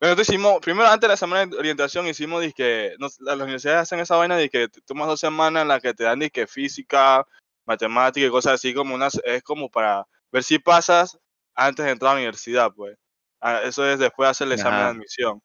nosotros 0.00 0.28
hicimos, 0.28 0.60
primero 0.60 0.88
antes 0.88 1.02
de 1.02 1.08
la 1.08 1.16
semana 1.16 1.46
de 1.46 1.56
orientación 1.56 2.06
hicimos, 2.06 2.44
que 2.54 2.94
las 2.98 3.36
universidades 3.36 3.82
hacen 3.82 4.00
esa 4.00 4.16
vaina 4.16 4.36
de 4.36 4.50
que 4.50 4.68
tomas 4.84 5.08
dos 5.08 5.20
semanas 5.20 5.62
en 5.62 5.68
las 5.68 5.80
que 5.80 5.94
te 5.94 6.04
dan, 6.04 6.20
física, 6.48 7.26
matemática 7.64 8.26
y 8.26 8.30
cosas 8.30 8.54
así, 8.54 8.74
como 8.74 8.94
unas, 8.94 9.20
es 9.24 9.42
como 9.42 9.70
para 9.70 10.06
ver 10.30 10.42
si 10.42 10.58
pasas 10.58 11.18
antes 11.54 11.84
de 11.84 11.92
entrar 11.92 12.10
a 12.10 12.14
la 12.14 12.20
universidad, 12.20 12.72
pues. 12.74 12.96
Ah, 13.40 13.60
Eso 13.62 13.86
es 13.86 13.98
después 13.98 14.26
de 14.26 14.30
hacer 14.30 14.46
el 14.46 14.52
examen 14.54 14.80
de 14.80 14.86
admisión. 14.86 15.42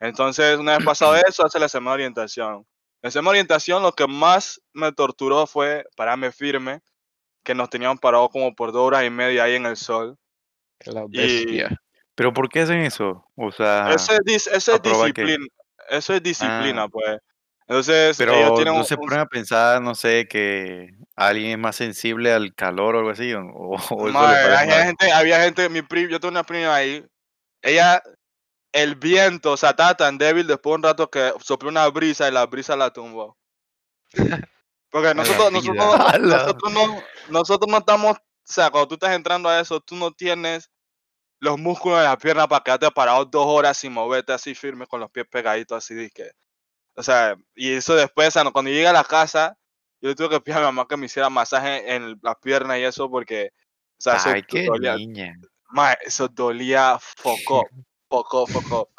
Entonces, 0.00 0.58
una 0.58 0.76
vez 0.76 0.84
pasado 0.84 1.14
eso, 1.28 1.44
hace 1.44 1.58
la 1.58 1.68
semana 1.68 1.92
de 1.92 2.02
orientación. 2.04 2.66
En 3.02 3.10
semana 3.10 3.32
de 3.32 3.40
orientación, 3.40 3.82
lo 3.82 3.92
que 3.92 4.06
más 4.06 4.60
me 4.72 4.92
torturó 4.92 5.46
fue 5.46 5.84
pararme 5.96 6.32
firme, 6.32 6.80
que 7.44 7.54
nos 7.54 7.70
tenían 7.70 7.98
parado 7.98 8.28
como 8.28 8.54
por 8.54 8.72
dos 8.72 8.82
horas 8.82 9.04
y 9.04 9.10
media 9.10 9.44
ahí 9.44 9.54
en 9.54 9.66
el 9.66 9.76
sol. 9.76 10.16
La 10.84 11.04
bestia. 11.08 11.80
Pero 12.18 12.32
¿por 12.32 12.48
qué 12.48 12.62
hacen 12.62 12.80
eso? 12.80 13.24
O 13.36 13.52
sea, 13.52 13.92
Eso 13.92 14.12
es, 14.12 14.18
dis- 14.24 14.50
eso 14.52 14.74
es 14.74 14.82
disciplina. 14.82 15.46
Eso 15.88 16.14
es 16.14 16.20
disciplina, 16.22 16.82
Ah. 16.82 16.88
pues. 16.88 17.16
Entonces, 17.68 18.18
ellos 18.18 18.32
pero 18.34 18.54
tienen 18.54 18.74
no 18.74 18.80
un- 18.80 18.84
se 18.84 18.94
un- 18.96 19.00
ponen 19.06 19.20
a 19.20 19.26
pensar, 19.26 19.80
no 19.80 19.94
sé, 19.94 20.26
que 20.28 20.88
alguien 21.14 21.52
es 21.52 21.58
más 21.58 21.76
sensible 21.76 22.32
al 22.32 22.54
calor 22.56 22.96
o 22.96 22.98
algo 22.98 23.10
así, 23.10 23.32
o, 23.34 23.40
o- 23.94 24.08
eso 24.08 24.18
parece 24.18 24.56
había 24.56 24.84
gente, 24.84 25.12
había 25.12 25.40
gente, 25.44 25.68
mi 25.68 25.82
primo, 25.82 26.08
yo 26.10 26.18
tengo 26.18 26.32
una 26.32 26.42
prima 26.42 26.74
ahí, 26.74 27.06
ella, 27.62 28.02
el 28.72 28.96
viento, 28.96 29.52
o 29.52 29.56
sea, 29.56 29.70
estaba 29.70 29.94
tan 29.96 30.18
débil 30.18 30.46
después 30.48 30.72
de 30.72 30.76
un 30.76 30.82
rato 30.82 31.08
que 31.10 31.32
sopló 31.40 31.68
una 31.68 31.86
brisa 31.88 32.26
y 32.28 32.32
la 32.32 32.46
brisa 32.46 32.74
la 32.76 32.90
tumbó. 32.92 33.36
Porque 34.90 35.14
nosotros, 35.14 35.52
nosotros, 35.52 35.76
nosotros 36.20 36.72
no, 36.72 37.02
nosotros 37.28 37.70
no 37.70 37.78
estamos, 37.78 38.16
o 38.16 38.20
sea, 38.52 38.70
cuando 38.70 38.88
tú 38.88 38.94
estás 38.94 39.14
entrando 39.14 39.48
a 39.48 39.60
eso, 39.60 39.80
tú 39.80 39.94
no 39.96 40.10
tienes 40.10 40.68
los 41.40 41.58
músculos 41.58 41.98
de 41.98 42.04
la 42.04 42.18
pierna 42.18 42.48
para 42.48 42.62
quedarte 42.62 42.90
parado 42.90 43.24
dos 43.24 43.46
horas 43.46 43.76
sin 43.76 43.92
moverte 43.92 44.32
así 44.32 44.54
firme 44.54 44.86
con 44.86 45.00
los 45.00 45.10
pies 45.10 45.26
pegaditos 45.30 45.78
así, 45.78 45.94
dizque. 45.94 46.30
O 46.94 47.02
sea, 47.02 47.36
y 47.54 47.72
eso 47.72 47.94
después, 47.94 48.34
cuando 48.52 48.70
llegué 48.70 48.88
a 48.88 48.92
la 48.92 49.04
casa, 49.04 49.56
yo 50.00 50.14
tuve 50.14 50.30
que 50.30 50.40
pedir 50.40 50.58
a 50.58 50.60
mi 50.60 50.66
mamá 50.66 50.86
que 50.88 50.96
me 50.96 51.06
hiciera 51.06 51.30
masaje 51.30 51.94
en 51.94 52.18
las 52.22 52.36
piernas 52.36 52.78
y 52.78 52.84
eso 52.84 53.08
porque, 53.08 53.52
o 53.98 54.00
sea, 54.00 54.16
eso 54.16 54.30
Ay, 54.30 54.42
qué 54.42 54.66
dolía, 54.66 54.96
niña. 54.96 55.34
mae, 55.70 55.96
eso 56.04 56.28
dolía 56.28 56.98
foco, 56.98 57.68
foco, 58.10 58.46
foco. 58.46 58.90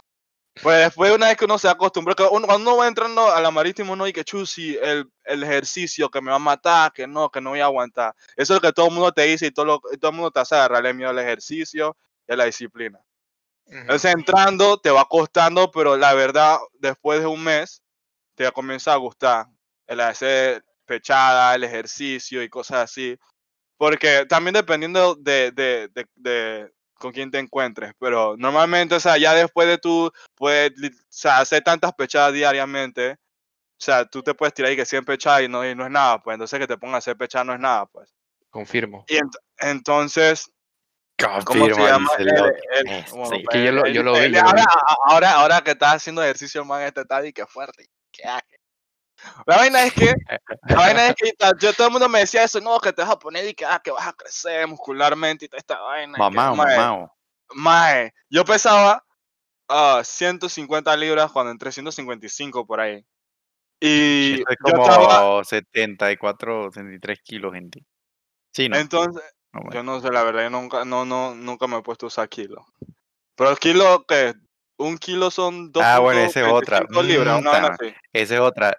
Pues 0.62 0.78
después, 0.80 1.12
una 1.14 1.28
vez 1.28 1.38
que 1.38 1.46
uno 1.46 1.58
se 1.58 1.70
acostumbra, 1.70 2.16
que 2.16 2.24
uno, 2.24 2.46
cuando 2.46 2.70
uno 2.70 2.78
va 2.78 2.88
entrando 2.88 3.32
a 3.32 3.40
la 3.40 3.50
marítima, 3.50 3.94
uno 3.94 4.04
dice 4.04 4.14
que 4.14 4.24
chusi, 4.26 4.78
el, 4.82 5.10
el 5.24 5.44
ejercicio 5.44 6.10
que 6.10 6.22
me 6.22 6.32
va 6.32 6.36
a 6.36 6.40
matar, 6.40 6.92
que 6.92 7.08
no, 7.08 7.30
que 7.30 7.40
no 7.40 7.52
voy 7.52 7.62
a 7.62 7.66
aguantar. 7.66 8.14
Eso 8.36 8.54
es 8.54 8.62
lo 8.62 8.68
que 8.68 8.74
todo 8.74 8.88
el 8.88 8.94
mundo 8.94 9.12
te 9.14 9.22
dice 9.24 9.48
y 9.48 9.52
todo, 9.52 9.66
lo, 9.66 9.80
todo 9.80 10.12
el 10.12 10.18
mundo 10.18 10.32
te 10.32 10.42
hace 10.42 10.56
agarrarle 10.56 10.94
miedo 10.94 11.12
al 11.12 11.20
ejercicio 11.20 11.96
a 12.34 12.36
la 12.36 12.46
disciplina. 12.46 13.00
Ujú. 13.66 13.78
Entonces 13.78 14.14
entrando 14.14 14.80
te 14.80 14.90
va 14.90 15.06
costando, 15.06 15.72
pero 15.72 15.98
la 15.98 16.14
verdad, 16.14 16.58
después 16.80 17.20
de 17.20 17.28
un 17.28 17.44
mes, 17.44 17.82
te 18.36 18.52
comienza 18.52 18.94
a 18.94 18.98
gustar 18.98 19.48
el 19.88 20.00
hacer 20.00 20.64
pechada, 20.86 21.56
el 21.56 21.64
ejercicio 21.64 22.42
y 22.42 22.50
cosas 22.50 22.84
así. 22.84 23.18
Porque 23.78 24.26
también 24.28 24.54
dependiendo 24.54 25.16
de, 25.16 25.52
de, 25.52 25.90
de, 25.94 26.06
de 26.16 26.72
con 26.96 27.14
quién 27.14 27.32
te 27.32 27.40
encuentres, 27.40 27.94
pero 27.98 28.36
normalmente, 28.38 28.96
o 28.96 29.00
sea, 29.00 29.18
ya 29.18 29.34
después 29.34 29.68
de 29.68 29.78
tú 29.78 30.12
puedes 30.36 30.72
o 30.72 30.90
sea, 31.08 31.40
hacer 31.40 31.64
tantas 31.64 31.94
pechadas 31.94 32.34
diariamente, 32.34 33.12
o 33.12 33.82
sea, 33.82 34.06
tú 34.06 34.22
te 34.22 34.34
puedes 34.34 34.54
tirar 34.54 34.72
y 34.74 34.76
que 34.76 34.86
100 34.86 35.06
pechadas 35.06 35.44
y 35.44 35.48
no, 35.48 35.66
y 35.66 35.74
no 35.74 35.86
es 35.86 35.92
nada, 35.92 36.22
pues 36.22 36.36
entonces 36.36 36.60
que 36.60 36.68
te 36.68 36.78
pongas 36.78 36.96
a 36.96 36.98
hacer 36.98 37.18
pechadas 37.18 37.48
no 37.48 37.54
es 37.54 37.60
nada, 37.60 37.86
pues. 37.86 38.14
Confirmo. 38.50 39.06
Y 39.08 39.16
ent- 39.16 39.40
entonces, 39.60 40.52
¿Cómo 41.46 41.66
se 41.66 41.82
llama? 41.82 42.10
Este. 42.18 43.44
Que 43.52 43.64
yo 43.66 43.72
lo- 43.72 43.86
el- 43.86 43.94
yo 43.94 44.04
lo 44.04 44.14
vi, 44.14 44.36
ahora, 44.38 44.66
ahora, 45.08 45.32
ahora 45.34 45.62
que 45.62 45.72
estás 45.72 45.96
haciendo 45.96 46.24
ejercicio, 46.24 46.64
man, 46.66 46.82
este 46.84 47.02
está 47.02 47.26
y 47.26 47.34
que 47.34 47.46
fuerte. 47.46 47.86
que 48.12 48.28
aque. 48.28 48.58
La 49.46 49.58
vaina 49.58 49.84
es 49.84 49.94
que, 49.94 50.14
la 50.70 50.76
vaina 50.76 51.08
es 51.08 51.16
que 51.16 51.32
yo, 51.60 51.74
todo 51.74 51.88
el 51.88 51.94
mundo 51.94 52.08
me 52.10 52.20
decía 52.20 52.44
eso, 52.44 52.60
no, 52.62 52.80
que 52.80 52.94
te 52.94 53.02
vas 53.02 53.12
a 53.12 53.20
poner 53.20 53.48
y 53.48 53.54
que, 53.54 53.66
ah, 53.66 53.82
que 53.84 53.92
vas 53.92 54.08
a 54.08 54.14
crecer 54.14 54.66
muscularmente 54.68 55.46
y 55.46 55.48
toda 55.50 55.60
esta 55.60 55.80
vaina. 55.80 56.14
que, 56.14 56.20
Mamao, 56.20 57.16
mae, 57.54 58.14
yo 58.30 58.46
pesaba 58.46 59.04
ah, 59.68 60.02
150 60.04 60.96
libras 60.98 61.32
cuando 61.32 61.52
entré 61.52 61.72
155 61.72 62.66
por 62.66 62.80
ahí. 62.80 63.06
Y 63.82 64.34
es 64.34 64.40
yo 64.40 64.46
como 64.62 64.84
estaba, 64.84 65.44
74, 65.44 66.72
73 66.72 67.20
kilos, 67.24 67.54
gente. 67.54 67.86
Sí, 68.54 68.68
no. 68.68 68.78
entonces, 68.78 69.24
no, 69.54 69.62
bueno. 69.62 69.74
Yo 69.74 69.84
no 69.84 70.00
sé, 70.00 70.12
la 70.12 70.24
verdad, 70.24 70.44
yo 70.44 70.50
nunca, 70.50 70.86
no, 70.86 71.06
no, 71.06 71.36
nunca 71.36 71.68
me 71.68 71.78
he 71.78 71.82
puesto 71.82 72.06
a 72.06 72.08
usar 72.08 72.30
kilos. 72.30 72.64
Pero 73.36 73.52
el 73.52 73.58
kilo, 73.58 74.06
que 74.08 74.34
Un 74.78 74.98
kilo 74.98 75.30
son 75.32 75.72
dos 75.72 75.84
Ah, 75.84 76.00
bueno, 76.00 76.22
esa 76.22 76.42
es 76.46 76.54
otra. 76.54 76.82
libras, 77.04 77.40
una 77.40 77.52
vaina 77.52 77.70
Mm. 77.82 77.96
Esa 78.14 78.36
es 78.36 78.40
otra. 78.40 78.78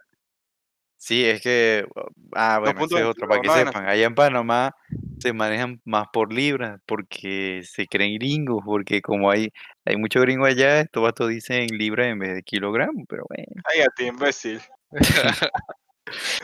Sí, 0.96 1.24
es 1.24 1.40
que. 1.40 1.86
Ah, 2.34 2.58
bueno, 2.58 2.84
esa 2.84 2.98
es 3.00 3.04
otra. 3.06 3.26
Para 3.26 3.40
que 3.40 3.48
2.21, 3.48 3.66
sepan, 3.66 3.88
allá 3.88 4.06
en 4.06 4.14
Panamá 4.14 4.76
se 5.18 5.32
manejan 5.32 5.80
más 5.84 6.06
por 6.12 6.32
libras 6.32 6.78
porque 6.86 7.62
se 7.64 7.86
creen 7.86 8.14
gringos, 8.18 8.62
porque 8.64 9.00
como 9.00 9.30
hay, 9.30 9.50
hay 9.86 9.96
muchos 9.96 10.22
gringos 10.22 10.48
allá, 10.48 10.80
estos 10.80 11.02
vatos 11.02 11.28
dicen 11.30 11.66
libras 11.68 12.06
en 12.08 12.18
vez 12.18 12.34
de 12.34 12.42
kilogramos, 12.42 13.04
pero 13.08 13.24
bueno. 13.28 13.62
Ay, 13.64 13.80
a 13.80 13.86
ti, 13.96 14.04
imbécil. 14.06 14.60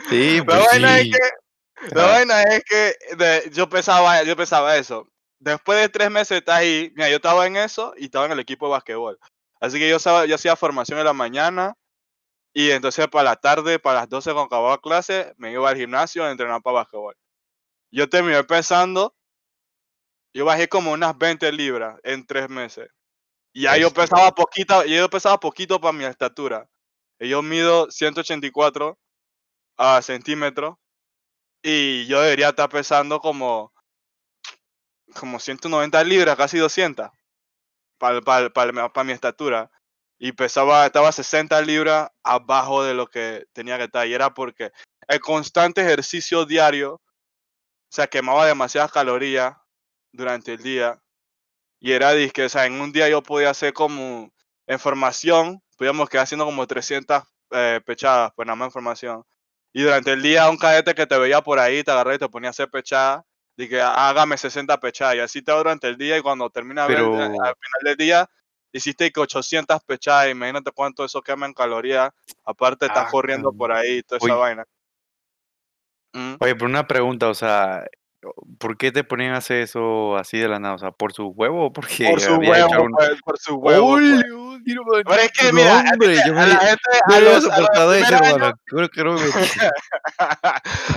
Sí, 0.09 0.37
La 0.37 0.45
pues 0.45 0.59
es 0.73 1.01
sí. 1.01 1.11
que, 1.11 1.17
la 1.93 2.05
vaina 2.05 2.41
es 2.43 2.63
que 2.63 2.95
de- 3.15 3.49
yo 3.53 3.69
pensaba, 3.69 4.23
yo 4.23 4.35
pensaba 4.35 4.77
eso. 4.77 5.07
Después 5.39 5.79
de 5.79 5.89
tres 5.89 6.09
meses 6.11 6.39
estar 6.39 6.57
ahí, 6.57 6.91
mira, 6.95 7.09
yo 7.09 7.17
estaba 7.17 7.45
en 7.47 7.57
eso 7.57 7.93
y 7.97 8.05
estaba 8.05 8.25
en 8.25 8.31
el 8.33 8.39
equipo 8.39 8.65
de 8.67 8.71
basquetbol. 8.71 9.19
Así 9.59 9.77
que 9.79 9.89
yo, 9.89 9.97
yo 10.25 10.35
hacía 10.35 10.55
formación 10.55 10.99
en 10.99 11.05
la 11.05 11.13
mañana 11.13 11.73
y 12.53 12.71
entonces 12.71 13.07
para 13.09 13.25
la 13.31 13.35
tarde, 13.37 13.79
para 13.79 14.01
las 14.01 14.09
12 14.09 14.31
cuando 14.33 14.47
acababa 14.47 14.79
clase, 14.81 15.33
me 15.37 15.53
iba 15.53 15.69
al 15.69 15.77
gimnasio 15.77 16.23
a 16.25 16.31
entrenar 16.31 16.61
para 16.63 16.75
basquetbol. 16.77 17.15
Yo 17.91 18.09
terminé 18.09 18.43
pensando, 18.45 19.15
yo 20.33 20.45
bajé 20.45 20.67
como 20.67 20.91
unas 20.91 21.17
20 21.17 21.51
libras 21.51 21.99
en 22.03 22.25
tres 22.25 22.49
meses. 22.49 22.89
Y 23.53 23.63
ya 23.63 23.77
yo 23.77 23.91
pesaba 23.91 24.31
poquito, 24.33 24.85
yo 24.85 25.09
pesaba 25.09 25.39
poquito 25.39 25.81
para 25.81 25.93
mi 25.93 26.05
estatura. 26.05 26.69
Y 27.19 27.29
Yo 27.29 27.43
mido 27.43 27.91
184 27.91 28.99
ah, 29.77 30.01
centímetros 30.03 30.77
y 31.61 32.05
yo 32.07 32.21
debería 32.21 32.49
estar 32.49 32.69
pesando 32.69 33.19
como, 33.19 33.73
como 35.19 35.39
190 35.39 36.03
libras, 36.03 36.35
casi 36.35 36.57
200 36.57 37.09
para 37.97 39.03
mi 39.03 39.11
estatura. 39.11 39.71
Y 40.19 40.31
pesaba, 40.31 40.85
estaba 40.85 41.11
60 41.11 41.61
libras 41.61 42.09
abajo 42.23 42.83
de 42.83 42.93
lo 42.93 43.07
que 43.07 43.45
tenía 43.53 43.77
que 43.77 43.85
estar. 43.85 44.07
Y 44.07 44.13
era 44.13 44.33
porque 44.33 44.71
el 45.07 45.19
constante 45.19 45.81
ejercicio 45.81 46.45
diario, 46.45 46.95
o 46.95 47.01
sea, 47.91 48.07
quemaba 48.07 48.45
demasiadas 48.45 48.91
calorías 48.91 49.55
durante 50.11 50.53
el 50.53 50.63
día. 50.63 51.01
Y 51.79 51.91
era 51.91 52.13
disque, 52.13 52.45
o 52.45 52.49
sea, 52.49 52.65
en 52.65 52.81
un 52.81 52.91
día 52.91 53.07
yo 53.09 53.21
podía 53.21 53.51
hacer 53.51 53.73
como, 53.73 54.31
en 54.65 54.79
formación, 54.79 55.61
podíamos 55.77 56.09
quedar 56.09 56.23
haciendo 56.23 56.45
como 56.45 56.65
300 56.65 57.23
eh, 57.51 57.81
pechadas, 57.85 58.31
pues 58.35 58.45
nada 58.47 58.55
más 58.55 58.67
en 58.67 58.71
formación. 58.71 59.23
Y 59.73 59.83
durante 59.83 60.11
el 60.13 60.21
día, 60.21 60.49
un 60.49 60.57
cadete 60.57 60.95
que 60.95 61.05
te 61.05 61.17
veía 61.17 61.41
por 61.41 61.59
ahí, 61.59 61.83
te 61.83 61.91
agarré 61.91 62.15
y 62.15 62.19
te 62.19 62.29
ponía 62.29 62.49
a 62.49 62.51
hacer 62.51 62.69
pechadas. 62.69 63.23
Dije, 63.55 63.81
hágame 63.81 64.37
60 64.37 64.79
pechadas. 64.79 65.15
Y 65.15 65.19
así 65.19 65.41
te 65.41 65.51
va 65.51 65.57
durante 65.59 65.87
el 65.87 65.97
día. 65.97 66.17
Y 66.17 66.21
cuando 66.21 66.49
termina 66.49 66.87
Pero- 66.87 67.15
eh, 67.19 67.23
al 67.23 67.29
final 67.31 67.81
del 67.83 67.95
día, 67.97 68.29
hiciste 68.71 69.11
que 69.11 69.19
800 69.19 69.83
pechadas. 69.83 70.29
Imagínate 70.29 70.71
cuánto 70.71 71.03
eso 71.05 71.21
quema 71.21 71.45
en 71.45 71.53
calorías. 71.53 72.11
Aparte, 72.45 72.85
estás 72.87 73.05
Ah, 73.07 73.11
corriendo 73.11 73.51
por 73.53 73.71
ahí 73.71 73.97
y 73.99 74.03
toda 74.03 74.17
esa 74.17 74.25
Oye. 74.25 74.35
vaina. 74.35 74.65
Mm. 76.13 76.35
Oye, 76.39 76.55
pero 76.55 76.65
una 76.65 76.87
pregunta, 76.87 77.29
o 77.29 77.33
sea, 77.33 77.85
¿por 78.59 78.77
qué 78.77 78.91
te 78.91 79.03
ponían 79.03 79.33
a 79.33 79.37
hacer 79.37 79.61
eso 79.61 80.17
así 80.17 80.37
de 80.37 80.47
la 80.47 80.59
nada? 80.59 80.75
O 80.75 80.79
sea, 80.79 80.91
¿por 80.91 81.13
su 81.13 81.27
huevo 81.27 81.65
o 81.67 81.73
porque 81.73 82.09
Por 82.09 82.19
su 82.21 82.35
huevo, 82.35 82.83
un... 82.83 82.91
pues, 82.91 83.21
por 83.23 83.37
su 83.39 83.55
huevo. 83.55 83.97
pues. 83.97 84.23
Pero 85.05 85.21
es 85.21 85.31
que, 85.31 85.53
mira, 85.53 85.79
a, 85.79 85.93
hombre, 85.93 86.15
yo 86.25 86.33
a 86.33 86.35
me- 86.35 86.47
la 86.47 86.57
gente, 86.57 86.81
a 87.05 87.19
los, 87.19 87.33
a 87.33 87.33
los 87.35 87.43
soportado 87.43 87.93
eso, 87.93 88.05
primer 88.07 88.23
año, 88.23 88.35
hermano. 88.35 88.59
Creo 88.65 88.89
que 88.89 89.03
no 89.03 89.13
me 89.13 89.21
metí. 89.25 89.59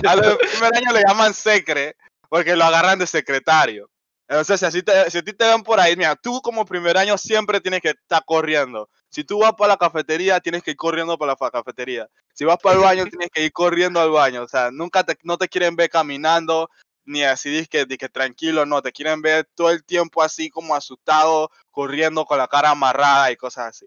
a 0.07 0.15
los 0.15 0.37
primer 0.37 0.75
año 0.75 0.91
le 0.93 1.03
llaman 1.07 1.33
secre 1.33 1.95
porque 2.29 2.55
lo 2.55 2.63
agarran 2.65 2.99
de 2.99 3.07
secretario. 3.07 3.89
Entonces, 4.27 4.59
si, 4.61 4.65
así 4.65 4.81
te, 4.83 5.09
si 5.11 5.17
a 5.17 5.21
ti 5.23 5.33
te 5.33 5.45
ven 5.45 5.61
por 5.61 5.79
ahí, 5.79 5.95
mira, 5.97 6.15
tú 6.15 6.41
como 6.41 6.65
primer 6.65 6.97
año 6.97 7.17
siempre 7.17 7.59
tienes 7.59 7.81
que 7.81 7.89
estar 7.89 8.23
corriendo. 8.25 8.89
Si 9.09 9.25
tú 9.25 9.39
vas 9.39 9.51
para 9.57 9.73
la 9.73 9.77
cafetería, 9.77 10.39
tienes 10.39 10.63
que 10.63 10.71
ir 10.71 10.77
corriendo 10.77 11.17
para 11.17 11.35
la 11.41 11.51
cafetería. 11.51 12.07
Si 12.33 12.45
vas 12.45 12.57
para 12.63 12.75
el 12.75 12.81
baño, 12.81 13.05
tienes 13.07 13.29
que 13.29 13.43
ir 13.43 13.51
corriendo 13.51 13.99
al 13.99 14.09
baño. 14.09 14.43
O 14.43 14.47
sea, 14.47 14.71
nunca 14.71 15.03
te, 15.03 15.17
no 15.23 15.37
te 15.37 15.49
quieren 15.49 15.75
ver 15.75 15.89
caminando, 15.89 16.69
ni 17.05 17.23
así 17.23 17.65
que, 17.67 17.85
que 17.87 18.09
tranquilo, 18.09 18.65
no. 18.65 18.81
Te 18.81 18.91
quieren 18.91 19.21
ver 19.21 19.47
todo 19.55 19.71
el 19.71 19.83
tiempo 19.83 20.21
así 20.23 20.49
como 20.49 20.75
asustado, 20.75 21.49
corriendo 21.71 22.25
con 22.25 22.37
la 22.37 22.47
cara 22.47 22.71
amarrada 22.71 23.31
y 23.31 23.35
cosas 23.35 23.67
así. 23.67 23.85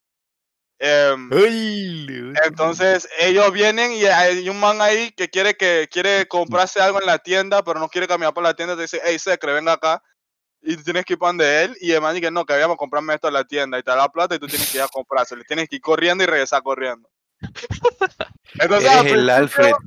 Ole. 1.31 2.33
entonces 2.45 3.09
ellos 3.19 3.53
vienen 3.53 3.93
y 3.93 4.05
hay 4.05 4.49
un 4.49 4.59
man 4.59 4.83
ahí 4.83 5.13
que 5.13 5.29
quiere 5.31 5.55
que 5.57 5.89
quiere 5.91 6.27
comprarse 6.27 6.81
algo 6.81 7.01
en 7.01 7.07
la 7.07 7.19
tienda, 7.19 7.63
pero 7.63 7.79
no 7.81 7.89
quiere 7.89 8.09
caminar 8.09 8.35
por 8.35 8.43
la 8.43 8.55
tienda. 8.55 8.77
Te 8.77 8.83
dice, 8.83 9.01
hey, 9.05 9.19
Secre, 9.19 9.53
venga 9.53 9.73
acá. 9.73 10.03
Y 10.67 10.77
tienes 10.79 11.05
que 11.05 11.13
ir 11.15 11.19
pan 11.19 11.37
de 11.37 11.65
él. 11.65 11.77
Y 11.81 11.93
el 11.93 12.01
man 12.01 12.15
dice, 12.15 12.31
no, 12.31 12.45
que 12.45 12.55
vayamos 12.55 12.75
a 12.75 12.79
comprarme 12.79 13.15
esto 13.15 13.29
en 13.29 13.35
la 13.35 13.45
tienda. 13.45 13.79
Y 13.79 13.83
te 13.83 13.91
da 13.91 13.97
la 13.97 14.09
plata 14.09 14.35
y 14.35 14.39
tú 14.39 14.47
tienes 14.47 14.71
que 14.71 14.79
ir 14.79 14.83
a 14.83 14.89
comprarse. 14.89 15.37
Le 15.37 15.45
tienes 15.45 15.69
que 15.69 15.77
ir 15.77 15.83
corriendo 15.83 16.25
y 16.25 16.27
regresar 16.27 16.63
corriendo. 16.63 17.09
Entonces, 18.59 18.91
Eres 18.91 19.13
el 19.13 19.27
principio- 19.27 19.79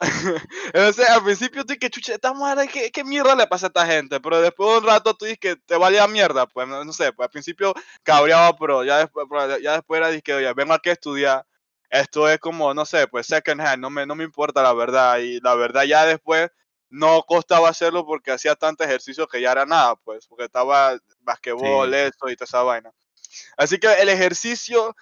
Alfred. 0.00 0.42
entonces, 0.66 1.08
al 1.08 1.24
principio 1.24 1.64
tú 1.64 1.74
que 1.78 1.90
chucha, 1.90 2.14
esta 2.14 2.32
madre, 2.32 2.68
¿qué, 2.68 2.90
¿qué 2.90 3.02
mierda 3.04 3.34
le 3.34 3.46
pasa 3.46 3.66
a 3.66 3.68
esta 3.68 3.86
gente? 3.86 4.20
Pero 4.20 4.40
después 4.40 4.70
de 4.70 4.78
un 4.78 4.84
rato 4.84 5.14
tú 5.14 5.24
dices 5.24 5.38
que 5.40 5.56
te 5.56 5.76
valía 5.76 6.06
mierda, 6.06 6.46
pues 6.46 6.68
no, 6.68 6.84
no 6.84 6.92
sé, 6.92 7.12
pues 7.12 7.26
al 7.26 7.30
principio 7.30 7.74
cabreaba, 8.02 8.56
pero 8.56 8.84
ya 8.84 8.98
después, 8.98 9.26
ya 9.62 9.72
después 9.72 10.00
era 10.00 10.20
que, 10.20 10.34
oye, 10.34 10.52
vengo 10.54 10.72
aquí 10.74 10.90
a 10.90 10.92
estudiar. 10.92 11.46
Esto 11.90 12.28
es 12.28 12.38
como, 12.38 12.74
no 12.74 12.84
sé, 12.84 13.08
pues 13.08 13.26
second 13.26 13.60
hand, 13.60 13.80
no 13.80 13.90
me, 13.90 14.06
no 14.06 14.14
me 14.14 14.24
importa 14.24 14.62
la 14.62 14.72
verdad. 14.74 15.18
Y 15.18 15.40
la 15.40 15.54
verdad 15.54 15.84
ya 15.84 16.04
después 16.06 16.50
no 16.90 17.22
costaba 17.22 17.68
hacerlo 17.68 18.06
porque 18.06 18.30
hacía 18.30 18.54
tanto 18.54 18.84
ejercicio 18.84 19.26
que 19.26 19.40
ya 19.40 19.52
era 19.52 19.66
nada, 19.66 19.96
pues, 19.96 20.26
porque 20.26 20.44
estaba 20.44 20.98
basquetbol, 21.20 21.90
Sí. 21.90 21.96
eso 21.96 22.28
y 22.30 22.36
toda 22.36 22.44
esa 22.46 22.62
vaina. 22.62 22.92
Así 23.56 23.78
que 23.78 23.92
el 23.94 24.08
ejercicio 24.08 24.94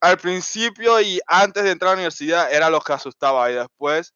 al 0.00 0.18
principio 0.18 1.00
y 1.00 1.20
antes 1.26 1.64
de 1.64 1.70
entrar 1.70 1.88
a 1.88 1.92
la 1.92 1.96
universidad 1.96 2.52
era 2.52 2.70
lo 2.70 2.80
que 2.80 2.92
asustaba 2.92 3.50
y 3.50 3.54
después 3.54 4.14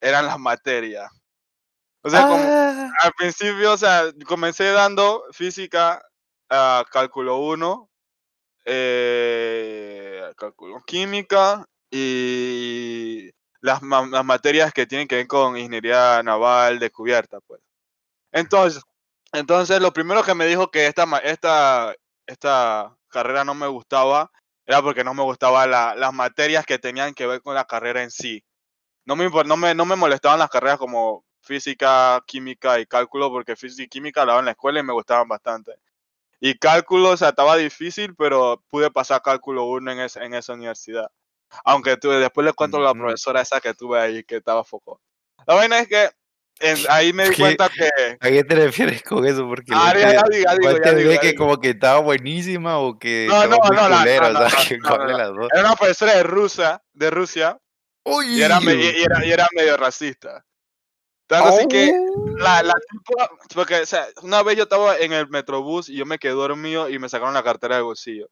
eran 0.00 0.26
las 0.26 0.38
materias. 0.38 1.10
O 2.02 2.10
sea, 2.10 2.24
como 2.24 2.44
Ah, 2.44 3.06
al 3.06 3.12
principio, 3.18 3.72
o 3.72 3.76
sea, 3.78 4.04
comencé 4.26 4.70
dando 4.72 5.24
física, 5.32 6.02
ah, 6.50 6.84
cálculo 6.90 7.38
1, 7.38 7.90
eh, 8.66 10.32
cálculo 10.36 10.82
química 10.86 11.64
y 11.90 13.30
las, 13.60 13.82
ma- 13.82 14.06
las 14.06 14.24
materias 14.24 14.72
que 14.72 14.86
tienen 14.86 15.08
que 15.08 15.16
ver 15.16 15.26
con 15.28 15.56
ingeniería 15.56 16.22
naval 16.22 16.78
descubierta, 16.80 17.40
pues. 17.46 17.60
Entonces, 18.32 18.82
entonces 19.32 19.80
lo 19.80 19.92
primero 19.92 20.22
que 20.22 20.34
me 20.34 20.46
dijo 20.46 20.70
que 20.70 20.86
esta, 20.86 21.04
esta, 21.24 21.94
esta 22.26 22.96
carrera 23.08 23.44
no 23.44 23.54
me 23.54 23.66
gustaba 23.68 24.30
era 24.66 24.82
porque 24.82 25.04
no 25.04 25.14
me 25.14 25.22
gustaban 25.22 25.70
las 25.70 26.12
materias 26.14 26.66
que 26.66 26.78
tenían 26.78 27.14
que 27.14 27.26
ver 27.26 27.40
con 27.42 27.54
la 27.54 27.64
carrera 27.66 28.02
en 28.02 28.10
sí. 28.10 28.42
No 29.06 29.14
me, 29.16 29.30
no 29.30 29.56
me, 29.56 29.74
no 29.74 29.84
me 29.86 29.96
molestaban 29.96 30.38
las 30.38 30.50
carreras 30.50 30.78
como 30.78 31.24
física, 31.40 32.20
química 32.26 32.80
y 32.80 32.86
cálculo, 32.86 33.30
porque 33.30 33.54
física 33.56 33.84
y 33.84 33.88
química 33.88 34.20
la 34.22 34.32
daba 34.32 34.38
en 34.40 34.46
la 34.46 34.50
escuela 34.50 34.80
y 34.80 34.82
me 34.82 34.92
gustaban 34.92 35.28
bastante. 35.28 35.72
Y 36.40 36.58
cálculo, 36.58 37.10
o 37.10 37.16
sea, 37.16 37.28
estaba 37.30 37.56
difícil, 37.56 38.14
pero 38.16 38.62
pude 38.68 38.90
pasar 38.90 39.22
cálculo 39.22 39.64
1 39.64 39.92
en, 39.92 40.00
esa- 40.00 40.24
en 40.24 40.34
esa 40.34 40.52
universidad. 40.54 41.06
Aunque 41.64 41.96
tuve, 41.96 42.16
después 42.16 42.44
les 42.44 42.54
cuento 42.54 42.78
a 42.78 42.80
la 42.80 42.92
profesora 42.94 43.40
esa 43.40 43.60
que 43.60 43.72
tuve 43.74 44.00
ahí 44.00 44.24
que 44.24 44.36
estaba 44.36 44.64
foco. 44.64 45.00
La 45.46 45.54
vaina 45.54 45.78
es 45.78 45.86
que 45.88 46.10
en- 46.58 46.78
ahí 46.90 47.12
me 47.12 47.28
di 47.28 47.36
¿Qué? 47.36 47.42
cuenta 47.42 47.68
que. 47.68 47.88
¿A 48.20 48.28
qué 48.28 48.42
te 48.42 48.54
refieres 48.56 49.02
con 49.04 49.24
eso? 49.24 49.46
Porque 49.46 49.72
Ah, 49.72 49.94
ya, 49.94 50.00
ya 50.12 50.22
digo, 50.28 50.44
ya 50.44 50.50
digo, 50.56 50.62
¿cuál 50.62 50.74
ya 50.74 50.82
te 50.82 50.96
digo, 50.96 51.20
que 51.20 51.30
digo. 51.30 51.44
como 51.44 51.60
que 51.60 51.70
estaba 51.70 52.00
buenísima 52.00 52.78
o 52.78 52.98
que 52.98 53.28
No, 53.28 53.46
no, 53.46 53.56
no, 53.70 53.88
la- 53.88 53.98
culera? 53.98 54.30
no, 54.32 54.98
no, 54.98 55.32
no. 55.32 55.48
Era 55.52 55.60
una 55.60 55.76
profesora 55.76 56.14
de 56.16 56.22
Rusia, 56.24 56.82
de 56.92 57.10
Rusia, 57.10 57.58
y 58.24 58.40
era, 58.42 58.60
me- 58.60 58.74
y- 58.74 59.02
era, 59.02 59.24
y 59.26 59.30
era 59.30 59.46
medio 59.54 59.76
racista. 59.76 60.44
Tanto 61.26 61.48
así 61.48 61.66
que 61.68 61.90
la, 62.38 62.62
la 62.62 62.74
tipa, 62.88 63.30
porque, 63.54 63.80
o 63.80 63.86
sea, 63.86 64.06
una 64.22 64.42
vez 64.42 64.56
yo 64.56 64.64
estaba 64.64 64.96
en 64.98 65.12
el 65.12 65.28
metrobús 65.28 65.88
y 65.88 65.96
yo 65.96 66.06
me 66.06 66.18
quedé 66.18 66.32
dormido 66.32 66.88
y 66.88 66.98
me 66.98 67.08
sacaron 67.08 67.34
la 67.34 67.42
cartera 67.42 67.76
del 67.76 67.84
bolsillo. 67.84 68.28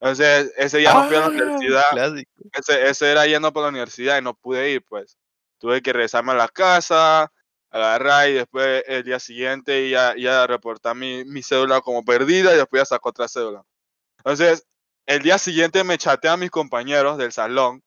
Entonces, 0.00 0.52
ese 0.56 0.78
día 0.78 0.92
no 0.92 1.04
fui 1.04 1.14
a 1.16 1.20
la 1.20 1.26
Ah, 1.26 1.30
universidad, 1.30 1.82
clásico. 1.92 2.30
ese, 2.52 2.88
ese 2.88 3.10
era 3.12 3.26
yendo 3.26 3.52
para 3.52 3.66
la 3.66 3.70
universidad 3.70 4.18
y 4.18 4.22
no 4.22 4.34
pude 4.34 4.70
ir, 4.70 4.82
pues. 4.84 5.16
Tuve 5.58 5.80
que 5.80 5.92
regresarme 5.92 6.32
a 6.32 6.36
la 6.36 6.48
casa, 6.48 7.32
agarrar 7.70 8.28
y 8.28 8.32
después 8.34 8.82
el 8.88 9.04
día 9.04 9.20
siguiente 9.20 9.88
ya, 9.88 10.14
ya 10.16 10.44
reportar 10.48 10.96
mi, 10.96 11.24
mi 11.24 11.42
cédula 11.44 11.80
como 11.80 12.04
perdida 12.04 12.52
y 12.52 12.56
después 12.56 12.80
ya 12.80 12.86
sacó 12.86 13.10
otra 13.10 13.28
cédula. 13.28 13.62
Entonces, 14.18 14.66
el 15.06 15.22
día 15.22 15.38
siguiente 15.38 15.84
me 15.84 15.98
chateé 15.98 16.30
a 16.30 16.36
mis 16.36 16.50
compañeros 16.50 17.16
del 17.18 17.30
salón. 17.30 17.82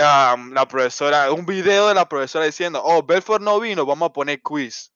Am, 0.00 0.52
la 0.52 0.66
profesora, 0.66 1.32
un 1.32 1.46
video 1.46 1.88
de 1.88 1.94
la 1.94 2.08
profesora 2.08 2.44
diciendo, 2.46 2.80
oh, 2.84 3.02
Belfort 3.02 3.42
no 3.42 3.60
vino, 3.60 3.86
vamos 3.86 4.08
a 4.10 4.12
poner 4.12 4.40
quiz. 4.42 4.92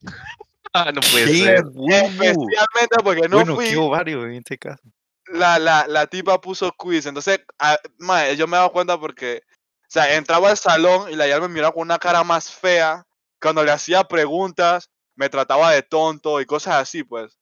Ah, 0.72 0.92
no 0.92 1.00
puede 1.00 1.24
¡Qué 1.24 1.38
ser. 1.38 1.56
Especialmente 1.56 2.96
porque 3.02 3.28
no 3.28 3.38
Bueno, 3.38 3.54
fui, 3.54 3.74
ovario 3.76 4.26
en 4.26 4.32
este 4.34 4.58
caso. 4.58 4.82
la, 5.28 5.58
la, 5.58 5.86
la 5.88 6.06
tipa 6.06 6.40
puso 6.40 6.70
quiz. 6.76 7.06
Entonces, 7.06 7.40
ah, 7.58 7.78
mae, 7.98 8.36
yo 8.36 8.46
me 8.46 8.56
he 8.56 8.60
dado 8.60 8.72
cuenta 8.72 8.98
porque, 9.00 9.42
o 9.82 9.86
sea, 9.88 10.14
entraba 10.16 10.50
al 10.50 10.58
salón 10.58 11.10
y 11.10 11.16
la 11.16 11.26
ya 11.28 11.40
me 11.40 11.48
miraba 11.48 11.72
con 11.72 11.82
una 11.82 11.98
cara 11.98 12.24
más 12.24 12.50
fea. 12.52 13.06
Cuando 13.40 13.64
le 13.64 13.70
hacía 13.72 14.04
preguntas, 14.04 14.90
me 15.14 15.30
trataba 15.30 15.70
de 15.72 15.82
tonto 15.82 16.40
y 16.42 16.46
cosas 16.46 16.74
así, 16.76 17.04
pues. 17.04 17.38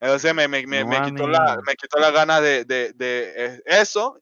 Entonces 0.00 0.34
me, 0.34 0.48
me, 0.48 0.66
me, 0.66 0.80
No 0.84 0.88
me 0.88 1.02
quitó, 1.02 1.28
la, 1.28 1.58
me 1.66 1.74
quitó 1.76 1.98
las 1.98 2.12
ganas 2.12 2.40
de, 2.40 2.64
de, 2.64 2.92
de 2.94 3.34
eh, 3.36 3.62
eso. 3.66 4.18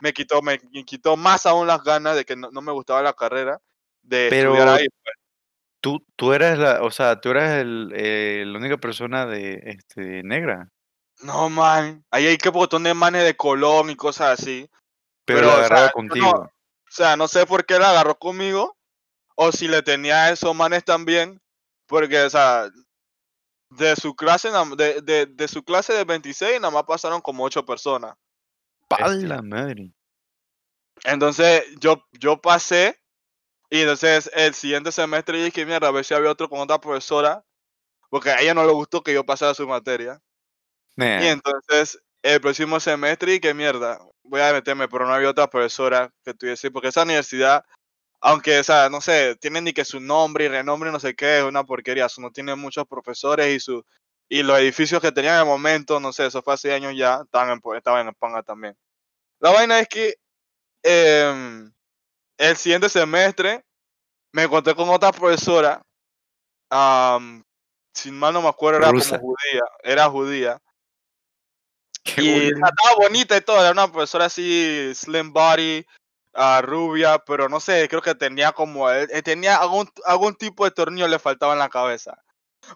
Me 0.00 0.12
quitó, 0.12 0.42
me, 0.42 0.60
me 0.72 0.84
quitó 0.84 1.16
más 1.16 1.46
aún 1.46 1.66
las 1.66 1.82
ganas 1.82 2.16
de 2.16 2.24
que 2.24 2.36
no, 2.36 2.50
no 2.50 2.60
me 2.60 2.72
gustaba 2.72 3.02
la 3.02 3.12
carrera 3.12 3.60
de 4.02 4.28
estudiar 4.28 4.66
Pero 4.66 4.72
ahí. 4.74 4.86
tú, 5.80 6.04
tú 6.16 6.32
eras 6.32 6.58
la, 6.58 6.82
o 6.82 6.90
sea, 6.90 7.20
tú 7.20 7.30
eras 7.30 7.52
el, 7.60 7.92
eh, 7.94 8.44
la 8.46 8.58
única 8.58 8.76
persona 8.76 9.26
de 9.26 9.60
este 9.64 10.22
negra, 10.22 10.68
No, 11.22 11.48
man. 11.48 12.04
Ahí 12.10 12.26
hay 12.26 12.36
que 12.38 12.50
botón 12.50 12.82
de 12.82 12.92
manes 12.94 13.24
de 13.24 13.36
Colón 13.36 13.90
y 13.90 13.96
cosas 13.96 14.40
así. 14.40 14.68
pero, 15.24 15.40
Pero, 15.40 15.46
la 15.48 15.52
o 15.52 15.56
sea, 15.56 15.66
agarraba 15.66 15.92
contigo. 15.92 16.26
no- 16.26 16.40
O 16.40 16.96
sea, 16.96 17.16
no 17.16 17.26
sé 17.28 17.44
por 17.46 17.64
qué 17.66 17.78
la 17.78 17.90
agarró 17.90 18.16
conmigo 18.16 18.76
o 19.36 19.50
si 19.50 19.66
le 19.66 19.82
tenía 19.82 20.24
a 20.24 20.30
esos 20.30 20.54
manes 20.54 20.84
también, 20.84 21.40
porque, 21.86 22.22
o 22.22 22.30
sea, 22.30 22.70
de 23.70 23.96
su 23.96 24.14
clase, 24.14 24.50
de, 24.76 25.00
de, 25.00 25.26
de 25.26 25.48
su 25.48 25.64
clase 25.64 25.92
de 25.92 26.04
26 26.04 26.60
nada 26.60 26.72
más 26.72 26.84
pasaron 26.84 27.20
como 27.20 27.42
8 27.44 27.64
personas. 27.64 28.14
¡Pa' 28.98 29.08
Bestia. 29.08 29.28
la 29.28 29.42
madre! 29.42 29.92
Entonces, 31.04 31.64
yo, 31.80 32.06
yo 32.12 32.40
pasé 32.40 32.98
y 33.70 33.80
entonces 33.80 34.30
el 34.34 34.54
siguiente 34.54 34.92
semestre 34.92 35.42
dije, 35.42 35.66
mierda, 35.66 35.88
a 35.88 35.90
ver 35.90 36.04
si 36.04 36.14
había 36.14 36.30
otro 36.30 36.48
con 36.48 36.60
otra 36.60 36.80
profesora, 36.80 37.44
porque 38.08 38.30
a 38.30 38.40
ella 38.40 38.54
no 38.54 38.64
le 38.64 38.72
gustó 38.72 39.02
que 39.02 39.12
yo 39.12 39.26
pasara 39.26 39.54
su 39.54 39.66
materia. 39.66 40.20
Y 40.96 41.26
entonces, 41.26 42.00
el 42.22 42.40
próximo 42.40 42.78
semestre, 42.78 43.34
y 43.34 43.40
qué 43.40 43.52
mierda, 43.52 43.98
voy 44.22 44.40
a 44.40 44.52
meterme, 44.52 44.88
pero 44.88 45.06
no 45.06 45.12
había 45.12 45.30
otra 45.30 45.50
profesora 45.50 46.12
que 46.24 46.34
tuviese, 46.34 46.70
porque 46.70 46.88
esa 46.88 47.02
universidad, 47.02 47.64
aunque, 48.20 48.60
o 48.60 48.64
sea, 48.64 48.88
no 48.88 49.00
sé, 49.00 49.34
tiene 49.40 49.60
ni 49.60 49.72
que 49.72 49.84
su 49.84 49.98
nombre 49.98 50.44
y 50.44 50.48
renombre, 50.48 50.92
no 50.92 51.00
sé 51.00 51.14
qué, 51.14 51.38
es 51.38 51.44
una 51.44 51.64
porquería, 51.64 52.06
eso 52.06 52.20
no 52.20 52.30
tiene 52.30 52.54
muchos 52.54 52.86
profesores 52.86 53.54
y 53.56 53.60
su 53.60 53.84
y 54.28 54.42
los 54.42 54.58
edificios 54.58 55.02
que 55.02 55.12
tenían 55.12 55.34
en 55.34 55.40
el 55.40 55.46
momento, 55.46 56.00
no 56.00 56.12
sé, 56.12 56.26
eso 56.26 56.42
fue 56.42 56.54
hace 56.54 56.72
años 56.72 56.94
ya, 56.96 57.20
estaban 57.24 57.50
en, 57.50 57.76
estaban 57.76 58.02
en 58.02 58.08
España 58.08 58.42
también. 58.42 58.76
La 59.44 59.50
vaina 59.50 59.78
es 59.78 59.88
que 59.88 60.14
em, 60.82 61.70
el 62.38 62.56
siguiente 62.56 62.88
semestre 62.88 63.62
me 64.32 64.44
encontré 64.44 64.74
con 64.74 64.88
otra 64.88 65.12
profesora, 65.12 65.82
sin 67.92 68.18
mal 68.18 68.32
no 68.32 68.40
me 68.40 68.48
acuerdo, 68.48 68.78
era 68.78 68.90
Rusa. 68.90 69.18
como 69.18 69.34
judía, 69.34 69.62
era 69.82 70.08
judía. 70.08 70.62
qué 72.02 72.22
Y 72.22 72.46
estaba 72.46 72.96
bonita 72.96 73.36
y 73.36 73.42
todo, 73.42 73.60
era 73.60 73.72
una 73.72 73.92
profesora 73.92 74.24
así, 74.24 74.90
slim 74.94 75.30
body, 75.30 75.84
ah, 76.32 76.62
rubia, 76.64 77.18
pero 77.18 77.46
no 77.46 77.60
sé, 77.60 77.86
creo 77.90 78.00
que 78.00 78.14
tenía 78.14 78.52
como, 78.52 78.90
eh, 78.90 79.06
eh, 79.10 79.20
tenía 79.20 79.56
algún, 79.56 79.90
algún 80.06 80.34
tipo 80.36 80.64
de 80.64 80.70
tornillo 80.70 81.06
le 81.06 81.18
faltaba 81.18 81.52
en 81.52 81.58
la 81.58 81.68
cabeza. 81.68 82.16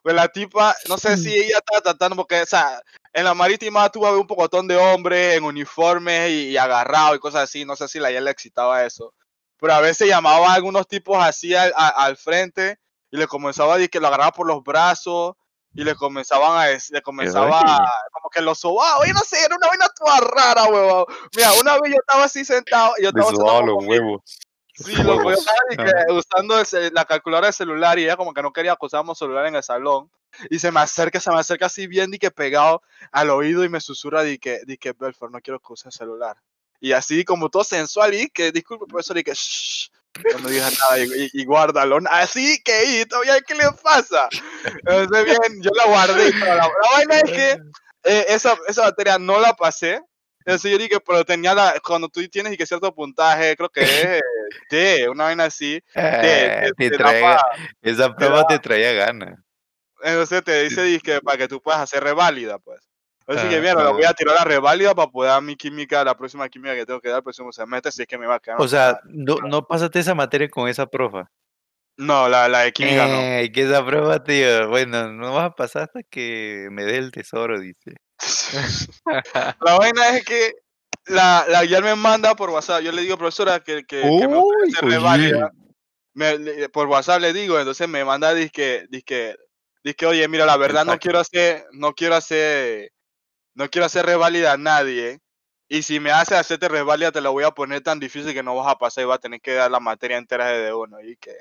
Pues 0.03 0.15
la 0.15 0.29
tipa, 0.29 0.77
no 0.87 0.99
sé 0.99 1.17
si 1.17 1.35
ella 1.35 1.61
estaba 1.61 1.81
tratando, 1.81 2.15
porque, 2.15 2.43
o 2.43 2.47
sea, 2.47 2.83
en 3.13 3.25
la 3.25 3.35
marítima 3.35 3.89
tuvo 3.91 4.11
un 4.21 4.27
pocotón 4.27 4.69
de 4.69 4.77
hombres 4.77 5.37
en 5.37 5.45
uniformes 5.45 6.31
y, 6.31 6.49
y 6.51 6.57
agarrados 6.57 7.17
y 7.17 7.21
cosas 7.21 7.45
así, 7.45 7.65
no 7.65 7.77
sé 7.77 7.89
si 7.89 7.99
la 7.99 8.11
ella 8.11 8.21
le 8.21 8.31
excitaba 8.31 8.85
eso. 8.85 9.15
Pero 9.61 9.75
a 9.75 9.81
veces 9.81 10.09
llamaba 10.09 10.51
a 10.51 10.55
algunos 10.55 10.87
tipos 10.87 11.17
así 11.23 11.55
al, 11.55 11.73
a- 11.77 11.89
al 12.05 12.17
frente 12.17 12.79
y 13.11 13.17
le 13.17 13.27
comenzaba 13.27 13.75
a 13.75 13.77
decir 13.77 13.91
que 13.91 14.01
lo 14.01 14.07
agarraba 14.09 14.33
por 14.33 14.47
los 14.47 14.63
brazos 14.63 15.35
y 15.75 15.85
le 15.85 15.95
comenzaban 15.95 16.59
a 16.59 16.65
decir, 16.67 16.95
le 16.95 17.03
comenzaba 17.03 17.61
a- 17.61 17.93
como 18.13 18.31
que 18.31 18.41
lo 18.41 18.55
sobaba, 18.55 18.99
oye, 18.99 19.13
no 19.13 19.21
sé, 19.21 19.43
era 19.45 19.57
una 19.57 19.69
vaina 19.69 19.87
toda 19.97 20.21
rara, 20.21 20.65
huevón. 20.65 21.05
Mira, 21.37 21.53
una 21.61 21.73
vez 21.81 21.93
yo 21.93 21.99
estaba 22.01 22.25
así 22.25 22.45
sentado 22.45 22.95
yo 23.01 23.09
estaba 23.09 23.27
sentado 23.31 23.47
sobaba 23.59 23.67
los 23.67 23.85
huevos. 23.87 24.23
Sí, 24.85 24.95
lo 25.03 25.17
voy 25.17 25.35
huevos. 25.35 25.47
y 25.71 25.77
que 25.77 26.13
usando 26.13 26.59
el 26.61 26.95
la 26.95 27.05
calculadora 27.05 27.49
del 27.49 27.55
celular 27.55 27.99
y 27.99 28.05
ella 28.05 28.17
como 28.17 28.33
que 28.33 28.43
no 28.43 28.53
quería 28.53 28.77
que 28.79 28.87
usáramos 28.87 29.19
celular 29.19 29.47
en 29.47 29.57
el 29.57 29.63
salón. 29.63 30.11
Y 30.51 30.59
se 30.59 30.71
me 30.71 30.81
acerca, 30.81 31.19
se 31.21 31.31
me 31.31 31.41
acerca 31.41 31.67
así 31.67 31.87
bien 31.87 32.13
y 32.15 32.19
que 32.19 32.31
pegado 32.31 32.83
al 33.13 33.31
oído 33.31 33.65
y 33.65 33.69
me 33.69 33.81
susurra 33.81 34.23
di 34.23 34.39
que, 34.39 34.61
di 34.67 34.77
que 34.77 34.93
Belfort, 34.93 35.33
no 35.33 35.41
quiero 35.41 35.59
que 35.59 35.73
use 35.73 35.89
el 35.89 35.93
celular. 35.93 36.37
Y 36.81 36.93
así 36.93 37.25
como 37.25 37.49
todo 37.49 37.65
sensual 37.65 38.15
y 38.15 38.29
que, 38.29 38.53
disculpe 38.53 38.87
profesor, 38.87 39.19
y 39.19 39.25
que 39.25 39.33
shh, 39.35 39.91
no 40.33 40.39
me 40.41 40.51
digas 40.53 40.73
nada 40.79 40.99
y, 41.01 41.03
y- 41.25 41.31
y 41.33 41.45
guárdalo. 41.45 41.99
Así 42.11 42.63
que, 42.63 43.01
y 43.01 43.07
todavía, 43.07 43.41
¿qué 43.41 43.55
le 43.55 43.65
pasa? 43.83 44.29
Entonces, 44.65 45.25
bien, 45.25 45.63
yo 45.63 45.71
la 45.75 45.87
guardé. 45.87 46.31
toda 46.33 46.55
La, 46.55 46.67
la 46.67 46.73
vaina 46.95 47.17
es 47.17 47.33
que 47.33 47.51
eh, 48.05 48.27
esa, 48.29 48.57
esa 48.69 48.83
materia 48.85 49.19
no 49.19 49.41
la 49.41 49.55
pasé. 49.55 50.01
Entonces 50.49 50.73
yo 50.73 50.79
dije, 50.79 50.99
pero 51.07 51.25
tenía 51.25 51.55
la, 51.55 51.75
cuando 51.85 52.09
tú 52.09 52.27
tienes 52.29 52.53
y 52.53 52.57
que 52.57 52.65
cierto 52.67 52.95
puntaje, 52.95 53.55
creo 53.57 53.69
que 53.69 53.81
es 54.19 54.23
D, 54.71 55.09
una 55.09 55.25
vaina 55.25 55.45
así. 55.45 55.81
Ah, 55.95 56.01
de- 56.23 56.73
te 56.77 56.91
te 56.91 56.97
trae- 56.97 57.21
daba- 57.21 57.43
esa 57.83 58.17
prueba 58.17 58.47
te 58.47 58.59
traía 58.59 58.93
ganas. 58.93 59.39
Entonces 60.03 60.43
te 60.45 60.63
dice 60.65 60.83
dizque, 60.85 61.21
para 61.21 61.37
que 61.39 61.49
tú 61.49 61.61
puedas 61.61 61.81
hacer 61.81 62.03
reválida, 62.03 62.59
pues. 62.59 62.81
Así 63.27 63.47
que 63.49 63.57
Ah, 63.57 63.61
mira, 63.61 63.75
le 63.85 63.93
voy 63.93 64.05
ah. 64.05 64.11
a 64.11 64.15
tirar 64.15 64.37
la 64.37 64.45
reválida 64.45 64.95
para 64.95 65.11
poder 65.11 65.33
dar 65.33 65.43
mi 65.43 65.55
química, 65.55 66.03
la 66.03 66.17
próxima 66.17 66.49
química 66.49 66.75
que 66.75 66.87
tengo 66.87 67.01
que 67.01 67.09
dar 67.11 67.19
el 67.19 67.23
próximo 67.25 67.53
semestre, 67.53 67.93
si 67.93 68.01
es 68.03 68.09
que 68.09 68.17
me 68.17 68.27
va 68.27 68.37
a 68.37 68.41
quedar. 68.41 68.57
O 68.59 68.67
sea, 68.67 69.01
no, 69.05 69.37
no 69.47 69.67
pasaste 69.67 69.99
esa 69.99 70.15
materia 70.15 70.49
con 70.49 70.67
esa 70.67 70.87
profa. 70.87 71.31
no, 71.99 72.27
la, 72.29 72.49
la 72.49 72.61
de 72.61 72.73
química 72.73 73.07
no. 73.07 73.19
Eh, 73.21 73.51
que 73.53 73.65
esa 73.65 73.85
prueba, 73.85 74.23
tío, 74.25 74.69
bueno, 74.71 75.13
no 75.13 75.35
vas 75.35 75.47
a 75.47 75.51
pasar 75.51 75.83
hasta 75.83 76.01
que 76.05 76.69
me 76.71 76.85
dé 76.85 76.97
el 76.97 77.11
tesoro, 77.11 77.61
dice. 77.61 77.97
La 79.61 79.79
vaina 79.79 80.17
es 80.17 80.25
que 80.25 80.55
la, 81.07 81.47
la 81.49 81.65
ya 81.65 81.81
me 81.81 81.95
manda 81.95 82.35
por 82.35 82.51
WhatsApp. 82.51 82.83
Yo 82.83 82.93
le 82.93 83.03
digo, 83.03 83.17
profesora, 83.17 83.61
que, 83.61 83.85
que, 83.85 84.03
que 84.19 84.29
me 84.29 84.37
Uy, 84.37 84.45
ofrece 84.47 84.85
oye. 84.85 84.97
reválida. 84.97 85.51
Me- 86.15 86.39
le- 86.39 86.69
por 86.69 86.89
WhatsApp 86.89 87.21
le 87.21 87.33
digo, 87.33 87.59
entonces 87.59 87.89
me 87.89 88.05
manda, 88.05 88.35
dice 88.35 88.51
que, 88.51 88.87
dice 88.91 90.07
oye, 90.07 90.27
mira, 90.29 90.45
la 90.45 90.57
verdad 90.57 90.85
no 90.85 90.99
quiero 90.99 91.19
hacer, 91.19 91.65
no 91.73 91.95
quiero 91.95 92.15
hacer, 92.17 92.93
no 93.55 93.69
quiero 93.69 93.87
hacer 93.87 94.05
reválida 94.05 94.53
a 94.53 94.59
nadie. 94.59 95.21
Y 95.69 95.83
si 95.83 96.01
me 96.01 96.11
hace 96.11 96.35
hacerte 96.35 96.69
reválida, 96.69 97.13
te 97.13 97.21
la 97.21 97.29
voy 97.29 97.45
a 97.45 97.51
poner 97.51 97.83
tan 97.83 98.01
difícil 98.01 98.33
que 98.33 98.43
no 98.43 98.55
vas 98.57 98.69
a 98.69 98.79
pasar 98.79 99.05
y 99.05 99.07
vas 99.07 99.19
a 99.19 99.21
tener 99.21 99.41
que 99.41 99.53
dar 99.53 99.71
la 99.71 99.81
materia 99.81 100.17
entera 100.17 100.49
de 100.49 100.73
uno. 100.73 101.01
Y 101.01 101.17
que, 101.17 101.37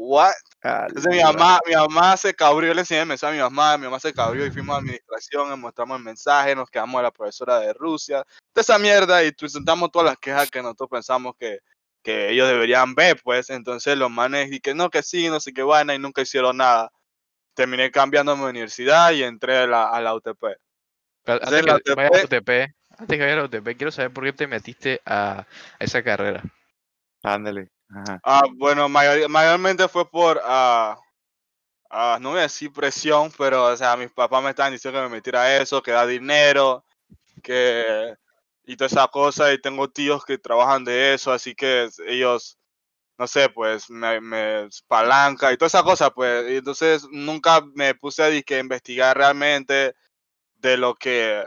what? 0.00 0.32
Entonces 0.62 1.14
mi 1.14 1.22
mamá, 1.22 1.58
mi 1.66 1.74
mamá 1.74 2.16
se 2.16 2.34
cabrió, 2.34 2.72
le 2.72 2.80
enseñé 2.80 3.02
el 3.02 3.06
mensaje 3.06 3.32
a 3.32 3.36
mi 3.36 3.42
mamá, 3.42 3.76
mi 3.76 3.84
mamá 3.84 4.00
se 4.00 4.12
cabrió 4.12 4.46
y 4.46 4.50
fuimos 4.50 4.74
a 4.74 4.78
administración, 4.78 5.50
le 5.50 5.56
mostramos 5.56 5.98
el 5.98 6.04
mensaje, 6.04 6.54
nos 6.54 6.70
quedamos 6.70 6.98
a 6.98 7.02
la 7.02 7.10
profesora 7.10 7.60
de 7.60 7.72
Rusia, 7.72 8.24
de 8.54 8.60
esa 8.60 8.78
mierda 8.78 9.22
y 9.24 9.32
presentamos 9.32 9.90
todas 9.90 10.06
las 10.06 10.18
quejas 10.18 10.50
que 10.50 10.62
nosotros 10.62 10.88
pensamos 10.90 11.34
que, 11.38 11.58
que 12.02 12.30
ellos 12.30 12.48
deberían 12.48 12.94
ver, 12.94 13.20
pues, 13.22 13.50
entonces 13.50 13.96
los 13.96 14.10
manes 14.10 14.50
y 14.52 14.60
que 14.60 14.74
no, 14.74 14.90
que 14.90 15.02
sí, 15.02 15.28
no 15.28 15.38
sé 15.38 15.52
qué 15.52 15.62
vaina 15.62 15.94
y 15.94 15.98
nunca 15.98 16.22
hicieron 16.22 16.56
nada. 16.56 16.90
Terminé 17.54 17.90
cambiando 17.90 18.36
mi 18.36 18.44
universidad 18.44 19.12
y 19.12 19.22
entré 19.22 19.58
a 19.58 19.66
la, 19.66 19.88
a 19.88 20.00
la 20.00 20.14
UTP. 20.14 20.40
Pero 21.24 21.40
Antes 21.42 21.66
la 21.66 21.78
que 21.78 21.94
vayas 21.94 22.12
a 22.12 22.24
UTP 22.24 22.34
UTP, 22.34 22.74
antes 22.98 23.18
que 23.18 23.24
vayas 23.24 23.38
a 23.38 23.44
UTP, 23.44 23.76
quiero 23.76 23.92
saber 23.92 24.12
por 24.12 24.24
qué 24.24 24.32
te 24.32 24.46
metiste 24.46 25.00
a, 25.04 25.40
a 25.40 25.84
esa 25.84 26.02
carrera. 26.02 26.42
Ándale. 27.22 27.70
Ajá. 27.92 28.20
Ah, 28.24 28.42
bueno, 28.56 28.88
mayor- 28.88 29.28
mayormente 29.28 29.88
fue 29.88 30.08
por, 30.08 30.40
ah, 30.44 30.98
ah, 31.90 32.18
no 32.20 32.30
voy 32.30 32.40
a 32.40 32.42
decir 32.42 32.72
presión, 32.72 33.32
pero, 33.38 33.66
o 33.66 33.76
sea, 33.76 33.96
mis 33.96 34.10
papás 34.12 34.42
me 34.44 34.50
estaban 34.50 34.72
diciendo 34.72 35.00
que 35.00 35.04
me 35.08 35.16
metiera 35.16 35.58
eso, 35.58 35.82
que 35.82 35.92
da 35.92 36.06
dinero, 36.06 36.84
que 37.42 38.14
y 38.66 38.76
toda 38.76 38.88
esa 38.88 39.08
cosa, 39.08 39.52
y 39.52 39.60
tengo 39.60 39.90
tíos 39.90 40.24
que 40.24 40.38
trabajan 40.38 40.84
de 40.84 41.14
eso, 41.14 41.32
así 41.32 41.54
que 41.54 41.88
ellos, 42.06 42.58
no 43.18 43.26
sé, 43.28 43.48
pues 43.50 43.90
me, 43.90 44.20
palanca 44.88 45.52
y 45.52 45.58
toda 45.58 45.68
esa 45.68 45.82
cosa, 45.84 46.10
pues, 46.10 46.46
entonces 46.50 47.06
nunca 47.12 47.62
me 47.74 47.94
puse 47.96 48.22
a 48.24 48.28
disque, 48.28 48.58
investigar 48.60 49.16
realmente 49.18 49.94
de 50.56 50.76
lo 50.78 50.94
que, 50.96 51.44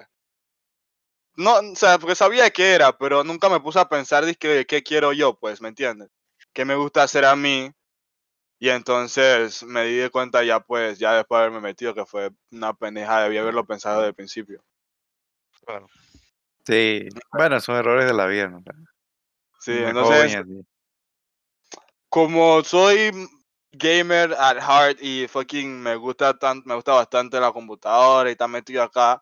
no, 1.35 1.55
o 1.59 1.75
sea, 1.75 1.97
porque 1.99 2.15
sabía 2.15 2.49
que 2.51 2.73
era, 2.73 2.97
pero 2.97 3.23
nunca 3.23 3.49
me 3.49 3.59
puse 3.59 3.79
a 3.79 3.89
pensar 3.89 4.25
de 4.25 4.35
qué 4.35 4.83
quiero 4.83 5.13
yo, 5.13 5.35
pues, 5.39 5.61
¿me 5.61 5.69
entiendes? 5.69 6.09
¿Qué 6.53 6.65
me 6.65 6.75
gusta 6.75 7.03
hacer 7.03 7.25
a 7.25 7.35
mí? 7.35 7.71
Y 8.59 8.69
entonces 8.69 9.63
me 9.63 9.83
di 9.85 9.95
de 9.95 10.09
cuenta 10.09 10.43
ya, 10.43 10.59
pues, 10.59 10.99
ya 10.99 11.15
después 11.15 11.39
de 11.39 11.45
haberme 11.45 11.59
metido, 11.59 11.93
que 11.93 12.05
fue 12.05 12.31
una 12.51 12.73
pendeja, 12.73 13.23
debía 13.23 13.41
haberlo 13.41 13.65
pensado 13.65 13.97
desde 13.97 14.09
el 14.09 14.15
principio. 14.15 14.63
Claro. 15.65 15.87
Sí, 16.65 17.09
bueno, 17.33 17.59
son 17.59 17.75
errores 17.75 18.05
de 18.05 18.13
la 18.13 18.25
vida, 18.25 18.47
¿no? 18.47 18.63
Sí, 19.59 19.73
entonces, 19.73 20.35
así. 20.35 20.65
como 22.07 22.63
soy 22.63 23.11
gamer 23.71 24.33
at 24.33 24.57
heart 24.61 24.99
y 25.01 25.27
fucking 25.27 25.81
me 25.81 25.95
gusta 25.95 26.37
tan, 26.37 26.61
me 26.65 26.75
gusta 26.75 26.93
bastante 26.93 27.39
la 27.39 27.51
computadora 27.51 28.29
y 28.29 28.35
también 28.35 28.59
estoy 28.59 28.77
acá, 28.77 29.21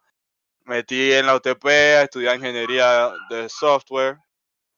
metí 0.66 1.14
en 1.14 1.26
la 1.26 1.36
UTP 1.36 1.66
a 1.66 2.04
estudiar 2.04 2.36
ingeniería 2.36 3.12
de 3.30 3.50
software 3.50 4.20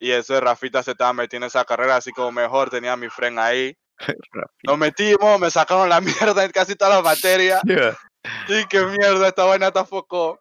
y 0.03 0.11
eso 0.11 0.33
de 0.33 0.41
Rafita 0.41 0.83
se 0.83 0.91
estaba 0.91 1.13
metiendo 1.13 1.45
en 1.45 1.47
esa 1.47 1.63
carrera 1.63 1.95
así 1.95 2.11
como 2.11 2.31
mejor, 2.31 2.69
tenía 2.69 2.91
a 2.93 2.97
mi 2.97 3.07
friend 3.09 3.39
ahí. 3.39 3.73
Nos 4.63 4.77
metimos, 4.77 5.39
me 5.39 5.49
sacaron 5.49 5.87
la 5.87 6.01
mierda 6.35 6.43
en 6.43 6.51
casi 6.51 6.75
todas 6.75 6.95
las 6.95 7.03
materias. 7.03 7.61
Yeah. 7.67 7.97
Sí, 8.47 8.63
qué 8.69 8.81
mierda, 8.85 9.27
esta 9.27 9.43
vaina 9.45 9.71
tampoco. 9.71 10.39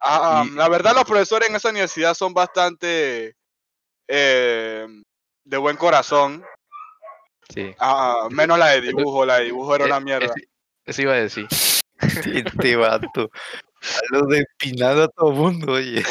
Ah, 0.00 0.44
Y- 0.46 0.50
la 0.50 0.68
verdad, 0.68 0.94
los 0.94 1.04
profesores 1.04 1.48
en 1.50 1.56
esa 1.56 1.68
universidad 1.70 2.14
son 2.14 2.32
bastante 2.34 3.34
eh, 4.08 4.86
de 5.44 5.56
buen 5.58 5.76
corazón. 5.76 6.44
Sí. 7.52 7.74
Ah, 7.78 8.26
menos 8.30 8.58
la 8.58 8.68
de 8.68 8.80
dibujo, 8.80 9.24
la 9.26 9.38
de 9.38 9.44
dibujo 9.44 9.74
era 9.74 9.84
Eh, 9.84 9.88
una 9.88 10.00
mierda. 10.00 10.34
Eso 10.86 11.02
iba 11.02 11.12
a 11.12 11.16
decir. 11.16 11.46
Este 12.00 12.76
vato. 12.76 13.30
Lo 14.10 14.22
de 14.26 14.38
empinado 14.40 15.04
a 15.04 15.08
todo 15.08 15.30
mundo, 15.30 15.72
oye. 15.74 16.02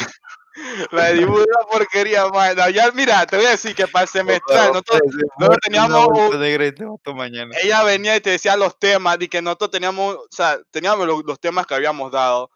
La 0.91 1.05
de 1.05 1.13
dibujo 1.15 1.39
una 1.39 1.67
porquería, 1.71 2.27
man. 2.27 2.55
Ya, 2.73 2.91
mira, 2.91 3.25
te 3.25 3.37
voy 3.37 3.45
a 3.45 3.51
decir 3.51 3.73
que 3.75 3.87
para 3.87 4.03
el 4.03 4.09
semestral, 4.09 4.67
nosotros, 4.73 5.01
nosotros 5.39 5.59
teníamos 5.63 6.07
un- 6.07 6.29
ella 7.63 7.83
venía 7.83 8.15
y 8.15 8.21
te 8.21 8.29
decía 8.31 8.55
los 8.55 8.77
temas, 8.77 9.17
y 9.19 9.27
que 9.27 9.41
nosotros 9.41 9.71
teníamos, 9.71 10.15
o 10.15 10.27
sea, 10.29 10.59
teníamos 10.71 11.07
los, 11.07 11.23
los 11.25 11.39
temas 11.39 11.65
que 11.65 11.73
habíamos 11.75 12.11
dado 12.11 12.51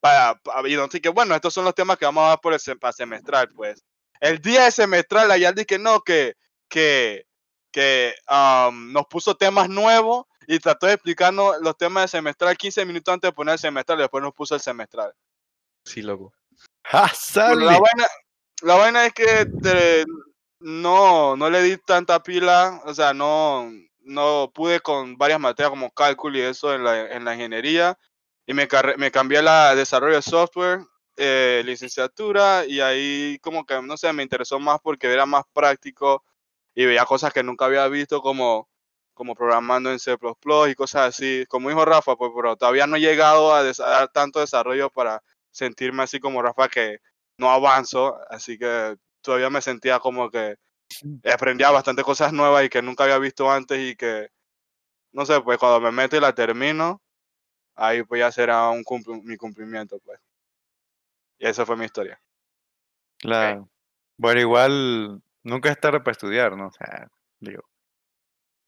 para, 0.00 0.34
para 0.36 0.66
y 0.68 0.72
entonces 0.74 1.00
que 1.00 1.10
bueno, 1.10 1.34
estos 1.34 1.52
son 1.54 1.64
los 1.64 1.74
temas 1.74 1.98
que 1.98 2.04
vamos 2.06 2.24
a 2.24 2.28
dar 2.28 2.40
por 2.40 2.52
el 2.54 2.58
sem- 2.58 2.78
para 2.78 2.92
semestral, 2.92 3.48
pues. 3.54 3.84
El 4.20 4.38
día 4.40 4.64
de 4.64 4.70
semestral, 4.70 5.30
allá 5.30 5.52
dije 5.52 5.78
no, 5.78 6.00
que, 6.00 6.34
que, 6.68 7.26
que 7.70 8.14
am, 8.26 8.92
nos 8.92 9.06
puso 9.06 9.36
temas 9.36 9.68
nuevos 9.68 10.24
y 10.46 10.58
trató 10.58 10.86
de 10.86 10.94
explicarnos 10.94 11.56
los 11.60 11.76
temas 11.76 12.04
de 12.04 12.08
semestral 12.18 12.56
15 12.56 12.84
minutos 12.84 13.12
antes 13.12 13.28
de 13.28 13.32
poner 13.32 13.52
el 13.54 13.58
semestral 13.58 13.98
y 13.98 14.02
después 14.02 14.22
nos 14.22 14.32
puso 14.32 14.54
el 14.54 14.60
semestral. 14.60 15.12
Sí, 15.84 16.02
loco. 16.02 16.32
¡Ah, 16.94 17.10
sale! 17.14 17.64
la, 17.64 17.72
vaina, 17.80 18.06
la 18.62 18.74
vaina 18.76 19.06
es 19.06 19.12
que 19.14 19.46
te- 19.62 20.04
no, 20.60 21.36
no 21.36 21.50
le 21.50 21.62
di 21.62 21.76
tanta 21.78 22.22
pila, 22.22 22.82
o 22.84 22.94
sea, 22.94 23.14
no, 23.14 23.70
no 24.00 24.50
pude 24.54 24.80
con 24.80 25.16
varias 25.16 25.40
materias 25.40 25.70
como 25.70 25.90
cálculo 25.90 26.38
y 26.38 26.42
eso 26.42 26.74
en 26.74 26.84
la, 26.84 27.10
en 27.12 27.24
la 27.24 27.34
ingeniería 27.34 27.98
y 28.46 28.54
me, 28.54 28.68
me 28.98 29.10
cambié 29.10 29.38
a 29.38 29.42
la 29.42 29.74
desarrollo 29.74 30.16
de 30.16 30.22
software, 30.22 30.80
eh, 31.16 31.62
licenciatura 31.64 32.64
y 32.66 32.80
ahí 32.80 33.38
como 33.42 33.64
que, 33.64 33.80
no 33.82 33.96
sé, 33.96 34.12
me 34.12 34.22
interesó 34.22 34.58
más 34.60 34.78
porque 34.82 35.12
era 35.12 35.26
más 35.26 35.44
práctico 35.52 36.24
y 36.74 36.84
veía 36.86 37.04
cosas 37.06 37.32
que 37.32 37.42
nunca 37.42 37.66
había 37.66 37.86
visto 37.88 38.20
como, 38.22 38.68
como 39.14 39.34
programando 39.34 39.90
en 39.90 39.98
C++ 39.98 40.16
y 40.70 40.74
cosas 40.74 41.08
así. 41.08 41.44
Como 41.48 41.68
dijo 41.68 41.84
Rafa, 41.84 42.16
pues, 42.16 42.30
pero 42.34 42.56
todavía 42.56 42.86
no 42.86 42.96
he 42.96 43.00
llegado 43.00 43.54
a, 43.54 43.60
a 43.60 43.62
dar 43.72 44.08
tanto 44.12 44.40
desarrollo 44.40 44.90
para 44.90 45.22
sentirme 45.52 46.02
así 46.02 46.18
como 46.18 46.42
Rafa 46.42 46.68
que 46.68 46.98
no 47.38 47.50
avanzo, 47.50 48.18
así 48.28 48.58
que 48.58 48.96
todavía 49.20 49.50
me 49.50 49.62
sentía 49.62 50.00
como 50.00 50.30
que 50.30 50.56
aprendía 51.32 51.70
bastante 51.70 52.02
cosas 52.02 52.32
nuevas 52.32 52.64
y 52.64 52.68
que 52.68 52.82
nunca 52.82 53.04
había 53.04 53.18
visto 53.18 53.50
antes 53.50 53.78
y 53.78 53.94
que, 53.94 54.28
no 55.12 55.24
sé, 55.24 55.40
pues 55.40 55.58
cuando 55.58 55.80
me 55.80 55.92
meto 55.92 56.16
y 56.16 56.20
la 56.20 56.34
termino, 56.34 57.00
ahí 57.76 58.02
pues 58.02 58.18
ya 58.20 58.32
será 58.32 58.68
un 58.70 58.82
cumpli- 58.82 59.22
mi 59.22 59.36
cumplimiento, 59.36 59.98
pues. 60.00 60.18
Y 61.38 61.46
esa 61.46 61.64
fue 61.64 61.76
mi 61.76 61.84
historia. 61.84 62.20
Claro. 63.18 63.68
Bueno, 64.16 64.40
igual 64.40 65.22
nunca 65.42 65.70
es 65.70 65.80
tarde 65.80 66.00
para 66.00 66.12
estudiar, 66.12 66.56
¿no? 66.56 66.68
O 66.68 66.72
sea, 66.72 67.08
digo. 67.40 67.62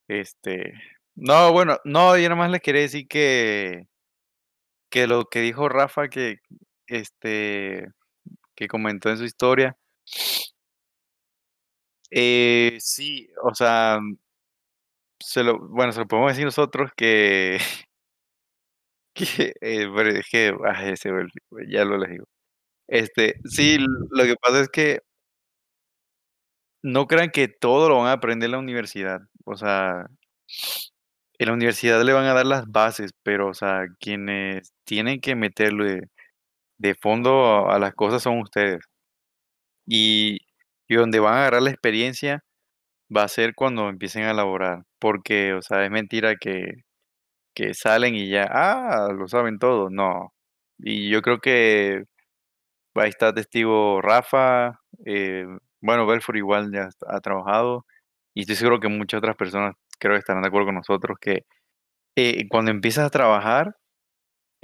Este. 0.09 0.75
No, 1.15 1.53
bueno, 1.53 1.79
no, 1.85 2.17
yo 2.19 2.29
nomás 2.29 2.51
les 2.51 2.61
quería 2.61 2.83
decir 2.83 3.07
que. 3.07 3.87
Que 4.91 5.07
lo 5.07 5.27
que 5.27 5.41
dijo 5.41 5.69
Rafa, 5.69 6.09
que. 6.09 6.41
Este. 6.87 7.89
Que 8.57 8.69
comentó 8.69 9.11
en 9.11 9.19
su 9.19 9.25
historia. 9.25 9.77
Eh, 12.11 12.77
sí, 12.81 13.29
o 13.43 13.55
sea. 13.55 13.99
Se 15.21 15.43
lo, 15.43 15.59
bueno, 15.69 15.93
se 15.93 16.01
lo 16.01 16.07
podemos 16.09 16.33
decir 16.33 16.45
nosotros 16.45 16.91
que. 16.97 17.59
que 19.15 19.55
eh, 19.61 20.23
que. 20.31 20.55
ese, 20.93 21.11
ya 21.69 21.85
lo 21.85 21.99
les 21.99 22.11
digo. 22.11 22.25
Este, 22.89 23.37
sí, 23.45 23.79
lo 23.81 24.25
que 24.25 24.37
pasa 24.37 24.61
es 24.61 24.69
que 24.71 25.01
no 26.83 27.07
crean 27.07 27.31
que 27.31 27.49
todo 27.49 27.89
lo 27.89 27.97
van 27.99 28.09
a 28.09 28.13
aprender 28.13 28.47
en 28.49 28.53
la 28.53 28.59
universidad. 28.59 29.21
O 29.45 29.57
sea, 29.57 30.07
en 31.39 31.47
la 31.49 31.53
universidad 31.55 32.03
le 32.03 32.13
van 32.13 32.27
a 32.27 32.35
dar 32.35 32.47
las 32.47 32.67
bases, 32.71 33.13
pero, 33.23 33.49
o 33.49 33.55
sea, 33.55 33.87
quienes 34.01 34.73
tienen 34.85 35.21
que 35.21 35.35
meterle 35.35 36.09
de 36.79 36.95
fondo 36.95 37.71
a, 37.71 37.79
las 37.79 37.95
cosas 37.95 38.23
son 38.23 38.41
ustedes. 38.41 38.81
Y, 39.87 40.39
y 40.89 40.95
donde 40.97 41.21
van 41.21 41.35
a 41.35 41.41
agarrar 41.43 41.63
la 41.63 41.71
experiencia 41.71 42.45
va 43.15 43.25
a 43.25 43.29
ser 43.29 43.55
cuando 43.55 43.89
empiecen 43.89 44.25
a 44.25 44.33
elaborar. 44.33 44.85
Porque, 44.99 45.55
o 45.55 45.63
sea, 45.63 45.85
es 45.85 45.91
mentira 45.91 46.37
que, 46.37 46.85
que 47.55 47.75
salen 47.75 48.15
y 48.17 48.29
ya, 48.31 48.49
ah, 48.51 49.09
lo 49.17 49.29
saben 49.29 49.59
todo. 49.59 49.91
No. 49.91 50.33
Y 50.79 51.11
yo 51.11 51.23
creo 51.23 51.41
que 51.41 52.05
ahí 52.97 53.09
está 53.11 53.33
testigo 53.35 54.01
Rafa, 54.03 54.81
eh, 55.07 55.47
bueno, 55.81 56.07
Belfort 56.07 56.37
igual 56.39 56.73
ya 56.73 56.89
ha 57.09 57.21
trabajado 57.21 57.87
y 58.35 58.43
estoy 58.43 58.57
seguro 58.57 58.81
que 58.81 58.89
muchas 58.89 59.19
otras 59.19 59.37
personas 59.37 59.75
creo 59.99 60.15
que 60.15 60.21
estarán 60.21 60.43
de 60.43 60.49
acuerdo 60.49 60.67
con 60.67 60.77
nosotros 60.77 61.19
que 61.21 61.45
eh, 62.17 62.49
cuando 62.49 62.71
empiezas 62.71 63.07
a 63.07 63.11
trabajar 63.11 63.77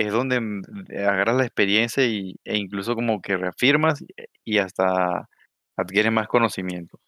es 0.07 0.13
donde 0.13 0.41
mm, 0.41 0.63
eh, 0.91 1.05
agarras 1.05 1.37
la 1.37 1.45
experiencia 1.45 2.05
y, 2.07 2.37
e 2.45 2.57
incluso 2.57 2.95
como 2.95 3.21
que 3.21 3.37
reafirmas 3.37 4.01
y, 4.03 4.07
y 4.45 4.59
hasta 4.59 5.29
adquieres 5.77 6.13
más 6.13 6.29
conocimiento. 6.29 6.99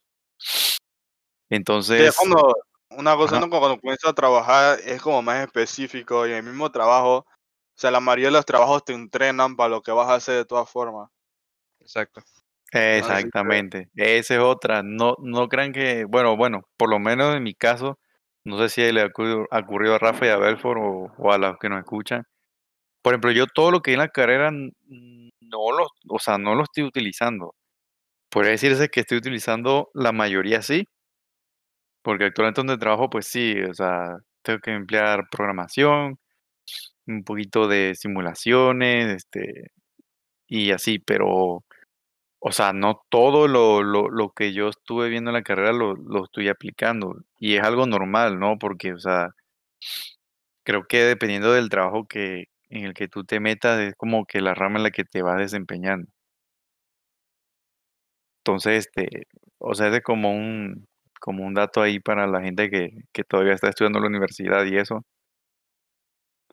Entonces, 1.50 2.14
cuando, 2.18 2.54
una 2.90 3.16
cosa 3.16 3.38
cuando 3.40 3.78
comienzas 3.78 4.10
a 4.10 4.14
trabajar 4.14 4.78
es 4.84 5.00
como 5.02 5.22
más 5.22 5.44
específico 5.44 6.26
y 6.26 6.30
en 6.30 6.38
el 6.38 6.44
mismo 6.44 6.70
trabajo, 6.70 7.18
o 7.18 7.26
sea, 7.74 7.90
la 7.90 8.00
mayoría 8.00 8.28
de 8.28 8.32
los 8.32 8.46
trabajos 8.46 8.84
te 8.84 8.92
entrenan 8.94 9.56
para 9.56 9.68
lo 9.68 9.82
que 9.82 9.92
vas 9.92 10.08
a 10.08 10.14
hacer 10.14 10.36
de 10.36 10.44
todas 10.44 10.68
formas. 10.68 11.10
Exacto. 11.80 12.22
Exactamente, 12.72 13.90
esa 13.94 14.34
es 14.34 14.40
otra. 14.40 14.82
No, 14.82 15.16
no 15.20 15.48
crean 15.48 15.72
que, 15.72 16.06
bueno, 16.06 16.38
bueno, 16.38 16.62
por 16.78 16.88
lo 16.88 16.98
menos 16.98 17.36
en 17.36 17.42
mi 17.42 17.54
caso, 17.54 17.98
no 18.44 18.56
sé 18.58 18.70
si 18.70 18.92
le 18.92 19.02
ha 19.02 19.06
ocurrido, 19.06 19.46
ha 19.50 19.58
ocurrido 19.58 19.94
a 19.94 19.98
Rafa 19.98 20.26
y 20.26 20.30
a 20.30 20.38
Belfort 20.38 20.80
o, 20.82 21.12
o 21.18 21.32
a 21.32 21.38
los 21.38 21.58
que 21.58 21.68
nos 21.68 21.80
escuchan. 21.80 22.24
Por 23.02 23.14
ejemplo, 23.14 23.32
yo 23.32 23.46
todo 23.46 23.70
lo 23.70 23.82
que 23.82 23.90
hay 23.90 23.94
en 23.94 24.00
la 24.00 24.08
carrera 24.08 24.50
no 24.52 25.72
lo, 25.72 25.88
o 26.08 26.18
sea, 26.18 26.38
no 26.38 26.54
lo 26.54 26.64
estoy 26.64 26.84
utilizando. 26.84 27.54
Podría 28.30 28.52
decirse 28.52 28.88
que 28.90 29.00
estoy 29.00 29.18
utilizando 29.18 29.90
la 29.94 30.12
mayoría 30.12 30.62
sí, 30.62 30.86
porque 32.02 32.24
actualmente 32.26 32.60
donde 32.60 32.78
trabajo, 32.78 33.10
pues 33.10 33.26
sí, 33.26 33.60
o 33.62 33.74
sea, 33.74 34.18
tengo 34.42 34.60
que 34.60 34.72
emplear 34.72 35.28
programación, 35.30 36.18
un 37.06 37.24
poquito 37.24 37.68
de 37.68 37.94
simulaciones, 37.96 39.08
este, 39.16 39.70
y 40.48 40.72
así, 40.72 40.98
pero, 41.00 41.64
o 42.40 42.52
sea, 42.52 42.72
no 42.74 43.02
todo 43.10 43.48
lo, 43.48 43.82
lo, 43.84 44.08
lo 44.10 44.30
que 44.32 44.52
yo 44.54 44.68
estuve 44.70 45.08
viendo 45.10 45.30
en 45.30 45.36
la 45.36 45.42
carrera 45.44 45.72
lo, 45.72 45.94
lo 45.96 46.24
estoy 46.26 46.48
aplicando, 46.48 47.16
y 47.40 47.56
es 47.56 47.62
algo 47.64 47.86
normal, 47.86 48.38
¿no? 48.40 48.58
Porque, 48.58 48.94
o 48.94 49.00
sea, 49.00 49.30
creo 50.64 50.84
que 50.86 51.04
dependiendo 51.04 51.52
del 51.52 51.68
trabajo 51.68 52.06
que, 52.06 52.46
en 52.72 52.84
el 52.86 52.94
que 52.94 53.08
tú 53.08 53.24
te 53.24 53.40
metas, 53.40 53.80
es 53.80 53.94
como 53.96 54.26
que 54.26 54.40
la 54.40 54.54
rama 54.54 54.78
en 54.78 54.84
la 54.84 54.90
que 54.90 55.04
te 55.04 55.22
vas 55.22 55.38
desempeñando. 55.38 56.08
Entonces, 58.44 58.86
este, 58.86 59.26
o 59.58 59.74
sea, 59.74 59.86
es 59.88 59.92
de 59.92 60.02
como 60.02 60.32
un, 60.32 60.86
como 61.20 61.44
un 61.46 61.54
dato 61.54 61.82
ahí 61.82 62.00
para 62.00 62.26
la 62.26 62.42
gente 62.42 62.70
que, 62.70 62.90
que 63.12 63.24
todavía 63.24 63.54
está 63.54 63.68
estudiando 63.68 63.98
en 63.98 64.04
la 64.04 64.08
universidad 64.10 64.64
y 64.66 64.76
eso. 64.78 65.04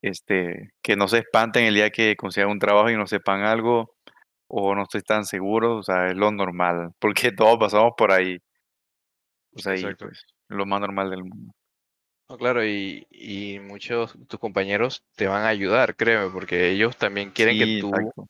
este, 0.01 0.71
que 0.81 0.95
no 0.95 1.07
se 1.07 1.19
espanten 1.19 1.65
el 1.65 1.75
día 1.75 1.89
que 1.91 2.15
consigan 2.15 2.49
un 2.51 2.59
trabajo 2.59 2.89
y 2.89 2.95
no 2.97 3.07
sepan 3.07 3.41
algo 3.43 3.95
o 4.47 4.75
no 4.75 4.83
estoy 4.83 5.01
tan 5.03 5.25
seguro, 5.25 5.77
o 5.77 5.83
sea, 5.83 6.09
es 6.09 6.17
lo 6.17 6.31
normal, 6.31 6.91
porque 6.99 7.31
todos 7.37 7.57
pasamos 7.59 7.93
por 7.97 8.11
ahí. 8.11 8.39
O 9.53 9.59
sea, 9.59 9.73
Exacto. 9.73 10.05
pues, 10.05 10.25
lo 10.49 10.65
más 10.65 10.81
normal 10.81 11.09
del 11.11 11.23
mundo. 11.23 11.53
No, 12.29 12.37
claro, 12.37 12.63
y, 12.63 13.07
y 13.09 13.59
muchos 13.59 14.17
de 14.17 14.25
tus 14.25 14.39
compañeros 14.39 15.03
te 15.15 15.27
van 15.27 15.43
a 15.43 15.47
ayudar, 15.47 15.95
créeme, 15.95 16.29
porque 16.31 16.69
ellos 16.69 16.95
también 16.95 17.31
quieren 17.31 17.55
Sí, 17.55 17.59
que 17.75 17.81
tú, 17.81 17.89
exacto. 17.89 18.27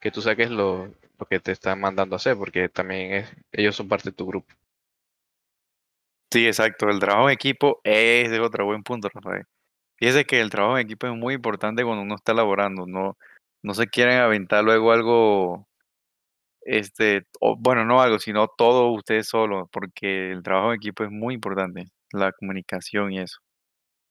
que 0.00 0.10
tú 0.10 0.22
saques 0.22 0.50
lo, 0.50 0.86
lo 1.18 1.26
que 1.26 1.40
te 1.40 1.52
están 1.52 1.80
mandando 1.80 2.14
a 2.14 2.16
hacer, 2.16 2.36
porque 2.36 2.68
también 2.70 3.12
es, 3.12 3.36
ellos 3.52 3.76
son 3.76 3.88
parte 3.88 4.10
de 4.10 4.16
tu 4.16 4.26
grupo. 4.26 4.52
Sí, 6.32 6.46
exacto. 6.46 6.88
El 6.88 6.98
trabajo 6.98 7.28
en 7.28 7.34
equipo 7.34 7.80
es 7.84 8.30
de 8.30 8.40
otro 8.40 8.64
buen 8.64 8.82
punto, 8.82 9.08
Rafael. 9.12 9.44
Fíjese 9.96 10.24
que 10.24 10.40
el 10.40 10.50
trabajo 10.50 10.78
en 10.78 10.86
equipo 10.86 11.06
es 11.06 11.14
muy 11.14 11.34
importante 11.34 11.84
cuando 11.84 12.02
uno 12.02 12.16
está 12.16 12.34
laborando. 12.34 12.86
No, 12.86 13.16
no 13.62 13.74
se 13.74 13.86
quieren 13.88 14.18
aventar 14.18 14.64
luego 14.64 14.90
algo, 14.92 15.68
este, 16.62 17.26
o, 17.40 17.56
bueno, 17.56 17.84
no 17.84 18.00
algo, 18.02 18.18
sino 18.18 18.48
todo 18.48 18.90
ustedes 18.92 19.28
solo, 19.28 19.68
porque 19.72 20.32
el 20.32 20.42
trabajo 20.42 20.70
en 20.70 20.76
equipo 20.76 21.04
es 21.04 21.10
muy 21.10 21.34
importante, 21.34 21.86
la 22.12 22.32
comunicación 22.32 23.12
y 23.12 23.20
eso. 23.20 23.38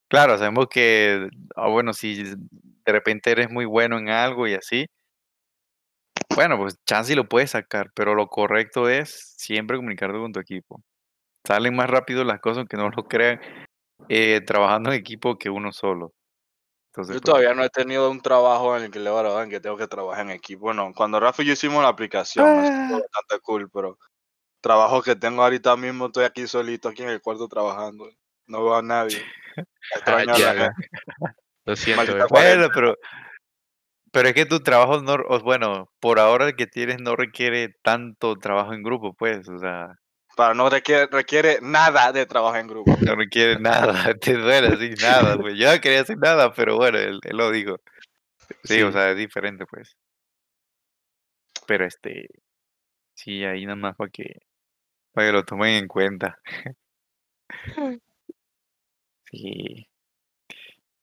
Claro, 0.08 0.38
sabemos 0.38 0.68
que, 0.68 1.28
ah, 1.56 1.68
bueno, 1.68 1.92
si 1.92 2.22
de 2.22 2.92
repente 2.92 3.30
eres 3.30 3.50
muy 3.50 3.64
bueno 3.64 3.98
en 3.98 4.08
algo 4.08 4.46
y 4.46 4.54
así, 4.54 4.86
bueno, 6.34 6.56
pues 6.58 6.76
chance 6.86 7.14
lo 7.14 7.28
puedes 7.28 7.52
sacar, 7.52 7.90
pero 7.94 8.14
lo 8.14 8.26
correcto 8.28 8.88
es 8.88 9.34
siempre 9.36 9.76
comunicarte 9.76 10.18
con 10.18 10.32
tu 10.32 10.40
equipo. 10.40 10.82
Salen 11.46 11.76
más 11.76 11.90
rápido 11.90 12.24
las 12.24 12.40
cosas 12.40 12.66
que 12.68 12.76
no 12.76 12.90
lo 12.90 13.04
crean 13.04 13.40
eh, 14.08 14.40
trabajando 14.40 14.90
en 14.90 14.96
equipo 14.98 15.38
que 15.38 15.50
uno 15.50 15.72
solo. 15.72 16.12
Entonces, 16.92 17.16
Yo 17.16 17.20
pues, 17.20 17.32
todavía 17.32 17.54
no 17.54 17.64
he 17.64 17.70
tenido 17.70 18.10
un 18.10 18.20
trabajo 18.20 18.76
en 18.76 18.84
el 18.84 18.90
que 18.90 19.00
le 19.00 19.10
en 19.10 19.50
que 19.50 19.60
tengo 19.60 19.76
que 19.76 19.86
trabajar 19.88 20.26
en 20.26 20.30
equipo. 20.30 20.62
Bueno, 20.62 20.92
cuando 20.94 21.20
Rafa 21.20 21.42
y 21.42 21.46
yo 21.46 21.52
hicimos 21.52 21.82
la 21.82 21.88
aplicación, 21.88 22.46
eso 22.60 22.72
fue 22.88 22.96
Ah. 22.96 23.00
bastante 23.00 23.42
cool, 23.42 23.70
pero 23.70 23.98
trabajo 24.64 25.02
que 25.02 25.14
tengo 25.14 25.42
ahorita 25.42 25.76
mismo, 25.76 26.06
estoy 26.06 26.24
aquí 26.24 26.46
solito, 26.46 26.88
aquí 26.88 27.02
en 27.02 27.10
el 27.10 27.20
cuarto 27.20 27.46
trabajando. 27.48 28.10
No 28.46 28.64
veo 28.64 28.74
a 28.76 28.82
nadie. 28.82 29.18
Extraño 29.94 30.34
a 30.34 30.38
la 30.38 30.54
Ya, 30.54 30.62
gente. 30.74 30.88
Lo 31.66 31.76
siento, 31.76 32.28
bueno, 32.30 32.68
pero, 32.74 32.96
pero 34.10 34.28
es 34.28 34.34
que 34.34 34.46
tu 34.46 34.60
trabajo 34.60 35.00
no, 35.02 35.14
o 35.28 35.40
bueno, 35.40 35.90
por 36.00 36.18
ahora 36.18 36.46
el 36.46 36.56
que 36.56 36.66
tienes 36.66 36.98
no 37.00 37.14
requiere 37.14 37.74
tanto 37.82 38.36
trabajo 38.36 38.72
en 38.72 38.82
grupo, 38.82 39.12
pues, 39.14 39.46
o 39.48 39.58
sea, 39.58 39.98
Para 40.36 40.54
no 40.54 40.68
requiere, 40.70 41.06
requiere 41.10 41.58
nada 41.60 42.10
de 42.12 42.24
trabajo 42.26 42.56
en 42.56 42.66
grupo. 42.66 42.96
no 43.02 43.14
requiere 43.16 43.58
nada, 43.60 44.14
te 44.20 44.32
duele 44.34 44.68
así, 44.68 44.90
nada, 45.02 45.36
pues. 45.38 45.58
Yo 45.58 45.72
no 45.74 45.80
quería 45.80 46.00
hacer 46.00 46.16
nada, 46.18 46.52
pero 46.54 46.76
bueno, 46.76 46.98
él, 46.98 47.20
él 47.22 47.36
lo 47.36 47.50
dijo. 47.50 47.76
Sí, 48.64 48.82
o 48.82 48.86
Sí. 48.88 48.92
sea, 48.94 49.10
es 49.10 49.16
diferente, 49.18 49.66
pues. 49.66 49.94
Pero 51.66 51.84
este, 51.86 52.28
sí, 53.14 53.42
ahí 53.44 53.64
nada 53.64 53.76
más 53.76 53.96
para 53.96 54.10
que, 54.10 54.40
para 55.14 55.28
que 55.28 55.32
lo 55.32 55.44
tomen 55.44 55.76
en 55.76 55.88
cuenta. 55.88 56.38
Sí. 59.30 59.86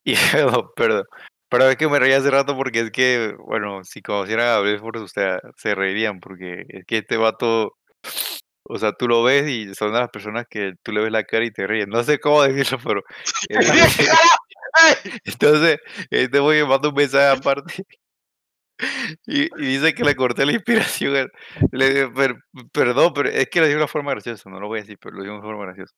Y 0.03 0.15
pero, 0.31 0.73
perdón, 0.75 1.05
pero 1.47 1.69
es 1.69 1.75
que 1.77 1.87
me 1.87 1.99
reí 1.99 2.11
hace 2.13 2.31
rato 2.31 2.55
porque 2.57 2.79
es 2.79 2.91
que, 2.91 3.35
bueno, 3.37 3.83
si 3.83 4.01
conocieran 4.01 4.47
a 4.47 4.59
Belfort, 4.61 4.97
o 4.97 5.07
sea, 5.07 5.39
se 5.57 5.75
reirían 5.75 6.19
porque 6.19 6.65
es 6.69 6.85
que 6.87 6.97
este 6.97 7.17
vato, 7.17 7.77
o 8.63 8.79
sea, 8.79 8.93
tú 8.93 9.07
lo 9.07 9.21
ves 9.21 9.47
y 9.47 9.75
son 9.75 9.93
de 9.93 9.99
las 9.99 10.09
personas 10.09 10.47
que 10.49 10.73
tú 10.81 10.91
le 10.91 11.01
ves 11.01 11.11
la 11.11 11.23
cara 11.23 11.45
y 11.45 11.51
te 11.51 11.67
ríes. 11.67 11.87
No 11.87 12.03
sé 12.03 12.19
cómo 12.19 12.41
decirlo, 12.43 12.79
pero 12.83 13.03
entonces, 15.25 15.79
este 16.09 16.39
güey 16.39 16.63
me 16.63 16.69
manda 16.69 16.89
un 16.89 16.95
mensaje 16.95 17.37
aparte 17.37 17.85
y, 19.27 19.43
y 19.43 19.65
dice 19.77 19.93
que 19.93 20.03
le 20.03 20.15
corté 20.15 20.45
la 20.45 20.53
inspiración. 20.53 21.29
Le 21.71 21.93
digo, 21.93 22.13
"Per- 22.13 22.35
perdón, 22.71 23.13
pero 23.13 23.29
es 23.29 23.47
que 23.49 23.59
lo 23.59 23.65
digo 23.67 23.77
de 23.77 23.83
una 23.83 23.87
forma 23.87 24.11
graciosa, 24.11 24.49
no 24.49 24.59
lo 24.59 24.67
voy 24.67 24.79
a 24.79 24.81
decir, 24.81 24.97
pero 24.99 25.15
lo 25.15 25.21
digo 25.23 25.33
de 25.33 25.39
una 25.39 25.47
forma 25.47 25.65
graciosa. 25.65 25.93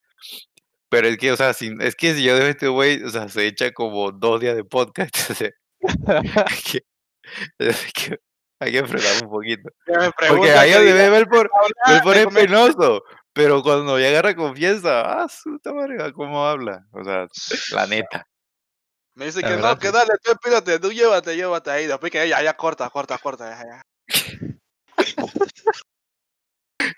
Pero 0.90 1.08
es 1.08 1.18
que, 1.18 1.32
o 1.32 1.36
sea, 1.38 1.54
si, 1.54 1.74
es 1.80 1.96
que 1.96 2.14
si 2.14 2.24
yo 2.24 2.36
dejo 2.36 2.48
este 2.48 2.68
güey, 2.68 3.02
o 3.04 3.10
sea, 3.10 3.28
se 3.30 3.48
echa 3.48 3.72
como 3.72 4.12
dos 4.12 4.40
días 4.42 4.56
de 4.56 4.64
podcast. 4.64 5.16
hay 6.08 6.62
que, 6.72 6.82
que 7.94 8.20
hay 8.60 8.72
que 8.72 8.84
frenar 8.86 9.24
un 9.24 9.30
poquito. 9.30 9.70
Porque 10.30 10.52
ahí 10.52 10.70
que 10.72 10.76
donde 10.78 10.94
diga, 10.94 11.04
ve 11.04 11.10
Belfort, 11.10 11.52
hablar, 11.54 12.04
Belfort 12.04 12.32
me 12.34 12.42
es 12.42 12.48
penoso. 12.48 13.04
Pero 13.34 13.64
cuando 13.64 14.00
ya 14.00 14.10
agarra 14.10 14.36
confianza, 14.36 15.02
ah, 15.24 15.28
su 15.28 15.60
madre, 15.74 16.14
cómo 16.14 16.46
habla. 16.46 16.86
O 16.92 17.04
sea, 17.04 17.26
la 17.72 17.88
neta. 17.88 18.28
Me 19.16 19.26
dice 19.26 19.42
La 19.42 19.50
que 19.50 19.58
no, 19.58 19.78
que 19.78 19.88
sí. 19.88 19.94
dale, 19.94 20.12
tú 20.24 20.32
espírate, 20.32 20.80
tú 20.80 20.92
llévate, 20.92 21.36
llévate 21.36 21.70
ahí. 21.72 21.88
Después 21.88 22.12
que 22.12 22.28
ya, 22.28 22.42
ya 22.42 22.56
corta, 22.56 22.90
corta, 22.90 23.18
corta. 23.20 23.50
Ya, 23.50 23.66
ya. 23.66 23.82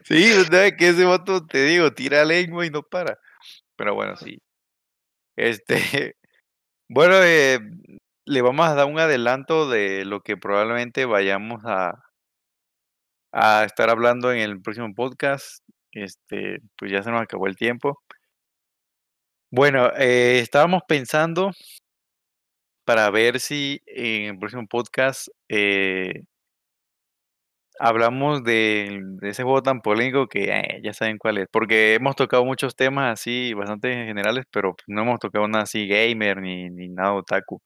Sí, 0.04 0.32
no 0.52 0.58
es 0.58 0.74
que 0.78 0.90
ese 0.90 1.04
vato, 1.06 1.46
te 1.46 1.64
digo, 1.66 1.92
tira 1.94 2.24
lengua 2.26 2.66
y 2.66 2.70
no 2.70 2.84
para. 2.84 3.18
Pero 3.76 3.96
bueno, 3.96 4.16
sí. 4.18 4.40
Este, 5.38 5.78
bueno, 6.90 7.16
eh, 7.24 7.60
le 8.26 8.42
vamos 8.44 8.68
a 8.68 8.76
dar 8.76 8.88
un 8.88 9.00
adelanto 9.00 9.70
de 9.70 10.06
lo 10.06 10.22
que 10.22 10.38
probablemente 10.38 11.06
vayamos 11.06 11.62
a, 11.66 11.96
a 13.32 13.64
estar 13.66 13.90
hablando 13.90 14.32
en 14.32 14.40
el 14.40 14.62
próximo 14.62 14.94
podcast. 14.96 15.64
Este, 15.92 16.60
pues 16.78 16.92
ya 16.92 17.04
se 17.04 17.12
nos 17.12 17.22
acabó 17.22 17.48
el 17.48 17.56
tiempo. 17.56 18.02
Bueno, 19.52 19.90
eh, 19.98 20.40
estábamos 20.40 20.82
pensando 20.88 21.52
para 22.86 23.10
ver 23.12 23.40
si 23.40 23.82
en 23.88 24.32
el 24.36 24.40
próximo 24.40 24.68
podcast 24.68 25.28
eh, 25.50 26.24
hablamos 27.80 28.44
de, 28.44 29.00
de 29.22 29.30
ese 29.30 29.44
juego 29.44 29.62
tan 29.64 29.82
polémico 29.82 30.28
que 30.28 30.46
eh, 30.52 30.82
ya 30.84 30.94
saben 30.94 31.18
cuál 31.18 31.38
es. 31.40 31.48
Porque 31.52 31.96
hemos 31.96 32.16
tocado 32.16 32.46
muchos 32.46 32.76
temas 32.76 33.14
así 33.20 33.54
bastante 33.54 33.94
generales, 34.06 34.46
pero 34.52 34.76
no 34.88 35.02
hemos 35.04 35.20
tocado 35.20 35.48
nada 35.48 35.64
así 35.66 35.88
gamer 35.88 36.42
ni, 36.42 36.70
ni 36.70 36.90
nada 36.90 37.14
otaku. 37.14 37.62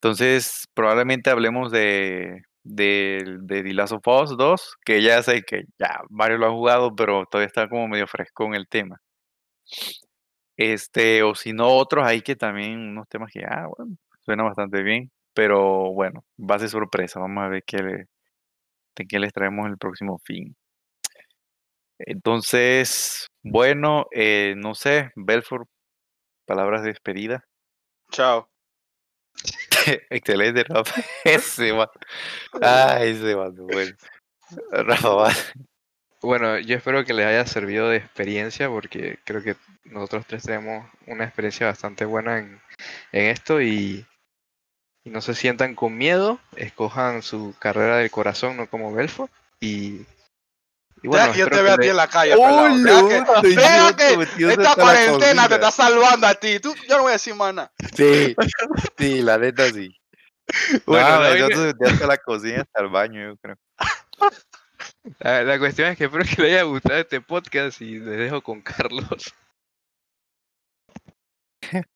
Entonces, 0.00 0.66
probablemente 0.74 1.30
hablemos 1.30 1.70
de, 1.72 2.42
de, 2.64 3.38
de 3.42 3.62
The 3.62 3.74
Last 3.74 3.92
of 3.94 4.06
Us 4.06 4.36
2, 4.36 4.76
que 4.84 5.02
ya 5.02 5.22
sé 5.22 5.42
que 5.42 5.64
ya 5.78 6.00
varios 6.10 6.40
lo 6.40 6.46
han 6.46 6.54
jugado, 6.54 6.94
pero 6.96 7.24
todavía 7.30 7.46
está 7.48 7.68
como 7.68 7.88
medio 7.88 8.06
fresco 8.08 8.44
en 8.46 8.54
el 8.54 8.68
tema. 8.68 9.00
Este, 10.56 11.22
o 11.22 11.34
si 11.34 11.52
no, 11.52 11.68
otros 11.76 12.04
ahí 12.06 12.20
que 12.22 12.36
también, 12.36 12.78
unos 12.90 13.08
temas 13.08 13.30
que, 13.32 13.44
ah, 13.44 13.66
bueno, 13.76 13.96
suena 14.24 14.42
bastante 14.44 14.82
bien, 14.82 15.10
pero 15.34 15.92
bueno, 15.92 16.24
va 16.38 16.56
a 16.56 16.58
ser 16.60 16.68
sorpresa, 16.68 17.20
vamos 17.20 17.44
a 17.44 17.48
ver 17.48 17.62
qué, 17.64 17.78
le- 17.78 18.06
de 18.96 19.06
qué 19.06 19.18
les 19.18 19.32
traemos 19.32 19.66
el 19.68 19.78
próximo 19.78 20.18
fin. 20.24 20.54
Entonces, 21.98 23.26
bueno, 23.42 24.06
eh, 24.10 24.54
no 24.56 24.74
sé, 24.74 25.10
Belfort, 25.14 25.68
palabras 26.46 26.82
de 26.82 26.88
despedida. 26.88 27.44
Chao. 28.10 28.48
Excelente, 30.10 30.64
Rafa. 30.64 31.00
Ese 31.24 31.72
va. 31.72 31.90
Ay, 32.60 33.10
ese 33.10 33.34
va, 33.34 33.50
bueno. 33.50 33.96
Rafa, 34.70 35.08
va. 35.10 35.30
Bueno, 36.20 36.58
yo 36.58 36.76
espero 36.76 37.04
que 37.04 37.14
les 37.14 37.26
haya 37.26 37.44
servido 37.46 37.88
de 37.88 37.96
experiencia 37.96 38.68
porque 38.68 39.18
creo 39.24 39.42
que 39.42 39.56
nosotros 39.84 40.24
tres 40.26 40.44
tenemos 40.44 40.88
una 41.06 41.24
experiencia 41.24 41.66
bastante 41.66 42.04
buena 42.04 42.38
en, 42.38 42.60
en 43.12 43.26
esto 43.30 43.60
y, 43.60 44.06
y 45.04 45.10
no 45.10 45.20
se 45.20 45.34
sientan 45.34 45.74
con 45.74 45.96
miedo, 45.96 46.38
escojan 46.56 47.22
su 47.22 47.54
carrera 47.58 47.96
del 47.98 48.10
corazón, 48.10 48.56
no 48.56 48.68
como 48.68 48.92
Belfort. 48.92 49.32
Y, 49.60 50.06
y 51.02 51.08
bueno, 51.08 51.34
yo 51.34 51.46
te 51.46 51.56
que 51.56 51.62
vea 51.62 51.74
a 51.74 51.76
le- 51.76 51.82
ti 51.82 51.88
en 51.88 51.96
la 51.96 52.08
calle, 52.08 52.34
¡Oh. 52.38 52.68
Deja 53.42 53.96
que, 53.96 54.28
esta 54.52 54.74
cuarentena 54.74 55.48
te 55.48 55.54
está 55.54 55.70
salvando 55.70 56.26
a 56.26 56.34
ti. 56.34 56.60
Tú, 56.60 56.74
yo 56.88 56.96
no 56.96 57.02
voy 57.02 57.10
a 57.10 57.14
decir 57.14 57.34
más 57.34 57.52
nada. 57.52 57.72
Sí, 57.94 58.36
sí, 58.98 59.22
la 59.22 59.38
neta 59.38 59.68
sí. 59.70 59.94
Bueno, 60.86 61.36
yo 61.36 61.48
metí 61.48 61.84
hasta 61.86 62.06
la 62.06 62.18
cocina, 62.18 62.62
hasta 62.62 62.82
el 62.82 62.88
baño, 62.88 63.30
yo 63.30 63.36
creo. 63.38 63.56
la, 65.20 65.42
la 65.44 65.58
cuestión 65.58 65.88
es 65.88 65.98
que 65.98 66.04
espero 66.04 66.24
que 66.24 66.42
les 66.42 66.52
haya 66.52 66.62
gustado 66.62 66.98
este 67.00 67.20
podcast 67.20 67.80
y 67.80 67.98
les 67.98 68.18
dejo 68.18 68.42
con 68.42 68.60
Carlos. 68.60 69.34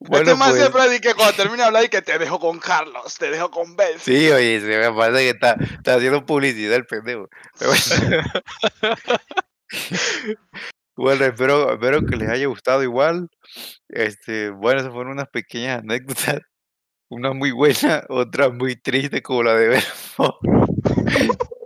Bueno, 0.00 0.32
este 0.32 0.44
pues, 0.44 0.56
siempre 0.56 0.88
dice 0.88 1.00
que 1.02 1.14
cuando 1.14 1.34
termina 1.34 1.64
de 1.64 1.64
hablar 1.64 1.84
y 1.84 1.90
que 1.90 2.00
te 2.00 2.18
dejo 2.18 2.40
con 2.40 2.58
Carlos, 2.58 3.16
te 3.18 3.30
dejo 3.30 3.50
con 3.50 3.76
Bel. 3.76 4.00
sí, 4.00 4.30
oye, 4.30 4.58
se 4.60 4.66
me 4.66 4.90
parece 4.92 5.24
que 5.24 5.30
está, 5.30 5.56
está 5.60 5.96
haciendo 5.96 6.24
publicidad 6.24 6.76
el 6.76 6.86
pendejo. 6.86 7.28
Bueno. 10.96 11.24
Espero, 11.24 11.72
espero 11.72 12.04
que 12.04 12.16
les 12.16 12.28
haya 12.28 12.46
gustado 12.46 12.82
igual. 12.82 13.30
Este, 13.88 14.50
bueno, 14.50 14.80
esas 14.80 14.92
fueron 14.92 15.12
unas 15.12 15.28
pequeñas 15.28 15.78
anécdotas. 15.78 16.40
Una 17.08 17.32
muy 17.32 17.52
buena, 17.52 18.04
otra 18.10 18.50
muy 18.50 18.76
triste 18.76 19.22
como 19.22 19.42
la 19.42 19.54
de 19.54 19.68
Belfort. 19.68 20.36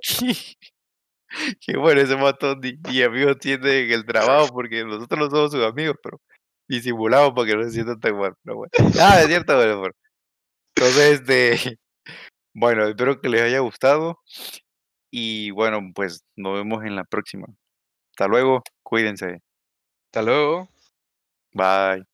que 1.60 1.76
bueno, 1.76 2.00
ese 2.00 2.16
matón 2.16 2.60
ni, 2.60 2.74
ni 2.88 3.02
amigos 3.02 3.38
tiene 3.40 3.80
en 3.80 3.90
el 3.90 4.06
trabajo 4.06 4.52
porque 4.52 4.84
nosotros 4.84 5.18
no 5.18 5.30
somos 5.30 5.50
sus 5.50 5.64
amigos, 5.64 5.96
pero 6.00 6.20
disimulamos 6.68 7.32
para 7.34 7.46
que 7.48 7.56
no 7.56 7.64
se 7.64 7.70
sientan 7.70 8.00
tan 8.00 8.16
mal. 8.16 8.34
Pero 8.42 8.56
bueno. 8.56 8.70
Ah, 9.00 9.20
es 9.20 9.26
cierto, 9.28 9.58
Belfort. 9.58 9.96
Entonces, 10.76 11.20
este, 11.20 11.78
bueno, 12.54 12.86
espero 12.86 13.20
que 13.20 13.28
les 13.28 13.42
haya 13.42 13.60
gustado 13.60 14.20
y 15.10 15.50
bueno, 15.52 15.80
pues 15.94 16.24
nos 16.36 16.54
vemos 16.54 16.84
en 16.84 16.96
la 16.96 17.04
próxima. 17.04 17.46
Hasta 18.12 18.28
luego, 18.28 18.62
cuídense. 18.82 19.40
Hasta 20.08 20.22
luego. 20.22 20.68
Bye. 21.52 22.13